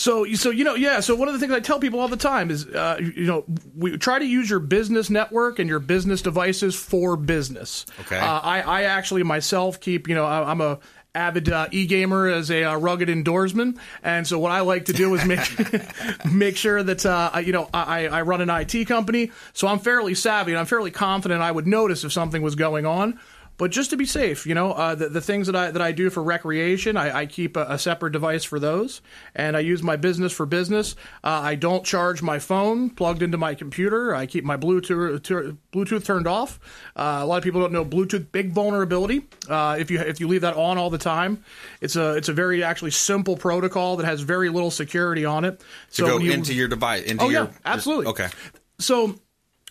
so, 0.00 0.24
so 0.32 0.48
you 0.50 0.64
know, 0.64 0.74
yeah. 0.74 1.00
So 1.00 1.14
one 1.14 1.28
of 1.28 1.34
the 1.34 1.40
things 1.40 1.52
I 1.52 1.60
tell 1.60 1.78
people 1.78 2.00
all 2.00 2.08
the 2.08 2.16
time 2.16 2.50
is, 2.50 2.66
uh, 2.66 2.96
you 3.00 3.26
know, 3.26 3.44
we 3.76 3.98
try 3.98 4.18
to 4.18 4.24
use 4.24 4.48
your 4.48 4.58
business 4.60 5.10
network 5.10 5.58
and 5.58 5.68
your 5.68 5.78
business 5.78 6.22
devices 6.22 6.74
for 6.74 7.16
business. 7.18 7.84
Okay. 8.00 8.18
Uh, 8.18 8.40
I, 8.40 8.60
I 8.62 8.82
actually 8.84 9.22
myself 9.24 9.78
keep, 9.78 10.08
you 10.08 10.14
know, 10.14 10.24
I, 10.24 10.50
I'm 10.50 10.62
a 10.62 10.78
avid 11.14 11.48
uh, 11.50 11.66
e-gamer 11.72 12.28
as 12.28 12.50
a 12.50 12.62
uh, 12.64 12.76
rugged 12.78 13.08
indoorsman, 13.08 13.76
and 14.02 14.26
so 14.26 14.38
what 14.38 14.52
I 14.52 14.60
like 14.60 14.84
to 14.86 14.92
do 14.92 15.12
is 15.16 15.24
make 15.24 15.40
make 16.24 16.56
sure 16.56 16.82
that 16.82 17.04
uh, 17.04 17.30
I- 17.34 17.40
you 17.40 17.52
know 17.52 17.68
I, 17.74 18.06
I 18.06 18.22
run 18.22 18.40
an 18.40 18.48
IT 18.48 18.86
company, 18.86 19.32
so 19.52 19.66
I'm 19.68 19.80
fairly 19.80 20.14
savvy 20.14 20.52
and 20.52 20.58
I'm 20.60 20.66
fairly 20.66 20.90
confident 20.92 21.42
I 21.42 21.50
would 21.50 21.66
notice 21.66 22.04
if 22.04 22.12
something 22.12 22.42
was 22.42 22.54
going 22.54 22.86
on. 22.86 23.18
But 23.60 23.72
just 23.72 23.90
to 23.90 23.98
be 23.98 24.06
safe, 24.06 24.46
you 24.46 24.54
know, 24.54 24.72
uh, 24.72 24.94
the, 24.94 25.10
the 25.10 25.20
things 25.20 25.46
that 25.46 25.54
I 25.54 25.70
that 25.70 25.82
I 25.82 25.92
do 25.92 26.08
for 26.08 26.22
recreation, 26.22 26.96
I, 26.96 27.14
I 27.18 27.26
keep 27.26 27.58
a, 27.58 27.66
a 27.68 27.78
separate 27.78 28.12
device 28.12 28.42
for 28.42 28.58
those, 28.58 29.02
and 29.34 29.54
I 29.54 29.60
use 29.60 29.82
my 29.82 29.96
business 29.96 30.32
for 30.32 30.46
business. 30.46 30.96
Uh, 31.22 31.42
I 31.44 31.56
don't 31.56 31.84
charge 31.84 32.22
my 32.22 32.38
phone 32.38 32.88
plugged 32.88 33.20
into 33.22 33.36
my 33.36 33.54
computer. 33.54 34.14
I 34.14 34.24
keep 34.24 34.44
my 34.44 34.56
Bluetooth 34.56 35.58
Bluetooth 35.74 36.04
turned 36.06 36.26
off. 36.26 36.58
Uh, 36.96 37.18
a 37.20 37.26
lot 37.26 37.36
of 37.36 37.44
people 37.44 37.60
don't 37.60 37.72
know 37.74 37.84
Bluetooth 37.84 38.32
big 38.32 38.52
vulnerability. 38.52 39.26
Uh, 39.46 39.76
if 39.78 39.90
you 39.90 40.00
if 40.00 40.20
you 40.20 40.26
leave 40.26 40.40
that 40.40 40.56
on 40.56 40.78
all 40.78 40.88
the 40.88 40.96
time, 40.96 41.44
it's 41.82 41.96
a 41.96 42.14
it's 42.16 42.30
a 42.30 42.32
very 42.32 42.64
actually 42.64 42.92
simple 42.92 43.36
protocol 43.36 43.98
that 43.98 44.06
has 44.06 44.22
very 44.22 44.48
little 44.48 44.70
security 44.70 45.26
on 45.26 45.44
it. 45.44 45.60
to 45.92 46.06
go 46.06 46.16
you- 46.16 46.32
into 46.32 46.54
your 46.54 46.66
device. 46.68 47.02
Into 47.02 47.24
Oh, 47.24 47.28
your, 47.28 47.42
yeah, 47.44 47.50
absolutely. 47.66 48.06
Okay. 48.06 48.28
so 48.78 49.16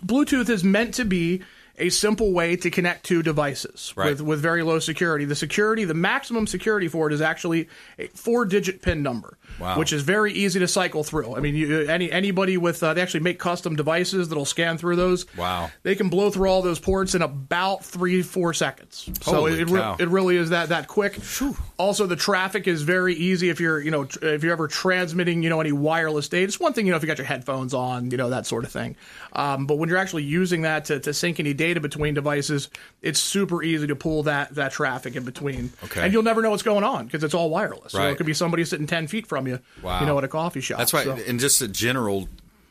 Bluetooth 0.06 0.48
is 0.50 0.64
meant 0.64 0.94
to 0.94 1.06
be 1.06 1.42
a 1.80 1.90
simple 1.90 2.32
way 2.34 2.56
to 2.58 2.70
connect 2.70 3.06
two 3.06 3.24
devices 3.24 3.94
Right. 3.96 4.12
with, 4.12 4.22
with 4.22 4.40
very 4.42 4.64
low 4.64 4.80
security. 4.80 5.26
The 5.26 5.36
security, 5.36 5.86
the 5.86 5.94
maximum 5.94 6.48
security 6.48 6.88
for 6.88 7.08
it 7.08 7.14
is 7.14 7.22
actually 7.22 7.70
a 7.98 8.08
four 8.08 8.46
digit 8.46 8.82
PIN 8.82 9.02
number, 9.04 9.38
Wow. 9.60 9.78
which 9.78 9.94
is 9.94 10.04
very 10.04 10.34
easy 10.34 10.60
to 10.60 10.68
cycle 10.68 11.04
through. 11.04 11.36
I 11.36 11.40
mean, 11.40 11.56
you, 11.56 11.82
any 11.82 12.12
anybody 12.12 12.58
with 12.58 12.82
uh, 12.84 12.94
they 12.94 13.02
actually 13.02 13.22
make 13.22 13.40
custom 13.40 13.76
devices 13.76 14.30
that'll 14.30 14.46
scan 14.46 14.78
through 14.78 14.96
those. 14.96 15.26
Wow. 15.38 15.72
They 15.84 15.96
can 15.96 16.10
blow 16.10 16.30
through 16.30 16.50
all 16.50 16.62
those 16.62 16.80
ports 16.80 17.16
in 17.16 17.22
about 17.22 17.84
three 17.86 18.22
four 18.22 18.54
seconds. 18.54 19.10
So 19.22 19.34
Holy 19.34 19.60
it, 19.60 19.70
re- 19.70 19.80
cow. 19.80 19.96
it 20.00 20.08
really 20.10 20.38
is 20.38 20.50
that 20.50 20.70
that 20.70 20.88
quick. 20.88 21.18
Also, 21.78 22.06
the 22.08 22.16
traffic 22.16 22.68
is 22.68 22.82
very 22.82 23.14
easy 23.16 23.50
if 23.50 23.60
you're 23.60 23.80
you 23.80 23.92
know 23.92 24.08
if 24.22 24.44
you're 24.44 24.52
ever 24.54 24.68
transmitting 24.68 25.44
you 25.44 25.50
know 25.50 25.62
any 25.62 25.72
wireless 25.72 26.28
data. 26.30 26.44
It's 26.46 26.60
one 26.60 26.74
thing 26.74 26.86
you 26.86 26.92
know 26.92 26.98
if 26.98 27.04
you 27.04 27.08
got 27.08 27.18
your 27.18 27.28
headphones 27.28 27.74
on, 27.74 28.12
you 28.12 28.18
know 28.18 28.30
that 28.32 28.46
sort 28.46 28.64
of 28.66 28.72
thing. 28.72 28.96
Um, 29.34 29.66
but 29.68 29.76
when 29.78 29.90
you're 29.90 29.98
actually 29.98 30.24
using 30.24 30.64
that 30.64 30.86
to, 30.86 31.00
to 31.02 31.14
sync 31.14 31.40
any 31.40 31.54
data 31.54 31.69
between 31.78 32.14
devices, 32.16 32.70
it's 33.02 33.20
super 33.20 33.62
easy 33.62 33.86
to 33.88 33.96
pull 33.96 34.24
that 34.24 34.56
that 34.56 34.72
traffic 34.72 35.16
in 35.16 35.24
between. 35.24 35.72
Okay. 35.84 36.02
And 36.02 36.12
you'll 36.12 36.24
never 36.24 36.42
know 36.42 36.50
what's 36.50 36.64
going 36.64 36.84
on 36.84 37.06
because 37.06 37.24
it's 37.24 37.34
all 37.36 37.50
wireless. 37.50 37.92
So 37.94 38.02
it 38.08 38.16
could 38.18 38.26
be 38.26 38.34
somebody 38.34 38.66
sitting 38.66 38.88
ten 38.88 39.08
feet 39.08 39.28
from 39.28 39.46
you. 39.48 39.60
Wow. 39.84 40.00
You 40.00 40.06
know, 40.08 40.18
at 40.18 40.24
a 40.24 40.28
coffee 40.28 40.62
shop. 40.62 40.80
That's 40.80 40.94
right. 40.94 41.06
So- 41.06 41.18
And 41.28 41.40
just 41.40 41.62
a 41.62 41.68
general 41.68 42.28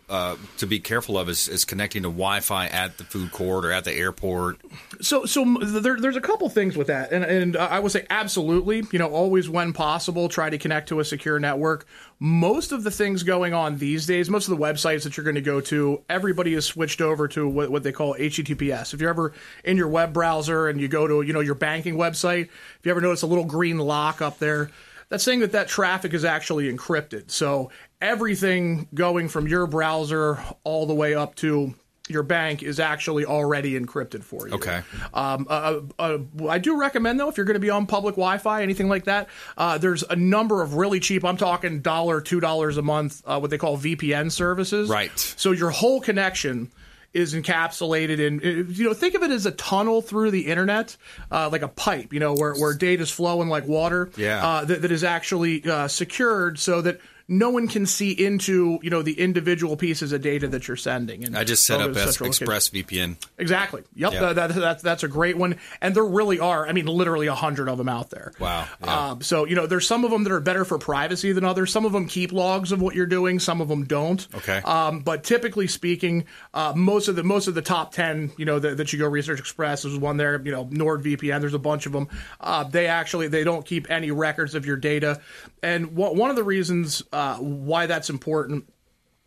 uh, 0.09 0.37
to 0.57 0.67
be 0.67 0.81
careful 0.81 1.19
of 1.19 1.29
is, 1.29 1.49
is 1.49 1.65
connecting 1.65 2.03
to 2.03 2.09
Wi-Fi 2.09 2.67
at 2.69 2.97
the 2.97 3.05
food 3.05 3.31
court 3.31 3.67
or 3.67 3.73
at 3.73 3.85
the 3.85 3.93
airport. 3.93 4.59
So, 5.03 5.27
so 5.27 5.45
there, 5.45 6.01
there's 6.01 6.17
a 6.17 6.21
couple 6.21 6.49
things 6.49 6.77
with 6.77 6.87
that, 6.87 7.13
and 7.13 7.25
and 7.25 7.57
I 7.57 7.79
would 7.79 7.93
say 7.93 8.07
absolutely, 8.09 8.85
you 8.91 8.99
know, 8.99 9.11
always 9.11 9.51
when 9.51 9.73
possible, 9.73 10.29
try 10.29 10.49
to 10.49 10.57
connect 10.57 10.89
to 10.89 11.01
a 11.01 11.05
secure 11.05 11.39
network. 11.39 11.87
Most 12.21 12.73
of 12.73 12.85
the 12.85 12.91
things 12.91 13.23
going 13.23 13.53
on 13.53 13.79
these 13.79 14.07
days, 14.07 14.31
most 14.31 14.49
of 14.49 14.59
the 14.59 14.65
websites 14.65 15.05
that 15.05 15.17
you're 15.17 15.25
going 15.25 15.37
to 15.37 15.41
go 15.41 15.61
to, 15.61 16.03
everybody 16.09 16.55
has 16.55 16.65
switched 16.65 17.01
over 17.01 17.29
to 17.29 17.47
what, 17.47 17.71
what 17.71 17.83
they 17.83 17.93
call 17.93 18.15
HTTPS. 18.15 18.95
If 18.95 19.01
you're 19.01 19.11
ever 19.11 19.35
in 19.63 19.77
your 19.77 19.89
web 19.89 20.13
browser 20.13 20.69
and 20.69 20.81
you 20.81 20.89
go 20.89 21.07
to 21.07 21.23
you 21.23 21.33
know 21.33 21.41
your 21.41 21.55
banking 21.55 21.97
website, 21.97 22.45
if 22.45 22.79
you 22.83 22.91
ever 22.91 23.01
notice 23.01 23.23
a 23.23 23.27
little 23.27 23.45
green 23.45 23.79
lock 23.79 24.23
up 24.23 24.39
there, 24.39 24.71
that's 25.09 25.25
saying 25.25 25.41
that 25.41 25.53
that 25.53 25.69
traffic 25.69 26.15
is 26.15 26.25
actually 26.25 26.73
encrypted. 26.73 27.31
So 27.31 27.71
everything 28.01 28.89
going 28.95 29.29
from 29.29 29.49
your 29.49 29.67
browser 29.67 30.39
all 30.65 30.87
the 30.87 30.95
way 30.95 31.15
up 31.15 31.35
to 31.37 31.75
your 32.09 32.23
bank 32.23 32.63
is 32.63 32.81
actually 32.81 33.25
already 33.25 33.79
encrypted 33.79 34.23
for 34.23 34.49
you. 34.49 34.55
Okay. 34.55 34.83
Um, 35.13 35.47
uh, 35.49 35.81
uh, 35.99 36.19
I 36.49 36.59
do 36.59 36.81
recommend 36.81 37.21
though 37.21 37.29
if 37.29 37.37
you're 37.37 37.47
going 37.47 37.55
to 37.55 37.61
be 37.61 37.71
on 37.71 37.87
public 37.87 38.15
Wi-Fi, 38.15 38.63
anything 38.63 38.89
like 38.89 39.05
that, 39.05 39.29
uh, 39.57 39.79
there's 39.79 40.03
a 40.05 40.17
number 40.17 40.63
of 40.63 40.75
really 40.75 41.01
cheap. 41.01 41.25
I'm 41.25 41.37
talking 41.37 41.81
dollar, 41.81 42.21
two 42.21 42.41
dollars 42.41 42.77
a 42.77 42.83
month, 42.83 43.23
uh, 43.27 43.39
what 43.39 43.51
they 43.51 43.59
call 43.59 43.77
VPN 43.77 44.33
services. 44.33 44.89
Right. 44.89 45.17
So 45.37 45.53
your 45.53 45.71
whole 45.71 46.01
connection 46.01 46.71
is 47.15 47.35
encapsulated 47.35 48.19
in 48.19 48.41
you 48.71 48.85
know 48.85 48.93
think 48.95 49.15
of 49.15 49.23
it 49.23 49.31
as 49.31 49.47
a 49.47 49.51
tunnel 49.53 50.03
through 50.03 50.31
the 50.31 50.47
internet 50.47 50.97
uh, 51.33 51.49
like 51.51 51.63
a 51.63 51.69
pipe 51.69 52.13
you 52.13 52.21
know 52.21 52.35
where, 52.35 52.55
where 52.55 52.75
data's 52.75 53.11
flowing 53.11 53.49
like 53.49 53.67
water 53.67 54.11
Yeah. 54.17 54.47
uh, 54.47 54.65
that, 54.67 54.83
that 54.83 54.93
is 54.93 55.05
actually 55.05 55.65
uh, 55.69 55.89
secured 55.89 56.59
so 56.59 56.83
that 56.83 57.01
no 57.31 57.51
one 57.51 57.69
can 57.69 57.85
see 57.87 58.11
into 58.13 58.79
you 58.83 58.89
know 58.91 59.03
the 59.03 59.21
individual 59.21 59.77
pieces 59.77 60.13
of 60.13 60.23
data 60.23 60.49
that 60.49 60.67
you're 60.67 60.77
sending 60.79 61.25
and 61.25 61.37
I 61.37 61.45
just 61.45 61.67
set 61.67 61.81
up 61.81 61.93
the 61.93 62.01
S- 62.01 62.17
central 62.17 62.31
location. 62.31 62.47
ExpressVPN. 62.47 63.17
Exactly. 63.37 63.83
Yep. 63.95 64.13
Yeah. 64.15 64.21
That, 64.33 64.35
that, 64.35 64.55
that- 64.55 64.83
that's 64.83 65.03
a 65.03 65.09
great 65.09 65.37
one. 65.37 65.57
And 65.83 65.95
there 65.95 66.05
really 66.05 66.41
are, 66.41 66.67
I 66.67 66.73
mean, 66.73 66.87
literally 66.87 67.27
a 67.27 67.35
hundred 67.35 67.69
of 67.69 67.77
them 67.79 67.89
out 67.89 68.11
there. 68.11 68.33
Wow. 68.41 68.67
Yeah. 68.83 69.11
Um, 69.11 69.21
so, 69.23 69.45
you 69.45 69.55
know, 69.57 69.67
there's 69.67 69.87
some 69.87 70.05
of 70.05 70.11
them 70.11 70.25
that 70.25 70.33
are 70.33 70.41
better 70.41 70.65
for 70.65 70.79
privacy 70.79 71.33
than 71.33 71.45
others. 71.45 71.71
Some 71.73 71.85
of 71.85 71.93
them 71.93 72.07
keep 72.07 72.33
logs 72.33 72.73
of 72.73 72.81
what 72.81 72.95
you're 72.95 73.07
doing. 73.07 73.39
Some 73.41 73.61
of 73.61 73.69
them 73.69 73.85
don't. 73.85 74.27
Okay. 74.37 74.59
Um, 74.65 75.01
but 75.01 75.25
typically 75.25 75.67
speaking, 75.67 76.25
uh, 76.55 76.73
most 76.75 77.09
of 77.09 77.17
the 77.17 77.23
most 77.25 77.49
of 77.49 77.55
the 77.55 77.63
top 77.63 77.93
ten, 77.93 78.31
you 78.39 78.45
know, 78.47 78.59
that, 78.59 78.79
that 78.79 78.93
you 78.93 78.99
go 78.99 79.07
Research 79.07 79.39
Express 79.41 79.85
is 79.85 79.99
one 79.99 80.17
there. 80.17 80.41
You 80.43 80.53
know, 80.53 80.65
NordVPN. 80.65 81.41
There's 81.41 81.55
a 81.55 81.59
bunch 81.59 81.85
of 81.87 81.93
them. 81.93 82.09
Uh, 82.41 82.65
they 82.65 82.87
actually 82.87 83.29
they 83.29 83.45
don't 83.45 83.67
keep 83.67 83.91
any 83.91 84.11
records 84.11 84.55
of 84.55 84.65
your 84.65 84.77
data. 84.77 85.21
And 85.63 85.97
wha- 85.97 86.13
one 86.13 86.31
of 86.31 86.37
the 86.37 86.45
reasons 86.45 87.03
uh, 87.13 87.18
why 87.37 87.87
that's 87.87 88.11
important 88.11 88.69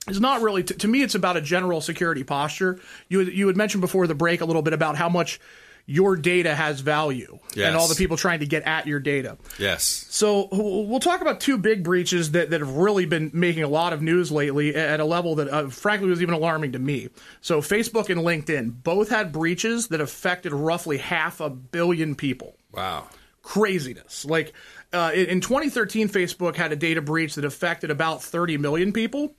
is 0.08 0.20
not 0.20 0.42
really 0.42 0.64
to, 0.64 0.74
to 0.74 0.88
me 0.88 1.02
it's 1.04 1.16
about 1.16 1.38
a 1.38 1.42
general 1.42 1.80
security 1.82 2.24
posture 2.24 2.80
you 3.10 3.22
you 3.22 3.48
had 3.48 3.56
mentioned 3.58 3.82
before 3.82 4.08
the 4.08 4.16
break 4.16 4.42
a 4.42 4.46
little 4.46 4.62
bit 4.64 4.74
about 4.74 4.96
how 4.96 5.10
much 5.10 5.40
your 5.88 6.16
data 6.16 6.54
has 6.56 6.80
value 6.80 7.38
Yes. 7.56 7.68
and 7.68 7.76
all 7.76 7.88
the 7.88 7.96
people 7.96 8.16
trying 8.16 8.40
to 8.42 8.46
get 8.46 8.64
at 8.64 8.88
your 8.88 9.00
data 9.00 9.38
Yes. 9.60 9.84
so 10.10 10.48
we'll 10.52 11.00
talk 11.00 11.22
about 11.22 11.40
two 11.40 11.58
big 11.58 11.84
breaches 11.84 12.32
that, 12.32 12.50
that 12.52 12.62
have 12.62 12.76
really 12.78 13.06
been 13.06 13.30
making 13.34 13.64
a 13.64 13.68
lot 13.68 13.92
of 13.94 14.02
news 14.02 14.32
lately 14.32 14.74
at 14.76 15.00
a 15.00 15.06
level 15.06 15.36
that 15.36 15.50
uh, 15.50 15.68
frankly 15.70 16.08
was 16.10 16.22
even 16.22 16.34
alarming 16.34 16.72
to 16.74 16.80
me 16.80 17.10
so 17.42 17.62
facebook 17.62 18.10
and 18.10 18.22
linkedin 18.22 18.72
both 18.84 19.10
had 19.10 19.32
breaches 19.32 19.88
that 19.90 20.02
affected 20.02 20.54
roughly 20.54 20.98
half 20.98 21.40
a 21.42 21.50
billion 21.50 22.16
people 22.16 22.56
Wow. 22.74 23.08
craziness. 23.44 24.24
Like 24.26 24.54
uh, 24.94 25.12
in, 25.14 25.26
in 25.28 25.42
2013, 25.42 26.10
Facebook 26.10 26.56
had 26.56 26.72
a 26.72 26.76
data 26.76 27.02
breach 27.02 27.36
that 27.36 27.46
affected 27.46 27.92
about 27.92 28.22
30 28.22 28.58
million 28.58 28.92
people. 28.92 29.36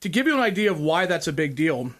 To 0.00 0.08
give 0.08 0.26
you 0.26 0.34
an 0.34 0.40
idea 0.40 0.70
of 0.70 0.80
why 0.80 1.06
that's 1.06 1.26
a 1.26 1.32
big 1.32 1.56
deal, 1.56 1.90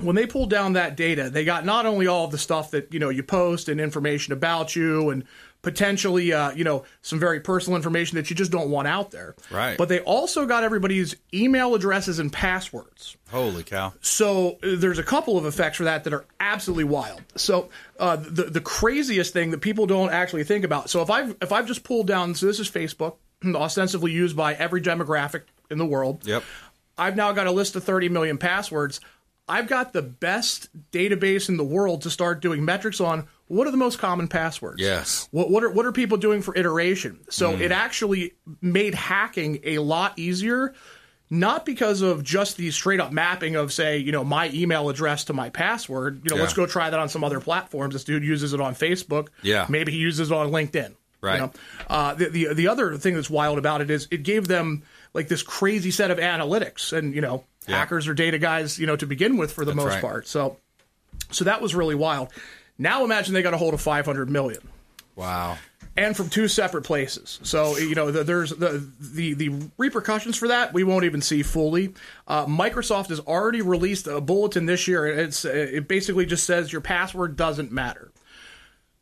when 0.00 0.16
they 0.16 0.26
pulled 0.26 0.50
down 0.50 0.74
that 0.74 0.96
data, 0.96 1.30
they 1.30 1.44
got 1.44 1.64
not 1.64 1.86
only 1.86 2.06
all 2.06 2.24
of 2.24 2.30
the 2.30 2.38
stuff 2.38 2.70
that 2.72 2.92
you 2.92 3.00
know 3.00 3.08
you 3.08 3.22
post 3.22 3.68
and 3.68 3.80
information 3.80 4.32
about 4.32 4.76
you 4.76 5.10
and 5.10 5.24
potentially 5.62 6.32
uh, 6.32 6.50
you 6.52 6.64
know 6.64 6.84
some 7.00 7.18
very 7.18 7.40
personal 7.40 7.76
information 7.76 8.16
that 8.16 8.28
you 8.28 8.36
just 8.36 8.50
don't 8.50 8.70
want 8.70 8.88
out 8.88 9.10
there, 9.10 9.34
Right. 9.50 9.78
But 9.78 9.88
they 9.88 10.00
also 10.00 10.46
got 10.46 10.64
everybody's 10.64 11.16
email 11.32 11.74
addresses 11.74 12.18
and 12.18 12.32
passwords. 12.32 13.16
Holy 13.30 13.62
cow. 13.62 13.94
So 14.00 14.58
uh, 14.62 14.74
there's 14.76 14.98
a 14.98 15.02
couple 15.04 15.38
of 15.38 15.46
effects 15.46 15.78
for 15.78 15.84
that 15.84 16.04
that 16.04 16.12
are 16.12 16.26
absolutely 16.40 16.84
wild. 16.84 17.22
So 17.36 17.70
uh, 17.98 18.16
the 18.16 18.44
the 18.44 18.60
craziest 18.60 19.32
thing 19.32 19.52
that 19.52 19.58
people 19.60 19.86
don't 19.86 20.10
actually 20.10 20.44
think 20.44 20.64
about. 20.64 20.90
So 20.90 21.00
if 21.02 21.10
I've 21.10 21.36
if 21.40 21.52
I've 21.52 21.66
just 21.66 21.84
pulled 21.84 22.06
down, 22.06 22.34
so 22.34 22.46
this 22.46 22.60
is 22.60 22.70
Facebook, 22.70 23.16
ostensibly 23.54 24.12
used 24.12 24.36
by 24.36 24.54
every 24.54 24.82
demographic 24.82 25.42
in 25.70 25.78
the 25.78 25.86
world. 25.86 26.26
Yep. 26.26 26.42
I've 26.98 27.16
now 27.16 27.32
got 27.32 27.46
a 27.46 27.50
list 27.52 27.74
of 27.74 27.84
30 27.84 28.10
million 28.10 28.36
passwords. 28.36 29.00
I've 29.48 29.66
got 29.66 29.92
the 29.92 30.02
best 30.02 30.68
database 30.92 31.48
in 31.48 31.56
the 31.56 31.64
world 31.64 32.02
to 32.02 32.10
start 32.10 32.40
doing 32.40 32.64
metrics 32.64 33.00
on. 33.00 33.26
What 33.52 33.66
are 33.66 33.70
the 33.70 33.76
most 33.76 33.98
common 33.98 34.28
passwords? 34.28 34.80
Yes. 34.80 35.28
What 35.30 35.50
what 35.50 35.62
are 35.62 35.70
what 35.70 35.84
are 35.84 35.92
people 35.92 36.16
doing 36.16 36.40
for 36.40 36.56
iteration? 36.56 37.20
So 37.28 37.52
Mm. 37.52 37.60
it 37.60 37.70
actually 37.72 38.32
made 38.62 38.94
hacking 38.94 39.60
a 39.64 39.76
lot 39.78 40.18
easier, 40.18 40.72
not 41.28 41.66
because 41.66 42.00
of 42.00 42.22
just 42.22 42.56
the 42.56 42.70
straight 42.70 42.98
up 42.98 43.12
mapping 43.12 43.56
of 43.56 43.70
say, 43.70 43.98
you 43.98 44.10
know, 44.10 44.24
my 44.24 44.48
email 44.54 44.88
address 44.88 45.24
to 45.24 45.34
my 45.34 45.50
password. 45.50 46.22
You 46.24 46.30
know, 46.30 46.36
Yeah. 46.36 46.42
let's 46.42 46.54
go 46.54 46.64
try 46.64 46.88
that 46.88 46.98
on 46.98 47.10
some 47.10 47.22
other 47.24 47.40
platforms. 47.40 47.92
This 47.92 48.04
dude 48.04 48.24
uses 48.24 48.54
it 48.54 48.60
on 48.60 48.74
Facebook. 48.74 49.28
Yeah. 49.42 49.66
Maybe 49.68 49.92
he 49.92 49.98
uses 49.98 50.30
it 50.30 50.34
on 50.34 50.50
LinkedIn. 50.50 50.94
Right. 51.20 51.34
You 51.34 51.40
know? 51.42 51.52
uh, 51.90 52.14
the, 52.14 52.30
the 52.30 52.54
the 52.54 52.68
other 52.68 52.96
thing 52.96 53.14
that's 53.14 53.28
wild 53.30 53.58
about 53.58 53.82
it 53.82 53.90
is 53.90 54.08
it 54.10 54.22
gave 54.22 54.48
them 54.48 54.82
like 55.12 55.28
this 55.28 55.42
crazy 55.42 55.90
set 55.90 56.10
of 56.10 56.16
analytics, 56.16 56.92
and 56.92 57.14
you 57.14 57.20
know, 57.20 57.44
Yeah. 57.68 57.76
hackers 57.76 58.08
are 58.08 58.14
data 58.14 58.38
guys, 58.38 58.78
you 58.78 58.86
know, 58.86 58.96
to 58.96 59.06
begin 59.06 59.36
with 59.36 59.52
for 59.52 59.64
the 59.66 59.72
That's 59.72 59.84
most 59.84 59.92
right. 59.92 60.00
part. 60.00 60.26
So, 60.26 60.56
so 61.30 61.44
that 61.44 61.60
was 61.60 61.74
really 61.74 61.94
wild. 61.94 62.28
Now 62.78 63.04
imagine 63.04 63.34
they 63.34 63.42
got 63.42 63.54
a 63.54 63.58
hold 63.58 63.74
of 63.74 63.80
500 63.80 64.28
million 64.30 64.60
Wow. 65.14 65.58
and 65.96 66.16
from 66.16 66.30
two 66.30 66.48
separate 66.48 66.82
places. 66.82 67.38
So 67.42 67.76
you 67.76 67.94
know, 67.94 68.10
the, 68.10 68.24
there's 68.24 68.50
the, 68.50 68.86
the 69.00 69.34
the 69.34 69.70
repercussions 69.78 70.36
for 70.36 70.48
that 70.48 70.72
we 70.72 70.84
won't 70.84 71.04
even 71.04 71.20
see 71.20 71.42
fully. 71.42 71.94
Uh, 72.26 72.46
Microsoft 72.46 73.08
has 73.08 73.20
already 73.20 73.60
released 73.62 74.06
a 74.06 74.20
bulletin 74.20 74.66
this 74.66 74.88
year. 74.88 75.06
It's 75.06 75.44
it 75.44 75.86
basically 75.88 76.26
just 76.26 76.44
says 76.44 76.72
your 76.72 76.80
password 76.80 77.36
doesn't 77.36 77.70
matter. 77.72 78.10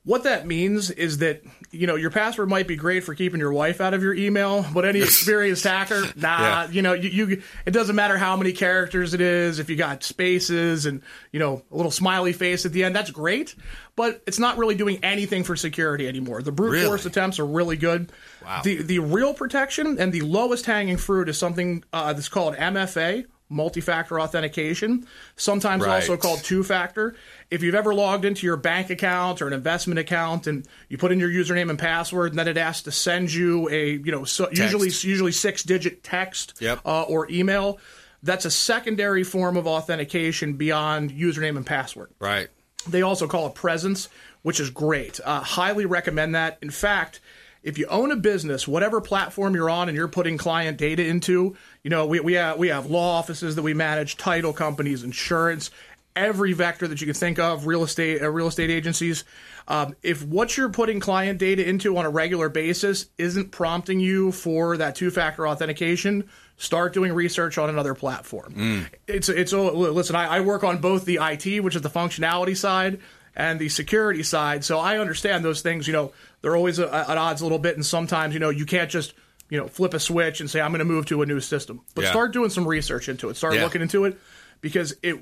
What 0.04 0.24
that 0.24 0.46
means 0.46 0.90
is 0.90 1.18
that 1.18 1.42
you 1.72 1.86
know 1.86 1.94
your 1.96 2.10
password 2.10 2.48
might 2.48 2.66
be 2.66 2.76
great 2.76 3.04
for 3.04 3.14
keeping 3.14 3.38
your 3.40 3.52
wife 3.52 3.80
out 3.80 3.94
of 3.94 4.02
your 4.02 4.14
email, 4.14 4.64
but 4.74 4.84
any 4.84 5.00
experienced 5.02 5.64
hacker, 5.64 6.02
nah, 6.16 6.40
Yeah. 6.64 6.68
you 6.70 6.82
know, 6.82 6.92
you, 6.94 7.08
you 7.26 7.42
it 7.66 7.70
doesn't 7.70 7.94
matter 7.96 8.18
how 8.18 8.36
many 8.36 8.52
characters 8.52 9.14
it 9.14 9.20
is. 9.20 9.58
If 9.58 9.70
you 9.70 9.76
got 9.76 10.02
spaces 10.02 10.86
and 10.86 11.02
you 11.32 11.38
know 11.40 11.62
a 11.70 11.76
little 11.76 11.92
smiley 11.92 12.32
face 12.32 12.66
at 12.66 12.72
the 12.72 12.84
end, 12.84 12.94
that's 12.96 13.10
great, 13.10 13.54
but 13.96 14.22
it's 14.26 14.38
not 14.38 14.58
really 14.58 14.74
doing 14.74 14.98
anything 15.04 15.44
for 15.44 15.54
security 15.56 16.08
anymore. 16.08 16.42
The 16.42 16.52
brute 16.52 16.72
Really? 16.72 16.86
force 16.86 17.06
attempts 17.06 17.38
are 17.38 17.46
really 17.46 17.76
good. 17.76 18.10
Wow. 18.44 18.62
The 18.64 18.82
the 18.82 18.98
real 18.98 19.32
protection 19.34 19.98
and 19.98 20.12
the 20.12 20.22
lowest 20.22 20.66
hanging 20.66 20.96
fruit 20.96 21.28
is 21.28 21.38
something 21.38 21.84
uh, 21.92 22.12
that's 22.12 22.28
called 22.28 22.56
MFA, 22.56 23.26
multi-factor 23.50 24.18
authentication, 24.20 25.06
sometimes 25.36 25.84
Right. 25.84 25.96
also 25.96 26.16
called 26.16 26.42
two-factor. 26.44 27.14
If 27.50 27.62
you've 27.62 27.74
ever 27.74 27.92
logged 27.92 28.24
into 28.24 28.46
your 28.46 28.56
bank 28.56 28.88
account 28.90 29.42
or 29.42 29.48
an 29.48 29.52
investment 29.52 29.98
account 29.98 30.46
and 30.46 30.66
you 30.88 30.96
put 30.96 31.10
in 31.12 31.18
your 31.18 31.28
username 31.28 31.68
and 31.68 31.78
password, 31.78 32.30
and 32.32 32.38
then 32.38 32.48
it 32.48 32.56
asks 32.56 32.82
to 32.82 32.92
send 32.92 33.32
you 33.32 33.68
a 33.68 33.90
you 33.90 34.12
know 34.12 34.24
so 34.24 34.48
usually 34.52 34.86
usually 34.88 35.32
six-digit 35.32 36.02
text 36.02 36.54
Yep. 36.60 36.80
uh, 36.86 37.02
or 37.02 37.28
email, 37.30 37.78
that's 38.22 38.44
a 38.44 38.50
secondary 38.50 39.24
form 39.24 39.56
of 39.56 39.66
authentication 39.66 40.54
beyond 40.54 41.10
username 41.10 41.56
and 41.56 41.66
password. 41.66 42.10
Right. 42.20 42.48
They 42.88 43.02
also 43.02 43.26
call 43.26 43.46
it 43.48 43.54
presence, 43.54 44.08
which 44.42 44.60
is 44.60 44.70
great. 44.70 45.20
Uh, 45.24 45.40
highly 45.40 45.86
recommend 45.86 46.34
that. 46.34 46.56
In 46.62 46.70
fact, 46.70 47.20
if 47.62 47.78
you 47.78 47.86
own 47.86 48.10
a 48.10 48.16
business, 48.16 48.66
whatever 48.66 49.00
platform 49.00 49.54
you're 49.54 49.70
on 49.70 49.88
and 49.88 49.96
you're 49.96 50.08
putting 50.08 50.38
client 50.38 50.78
data 50.78 51.04
into, 51.04 51.56
you 51.82 51.90
know, 51.90 52.06
we, 52.06 52.20
we, 52.20 52.32
have, 52.34 52.58
we 52.58 52.68
have 52.68 52.86
law 52.86 53.18
offices 53.18 53.56
that 53.56 53.62
we 53.62 53.74
manage, 53.74 54.16
title 54.16 54.52
companies, 54.52 55.02
insurance. 55.04 55.70
every 56.16 56.52
vector 56.52 56.88
that 56.88 57.00
you 57.00 57.06
can 57.06 57.14
think 57.14 57.38
of, 57.38 57.66
real 57.66 57.82
estate, 57.84 58.22
uh, 58.22 58.30
real 58.30 58.48
estate 58.48 58.70
agencies. 58.70 59.24
Um, 59.68 59.94
if 60.02 60.24
what 60.24 60.56
you're 60.56 60.70
putting 60.70 61.00
client 61.00 61.38
data 61.38 61.66
into 61.66 61.96
on 61.96 62.04
a 62.04 62.10
regular 62.10 62.48
basis 62.48 63.06
isn't 63.18 63.50
prompting 63.50 64.00
you 64.00 64.32
for 64.32 64.76
that 64.76 64.96
two-factor 64.96 65.46
authentication, 65.46 66.28
start 66.56 66.92
doing 66.92 67.12
research 67.12 67.56
on 67.58 67.68
another 67.68 67.94
platform. 67.94 68.54
Mm. 68.54 68.86
It's 69.06 69.28
it's 69.28 69.52
listen. 69.52 70.16
I, 70.16 70.38
I 70.38 70.40
work 70.40 70.64
on 70.64 70.78
both 70.78 71.04
the 71.04 71.18
IT, 71.22 71.62
which 71.62 71.76
is 71.76 71.82
the 71.82 71.90
functionality 71.90 72.56
side, 72.56 73.00
and 73.36 73.60
the 73.60 73.68
security 73.68 74.22
side, 74.22 74.64
so 74.64 74.78
I 74.78 74.98
understand 74.98 75.44
those 75.44 75.62
things. 75.62 75.86
You 75.86 75.92
know, 75.92 76.12
they're 76.42 76.56
always 76.56 76.78
a, 76.78 76.92
at 76.94 77.16
odds 77.18 77.40
a 77.40 77.44
little 77.44 77.58
bit, 77.58 77.76
and 77.76 77.84
sometimes 77.84 78.34
you 78.34 78.40
know 78.40 78.50
you 78.50 78.66
can't 78.66 78.90
just 78.90 79.14
you 79.48 79.58
know 79.58 79.68
flip 79.68 79.94
a 79.94 80.00
switch 80.00 80.40
and 80.40 80.50
say 80.50 80.60
I'm 80.60 80.70
going 80.70 80.78
to 80.80 80.84
move 80.84 81.06
to 81.06 81.22
a 81.22 81.26
new 81.26 81.40
system. 81.40 81.80
But 81.94 82.04
Yeah. 82.04 82.10
start 82.10 82.32
doing 82.32 82.50
some 82.50 82.66
research 82.66 83.08
into 83.08 83.28
it. 83.28 83.36
Start 83.36 83.54
Yeah. 83.54 83.64
looking 83.64 83.82
into 83.82 84.04
it 84.04 84.18
because 84.60 84.94
it 85.02 85.18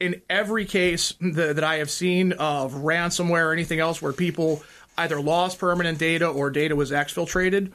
in 0.00 0.22
every 0.30 0.64
case 0.64 1.14
that, 1.20 1.56
that 1.56 1.64
I 1.64 1.76
have 1.76 1.90
seen 1.90 2.32
of 2.32 2.72
ransomware 2.74 3.44
or 3.46 3.52
anything 3.52 3.80
else 3.80 4.00
where 4.00 4.12
people 4.12 4.62
either 4.98 5.20
lost 5.20 5.58
permanent 5.58 5.98
data 5.98 6.26
or 6.26 6.50
data 6.50 6.74
was 6.74 6.90
exfiltrated, 6.90 7.72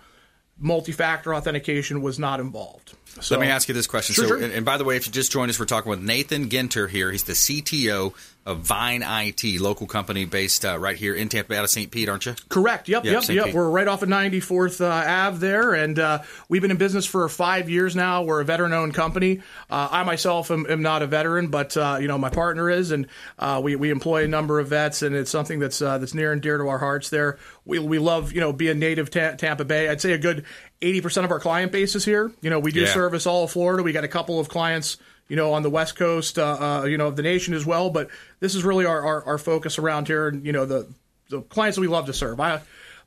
multi-factor 0.59 1.33
authentication 1.35 2.01
was 2.01 2.17
not 2.19 2.39
involved. 2.39 2.93
So, 3.21 3.35
Let 3.35 3.41
me 3.45 3.51
ask 3.51 3.67
you 3.67 3.73
this 3.73 3.87
question. 3.87 4.13
Sure, 4.13 4.25
so, 4.25 4.27
sure. 4.35 4.43
And, 4.43 4.53
and 4.53 4.65
by 4.65 4.77
the 4.77 4.83
way, 4.83 4.97
if 4.97 5.05
you 5.05 5.11
just 5.13 5.31
joined 5.31 5.49
us, 5.49 5.59
we're 5.59 5.65
talking 5.65 5.89
with 5.89 6.01
Nathan 6.01 6.49
Ginter 6.49 6.89
here. 6.89 7.11
He's 7.11 7.23
the 7.23 7.33
CTO 7.33 8.13
of 8.45 8.59
Vine 8.59 9.01
IT, 9.03 9.59
local 9.59 9.87
company 9.87 10.25
based 10.25 10.63
uh, 10.65 10.77
right 10.77 10.95
here 10.95 11.15
in 11.15 11.29
Tampa 11.29 11.49
Bay, 11.49 11.57
out 11.57 11.63
of 11.63 11.69
St. 11.71 11.89
Pete, 11.89 12.07
aren't 12.07 12.27
you? 12.27 12.35
Correct. 12.47 12.87
Yep. 12.87 13.05
Yep, 13.05 13.11
Yep. 13.13 13.23
St. 13.23 13.35
Yep. 13.37 13.45
Pete. 13.47 13.55
We're 13.55 13.69
right 13.69 13.87
off 13.87 14.03
of 14.03 14.09
94th 14.09 14.81
uh, 14.81 14.87
Ave 14.87 15.37
there, 15.39 15.73
and 15.73 15.97
uh, 15.97 16.21
we've 16.47 16.61
been 16.61 16.69
in 16.69 16.77
business 16.77 17.07
for 17.07 17.27
five 17.27 17.69
years 17.71 17.95
now. 17.95 18.21
We're 18.23 18.41
a 18.41 18.45
veteran-owned 18.45 18.93
company. 18.93 19.39
Uh, 19.69 19.87
I 19.91 20.03
myself 20.03 20.51
am, 20.51 20.67
am 20.69 20.83
not 20.83 21.01
a 21.01 21.07
veteran, 21.07 21.47
but 21.47 21.75
uh, 21.75 21.97
you 21.99 22.07
know 22.07 22.19
my 22.19 22.29
partner 22.29 22.69
is, 22.69 22.91
and 22.91 23.07
uh, 23.39 23.61
we 23.63 23.75
we 23.75 23.89
employ 23.89 24.25
a 24.25 24.27
number 24.27 24.59
of 24.59 24.67
vets, 24.67 25.01
and 25.01 25.15
it's 25.15 25.31
something 25.31 25.57
that's 25.59 25.81
uh, 25.81 25.97
that's 25.97 26.13
near 26.13 26.31
and 26.31 26.41
dear 26.41 26.59
to 26.59 26.67
our 26.67 26.77
hearts. 26.77 27.09
There, 27.09 27.39
we 27.65 27.79
we 27.79 27.97
love 27.97 28.31
you 28.31 28.41
know 28.41 28.53
being 28.53 28.77
native 28.77 29.09
ta- 29.09 29.31
Tampa 29.37 29.65
Bay. 29.65 29.89
I'd 29.89 30.01
say 30.01 30.11
a 30.11 30.19
good 30.19 30.45
80% 30.81 31.23
of 31.23 31.31
our 31.31 31.39
client 31.39 31.71
base 31.71 31.95
is 31.95 32.05
here. 32.05 32.31
You 32.41 32.51
know, 32.51 32.59
we 32.59 32.71
do 32.71 32.81
Yeah. 32.81 32.93
service 32.93 33.25
all 33.25 33.45
of 33.45 33.51
Florida. 33.51 33.81
We 33.81 33.91
got 33.91 34.03
a 34.03 34.07
couple 34.07 34.39
of 34.39 34.49
clients 34.49 34.97
you 35.27 35.35
know, 35.35 35.53
on 35.53 35.63
the 35.63 35.69
west 35.69 35.95
coast, 35.95 36.37
uh, 36.37 36.81
uh, 36.81 36.85
you 36.85 36.97
know, 36.97 37.07
of 37.07 37.15
the 37.15 37.23
nation 37.23 37.53
as 37.53 37.65
well. 37.65 37.89
But 37.89 38.09
this 38.39 38.53
is 38.55 38.63
really 38.63 38.85
our, 38.85 39.01
our, 39.01 39.23
our 39.23 39.37
focus 39.37 39.77
around 39.79 40.07
here, 40.07 40.27
and 40.27 40.45
you 40.45 40.51
know, 40.51 40.65
the 40.65 40.87
the 41.29 41.41
clients 41.41 41.75
that 41.75 41.81
we 41.81 41.87
love 41.87 42.05
to 42.07 42.13
serve. 42.13 42.39
I 42.39 42.61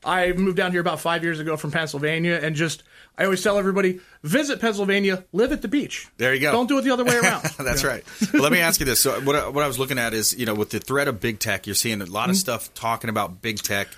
I 0.05 0.33
moved 0.33 0.57
down 0.57 0.71
here 0.73 0.81
about 0.81 1.01
five 1.01 1.23
years 1.25 1.41
ago 1.41 1.57
from 1.57 1.71
Pennsylvania, 1.73 2.39
and 2.43 2.55
just 2.57 2.83
I 3.17 3.25
always 3.25 3.43
tell 3.43 3.59
everybody 3.59 3.99
visit 4.23 4.61
Pennsylvania, 4.61 5.25
live 5.33 5.51
at 5.51 5.61
the 5.63 5.67
beach. 5.69 6.07
There 6.19 6.33
you 6.35 6.41
go. 6.41 6.53
Don't 6.53 6.69
do 6.69 6.79
it 6.79 6.83
the 6.83 6.93
other 6.93 7.05
way 7.05 7.17
around. 7.23 7.43
That's 7.59 7.83
right. 7.85 8.05
Well, 8.33 8.43
let 8.43 8.53
me 8.53 8.61
ask 8.61 8.79
you 8.79 8.87
this. 8.87 9.01
So, 9.01 9.21
what 9.23 9.35
I, 9.35 9.49
what 9.49 9.65
I 9.65 9.67
was 9.67 9.79
looking 9.79 9.99
at 9.99 10.15
is, 10.15 10.39
you 10.39 10.47
know, 10.47 10.55
with 10.55 10.71
the 10.71 10.79
threat 10.79 11.09
of 11.09 11.21
big 11.21 11.41
tech, 11.41 11.67
you're 11.67 11.75
seeing 11.75 12.01
a 12.01 12.05
lot 12.07 12.29
of 12.31 12.37
Mm-hmm. 12.37 12.41
stuff 12.41 12.73
talking 12.75 13.11
about 13.11 13.43
big 13.43 13.59
tech. 13.59 13.89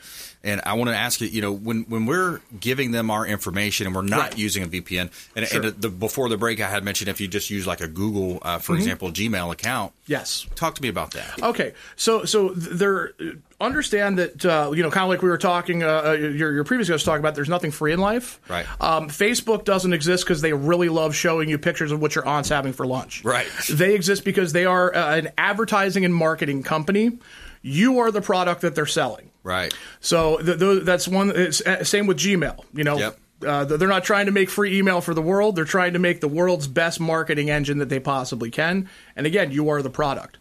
And 0.43 0.63
I 0.65 0.73
want 0.73 0.89
to 0.89 0.97
ask 0.97 1.21
you, 1.21 1.27
you 1.29 1.43
know, 1.43 1.53
when, 1.53 1.83
when 1.83 2.07
we're 2.07 2.41
giving 2.59 2.93
them 2.93 3.11
our 3.11 3.27
information 3.27 3.87
and 3.87 3.95
we're 3.95 4.01
not 4.03 4.21
Right. 4.31 4.39
using 4.39 4.63
a 4.63 4.67
VPN, 4.67 5.11
and, 5.37 5.47
Sure. 5.47 5.63
and 5.63 5.75
the, 5.83 5.91
before 5.91 6.31
the 6.31 6.39
break, 6.39 6.63
I 6.63 6.69
had 6.71 6.83
mentioned 6.83 7.09
if 7.11 7.21
you 7.21 7.29
just 7.29 7.51
use 7.51 7.67
like 7.67 7.83
a 7.83 7.87
Google, 7.87 8.39
uh, 8.41 8.59
for 8.59 8.73
Mhm. 8.75 8.79
example, 8.79 9.11
Gmail 9.13 9.53
account. 9.53 9.93
Yes. 10.07 10.47
Talk 10.55 10.75
to 10.77 10.83
me 10.83 10.89
about 10.89 11.11
that. 11.13 11.43
Okay, 11.43 11.75
so 11.97 12.25
so 12.25 12.49
th- 12.55 12.69
there, 12.71 13.13
understand 13.61 14.19
that 14.19 14.45
uh, 14.47 14.71
you 14.75 14.83
know, 14.83 14.91
kind 14.91 15.05
of 15.05 15.11
like 15.11 15.21
we 15.23 15.29
were 15.29 15.37
talking, 15.39 15.83
uh, 15.83 16.03
uh, 16.07 16.13
your 16.13 16.53
your 16.55 16.65
previous 16.65 16.89
guest 16.89 17.05
talking 17.05 17.21
about. 17.21 17.35
There's 17.35 17.49
nothing 17.51 17.71
free 17.71 17.93
in 17.93 18.01
life. 18.01 18.41
Right. 18.49 18.67
Um, 18.81 19.09
Facebook 19.11 19.65
doesn't 19.67 19.93
exist 19.93 20.25
because 20.25 20.41
they 20.41 20.53
really 20.55 20.89
love 20.89 21.15
showing 21.15 21.49
you 21.51 21.59
pictures 21.59 21.93
of 21.93 22.01
what 22.01 22.15
your 22.15 22.27
aunt's 22.27 22.49
having 22.49 22.73
for 22.73 22.87
lunch. 22.87 23.23
Right. 23.25 23.47
They 23.69 23.95
exist 23.95 24.25
because 24.25 24.53
they 24.55 24.65
are 24.65 24.95
uh, 24.95 25.17
an 25.17 25.29
advertising 25.37 26.05
and 26.07 26.15
marketing 26.15 26.63
company. 26.63 27.19
You 27.63 27.99
are 28.01 28.11
the 28.11 28.23
product 28.23 28.63
that 28.63 28.75
they're 28.75 28.87
selling. 28.87 29.31
Right. 29.43 29.73
So 30.01 30.39
th- 30.39 30.59
th- 30.59 30.83
that's 30.85 31.07
one. 31.09 31.31
It's 31.35 31.61
uh, 31.61 31.85
same 31.85 32.07
with 32.07 32.19
Gmail. 32.19 32.65
You 32.75 32.85
know, 32.85 32.99
Yep. 32.99 33.19
uh, 33.47 33.65
they're 33.65 33.89
not 33.89 34.05
trying 34.05 34.27
to 34.27 34.33
make 34.33 34.51
free 34.51 34.79
email 34.79 35.01
for 35.01 35.15
the 35.15 35.23
world. 35.23 35.57
They're 35.57 35.65
trying 35.65 35.95
to 35.95 35.99
make 35.99 36.21
the 36.21 36.29
world's 36.29 36.67
best 36.67 37.01
marketing 37.01 37.51
engine 37.51 37.79
that 37.79 37.89
they 37.89 38.01
possibly 38.01 38.51
can. 38.51 38.89
And 39.17 39.27
again, 39.27 39.51
you 39.51 39.69
are 39.71 39.81
the 39.83 39.91
product. 39.91 40.37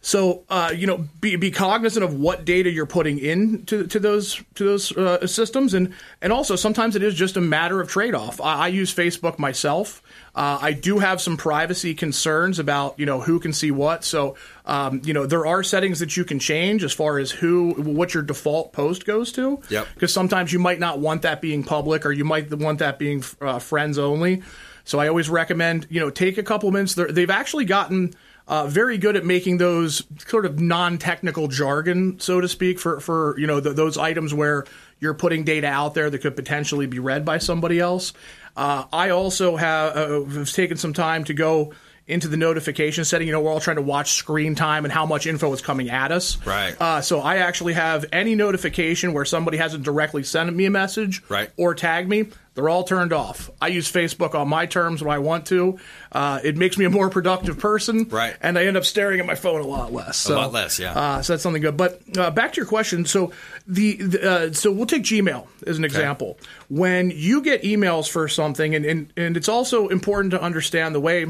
So 0.00 0.44
uh, 0.48 0.72
you 0.76 0.86
know, 0.86 1.08
be, 1.20 1.34
be 1.34 1.50
cognizant 1.50 2.04
of 2.04 2.14
what 2.14 2.44
data 2.44 2.70
you're 2.70 2.86
putting 2.86 3.18
into 3.18 3.86
to 3.88 3.98
those 3.98 4.40
to 4.54 4.64
those 4.64 4.96
uh, 4.96 5.26
systems, 5.26 5.74
and 5.74 5.92
and 6.22 6.32
also 6.32 6.54
sometimes 6.54 6.94
it 6.94 7.02
is 7.02 7.14
just 7.14 7.36
a 7.36 7.40
matter 7.40 7.80
of 7.80 7.88
trade 7.88 8.14
off. 8.14 8.40
I, 8.40 8.66
I 8.66 8.68
use 8.68 8.94
Facebook 8.94 9.38
myself. 9.40 10.02
Uh, 10.36 10.58
I 10.60 10.72
do 10.74 10.98
have 10.98 11.22
some 11.22 11.38
privacy 11.38 11.94
concerns 11.94 12.58
about 12.58 12.98
you 12.98 13.06
know 13.06 13.20
who 13.20 13.40
can 13.40 13.54
see 13.54 13.70
what. 13.70 14.04
So 14.04 14.36
um, 14.66 15.00
you 15.02 15.14
know 15.14 15.24
there 15.24 15.46
are 15.46 15.62
settings 15.62 16.00
that 16.00 16.14
you 16.16 16.24
can 16.24 16.38
change 16.38 16.84
as 16.84 16.92
far 16.92 17.18
as 17.18 17.30
who 17.30 17.72
what 17.72 18.12
your 18.12 18.22
default 18.22 18.74
post 18.74 19.06
goes 19.06 19.32
to. 19.32 19.62
Yep. 19.70 19.88
Because 19.94 20.12
sometimes 20.12 20.52
you 20.52 20.58
might 20.58 20.78
not 20.78 20.98
want 20.98 21.22
that 21.22 21.40
being 21.40 21.64
public, 21.64 22.04
or 22.04 22.12
you 22.12 22.26
might 22.26 22.52
want 22.52 22.80
that 22.80 22.98
being 22.98 23.24
uh, 23.40 23.58
friends 23.58 23.96
only. 23.96 24.42
So 24.84 24.98
I 24.98 25.08
always 25.08 25.30
recommend 25.30 25.86
you 25.88 26.00
know 26.00 26.10
take 26.10 26.36
a 26.36 26.42
couple 26.42 26.70
minutes. 26.70 26.94
They're, 26.94 27.10
they've 27.10 27.30
actually 27.30 27.64
gotten 27.64 28.14
uh, 28.48 28.66
very 28.66 28.98
good 28.98 29.16
at 29.16 29.24
making 29.24 29.58
those 29.58 30.04
sort 30.28 30.46
of 30.46 30.60
non-technical 30.60 31.48
jargon, 31.48 32.20
so 32.20 32.40
to 32.40 32.48
speak, 32.48 32.78
for 32.78 33.00
for 33.00 33.38
you 33.38 33.46
know 33.46 33.60
th 33.60 33.74
those 33.74 33.96
items 33.98 34.32
where 34.32 34.64
you're 35.00 35.14
putting 35.14 35.44
data 35.44 35.66
out 35.66 35.94
there 35.94 36.08
that 36.10 36.18
could 36.18 36.36
potentially 36.36 36.86
be 36.86 36.98
read 36.98 37.24
by 37.24 37.38
somebody 37.38 37.78
else. 37.80 38.12
Uh, 38.56 38.84
I 38.92 39.10
also 39.10 39.56
have, 39.56 39.96
uh, 39.96 40.24
have 40.24 40.50
taken 40.52 40.76
some 40.78 40.92
time 40.94 41.24
to 41.24 41.34
go 41.34 41.72
into 42.06 42.28
the 42.28 42.36
notification 42.36 43.04
setting. 43.04 43.26
You 43.26 43.32
know, 43.32 43.40
we're 43.40 43.50
all 43.50 43.60
trying 43.60 43.76
to 43.76 43.82
watch 43.82 44.12
screen 44.14 44.54
time 44.54 44.84
and 44.84 44.92
how 44.92 45.04
much 45.06 45.26
info 45.26 45.52
is 45.52 45.60
coming 45.60 45.90
at 45.90 46.12
us. 46.12 46.38
Right. 46.46 46.74
Uh, 46.80 47.00
so 47.00 47.20
I 47.20 47.38
actually 47.38 47.72
have 47.74 48.06
any 48.12 48.34
notification 48.36 49.12
where 49.12 49.24
somebody 49.24 49.58
hasn't 49.58 49.82
directly 49.82 50.22
sent 50.22 50.54
me 50.54 50.66
a 50.66 50.70
message 50.70 51.22
Right. 51.28 51.50
or 51.56 51.74
tagged 51.74 52.08
me. 52.08 52.28
They're 52.56 52.68
all 52.68 52.82
turned 52.84 53.12
off. 53.12 53.50
I 53.60 53.68
use 53.68 53.90
Facebook 53.92 54.34
on 54.34 54.48
my 54.48 54.66
terms 54.66 55.02
when 55.04 55.14
I 55.14 55.18
want 55.18 55.46
to. 55.46 55.78
Uh, 56.10 56.40
it 56.42 56.56
makes 56.56 56.76
me 56.78 56.86
a 56.86 56.90
more 56.90 57.10
productive 57.10 57.58
person. 57.58 58.08
Right. 58.08 58.34
And 58.40 58.58
I 58.58 58.64
end 58.64 58.76
up 58.76 58.84
staring 58.84 59.20
at 59.20 59.26
my 59.26 59.34
phone 59.36 59.60
a 59.60 59.66
lot 59.66 59.92
less. 59.92 60.24
A 60.24 60.28
So, 60.28 60.34
lot 60.36 60.52
less, 60.52 60.78
yeah. 60.78 60.92
Uh, 60.92 61.22
so 61.22 61.34
that's 61.34 61.42
something 61.42 61.60
good. 61.62 61.76
But 61.76 62.00
uh, 62.16 62.30
back 62.30 62.54
to 62.54 62.56
your 62.56 62.66
question. 62.66 63.04
So 63.04 63.30
the, 63.66 63.96
the 63.96 64.30
uh, 64.30 64.52
so 64.54 64.72
we'll 64.72 64.86
take 64.86 65.02
Gmail 65.04 65.46
as 65.66 65.76
an 65.76 65.84
example. 65.84 66.38
When 66.68 67.10
you 67.10 67.42
get 67.42 67.62
emails 67.62 68.08
for 68.10 68.26
something, 68.26 68.74
and, 68.74 68.84
and 68.86 69.12
and 69.16 69.36
it's 69.36 69.48
also 69.48 69.88
important 69.88 70.30
to 70.32 70.40
understand 70.42 70.94
the 70.94 71.00
way 71.00 71.26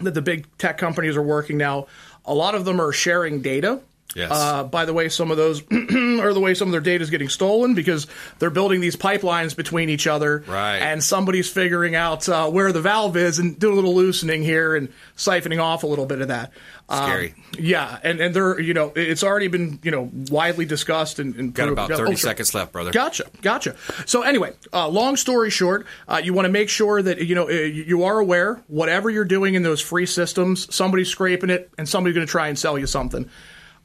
that 0.00 0.14
the 0.14 0.22
big 0.22 0.46
tech 0.58 0.78
companies 0.78 1.16
are 1.16 1.22
working 1.22 1.56
now. 1.56 1.86
A 2.24 2.34
lot 2.34 2.54
of 2.54 2.64
them 2.64 2.80
are 2.80 2.92
sharing 2.92 3.40
data. 3.40 3.80
Yes. 4.14 4.30
Uh, 4.32 4.64
by 4.64 4.84
the 4.86 4.92
way, 4.92 5.08
some 5.08 5.30
of 5.30 5.36
those 5.36 5.62
are 5.70 6.32
the 6.32 6.40
way 6.40 6.54
some 6.54 6.66
of 6.68 6.72
their 6.72 6.80
data 6.80 7.02
is 7.02 7.10
getting 7.10 7.28
stolen 7.28 7.74
because 7.74 8.08
they're 8.40 8.50
building 8.50 8.80
these 8.80 8.96
pipelines 8.96 9.54
between 9.54 9.88
each 9.88 10.06
other. 10.08 10.42
Right. 10.48 10.78
And 10.78 11.02
somebody's 11.02 11.48
figuring 11.48 11.94
out 11.94 12.28
uh, 12.28 12.50
where 12.50 12.72
the 12.72 12.80
valve 12.80 13.16
is 13.16 13.38
and 13.38 13.58
doing 13.58 13.74
a 13.74 13.76
little 13.76 13.94
loosening 13.94 14.42
here 14.42 14.74
and 14.74 14.92
siphoning 15.16 15.62
off 15.62 15.84
a 15.84 15.86
little 15.86 16.06
bit 16.06 16.20
of 16.22 16.28
that. 16.28 16.52
Um, 16.88 17.04
Scary. 17.04 17.34
yeah, 17.56 18.00
and 18.02 18.18
and 18.20 18.34
they're 18.34 18.58
you 18.58 18.74
know 18.74 18.92
it's 18.96 19.22
already 19.22 19.46
been 19.46 19.78
you 19.84 19.92
know 19.92 20.10
widely 20.12 20.64
discussed 20.64 21.20
and, 21.20 21.36
and 21.36 21.54
Got 21.54 21.66
proved- 21.66 21.72
about 21.74 21.92
oh, 21.92 21.96
30 21.98 22.10
sure. 22.10 22.16
seconds 22.16 22.52
left, 22.52 22.72
brother. 22.72 22.90
Gotcha, 22.90 23.26
gotcha. 23.42 23.76
So 24.06 24.22
anyway, 24.22 24.54
uh, 24.72 24.88
long 24.88 25.14
story 25.16 25.50
short, 25.50 25.86
uh, 26.08 26.20
you 26.22 26.34
want 26.34 26.46
to 26.46 26.52
make 26.52 26.68
sure 26.68 27.00
that 27.00 27.18
you 27.22 27.36
know 27.36 27.48
uh, 27.48 27.52
you 27.52 28.02
are 28.02 28.18
aware 28.18 28.60
whatever 28.66 29.08
you're 29.08 29.24
doing 29.24 29.54
in 29.54 29.62
those 29.62 29.80
free 29.80 30.06
systems, 30.06 30.74
somebody's 30.74 31.08
scraping 31.08 31.50
it 31.50 31.70
and 31.78 31.88
somebody's 31.88 32.16
going 32.16 32.26
to 32.26 32.30
try 32.30 32.48
and 32.48 32.58
sell 32.58 32.76
you 32.76 32.88
something. 32.88 33.30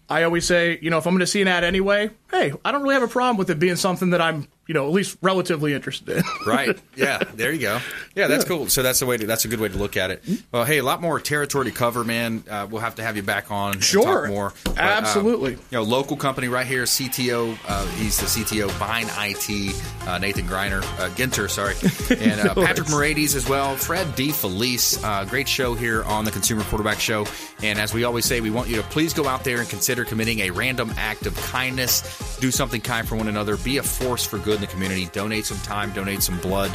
I 0.09 0.23
always 0.23 0.45
say, 0.45 0.77
you 0.81 0.89
know, 0.89 0.97
if 0.97 1.07
I'm 1.07 1.13
going 1.13 1.19
to 1.21 1.27
see 1.27 1.41
an 1.41 1.47
ad 1.47 1.63
anyway, 1.63 2.11
hey, 2.31 2.53
I 2.63 2.71
don't 2.71 2.83
really 2.83 2.93
have 2.93 3.03
a 3.03 3.07
problem 3.07 3.37
with 3.37 3.49
it 3.49 3.59
being 3.59 3.75
something 3.75 4.11
that 4.11 4.21
I'm, 4.21 4.47
you 4.67 4.73
know, 4.73 4.87
at 4.87 4.93
least 4.93 5.17
relatively 5.21 5.73
interested 5.73 6.17
in. 6.17 6.23
right. 6.47 6.77
Yeah. 6.95 7.19
There 7.35 7.51
you 7.51 7.59
go. 7.59 7.79
Yeah, 8.15 8.27
that's 8.27 8.45
cool. 8.45 8.67
So 8.67 8.81
that's 8.81 8.99
the 8.99 9.05
way. 9.05 9.17
To, 9.17 9.25
that's 9.27 9.45
a 9.45 9.47
good 9.47 9.59
way 9.59 9.69
to 9.69 9.77
look 9.77 9.97
at 9.97 10.11
it. 10.11 10.23
Well, 10.51 10.63
hey, 10.65 10.79
a 10.79 10.83
lot 10.83 11.01
more 11.01 11.19
territory 11.19 11.65
to 11.65 11.71
cover, 11.71 12.03
man. 12.03 12.43
Uh, 12.49 12.67
we'll 12.69 12.81
have 12.81 12.95
to 12.95 13.03
have 13.03 13.15
you 13.15 13.23
back 13.23 13.51
on. 13.51 13.79
Sure. 13.79 14.03
talk 14.03 14.27
more. 14.29 14.53
But, 14.63 14.71
um, 14.71 14.85
Absolutely. 14.85 15.51
you 15.51 15.59
know, 15.71 15.83
local 15.83 16.17
company 16.17 16.47
right 16.47 16.65
here, 16.65 16.83
CTO. 16.83 17.57
Uh, 17.67 17.85
he's 17.97 18.17
the 18.17 18.25
CTO, 18.25 18.69
Vine 18.71 19.07
IT. 19.17 19.75
Uh, 20.07 20.17
Nathan 20.17 20.45
Griner, 20.45 20.81
uh, 20.99 21.09
Ginter, 21.09 21.49
sorry, 21.49 21.75
and 22.21 22.39
uh, 22.41 22.53
No 22.53 22.65
Patrick. 22.65 22.89
Moraites 22.89 23.35
as 23.35 23.47
well. 23.47 23.75
Fred 23.75 24.07
DeFelice. 24.15 25.03
Uh, 25.03 25.25
great 25.25 25.47
show 25.47 25.73
here 25.73 26.03
on 26.03 26.25
the 26.25 26.31
Consumer 26.31 26.63
Quarterback 26.63 26.99
Show. 26.99 27.25
And 27.63 27.79
as 27.79 27.93
we 27.93 28.03
always 28.03 28.25
say, 28.25 28.41
we 28.41 28.51
want 28.51 28.69
you 28.69 28.77
to 28.77 28.83
please 28.83 29.13
go 29.13 29.27
out 29.27 29.43
there 29.43 29.59
and 29.59 29.69
consider 29.69 30.05
committing 30.05 30.39
a 30.41 30.49
random 30.51 30.93
act 30.97 31.25
of 31.25 31.35
kindness 31.37 32.01
do 32.39 32.51
something 32.51 32.81
kind 32.81 33.07
for 33.07 33.15
one 33.15 33.27
another, 33.27 33.57
be 33.57 33.77
a 33.77 33.83
force 33.83 34.25
for 34.25 34.37
good 34.37 34.55
in 34.55 34.61
the 34.61 34.67
community, 34.67 35.05
donate 35.11 35.45
some 35.45 35.57
time, 35.59 35.91
donate 35.93 36.21
some 36.21 36.37
blood, 36.39 36.71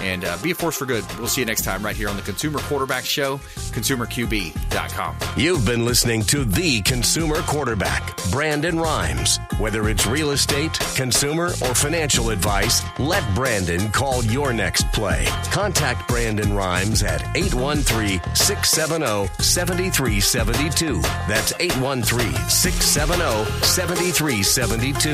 and 0.00 0.24
uh, 0.24 0.36
be 0.42 0.50
a 0.50 0.54
force 0.54 0.76
for 0.76 0.86
good. 0.86 1.04
We'll 1.18 1.28
see 1.28 1.40
you 1.40 1.46
next 1.46 1.62
time 1.62 1.84
right 1.84 1.96
here 1.96 2.08
on 2.08 2.16
the 2.16 2.22
Consumer 2.22 2.58
Quarterback 2.60 3.04
Show, 3.04 3.38
consumerqb.com. 3.38 5.16
You've 5.36 5.64
been 5.64 5.84
listening 5.84 6.22
to 6.24 6.44
The 6.44 6.82
Consumer 6.82 7.40
Quarterback, 7.42 8.16
Brandon 8.30 8.78
Rhymes. 8.78 9.38
Whether 9.58 9.88
it's 9.88 10.06
real 10.06 10.30
estate, 10.30 10.72
consumer, 10.96 11.46
or 11.62 11.74
financial 11.74 12.30
advice, 12.30 12.82
let 12.98 13.22
Brandon 13.34 13.90
call 13.90 14.24
your 14.24 14.52
next 14.52 14.90
play. 14.92 15.26
Contact 15.50 16.08
Brandon 16.08 16.52
Rhymes 16.54 17.02
at 17.02 17.22
813 17.36 18.20
670 18.34 19.28
7372. 19.42 21.00
That's 21.28 21.52
813 21.60 22.32
670 22.48 23.50
7372 23.64 25.13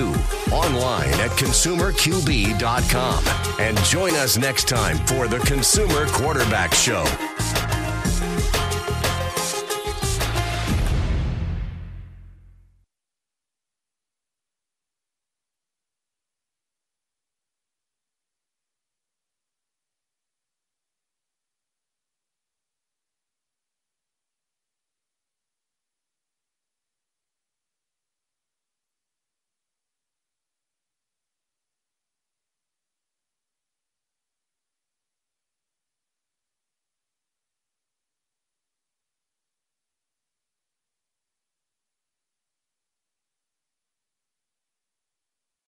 online 0.52 1.12
at 1.20 1.30
consumerqb.com. 1.30 3.24
And 3.60 3.78
join 3.84 4.14
us 4.14 4.36
next 4.36 4.68
time 4.68 4.96
for 5.06 5.28
the 5.28 5.38
Consumer 5.40 6.06
Quarterback 6.08 6.74
Show. 6.74 7.04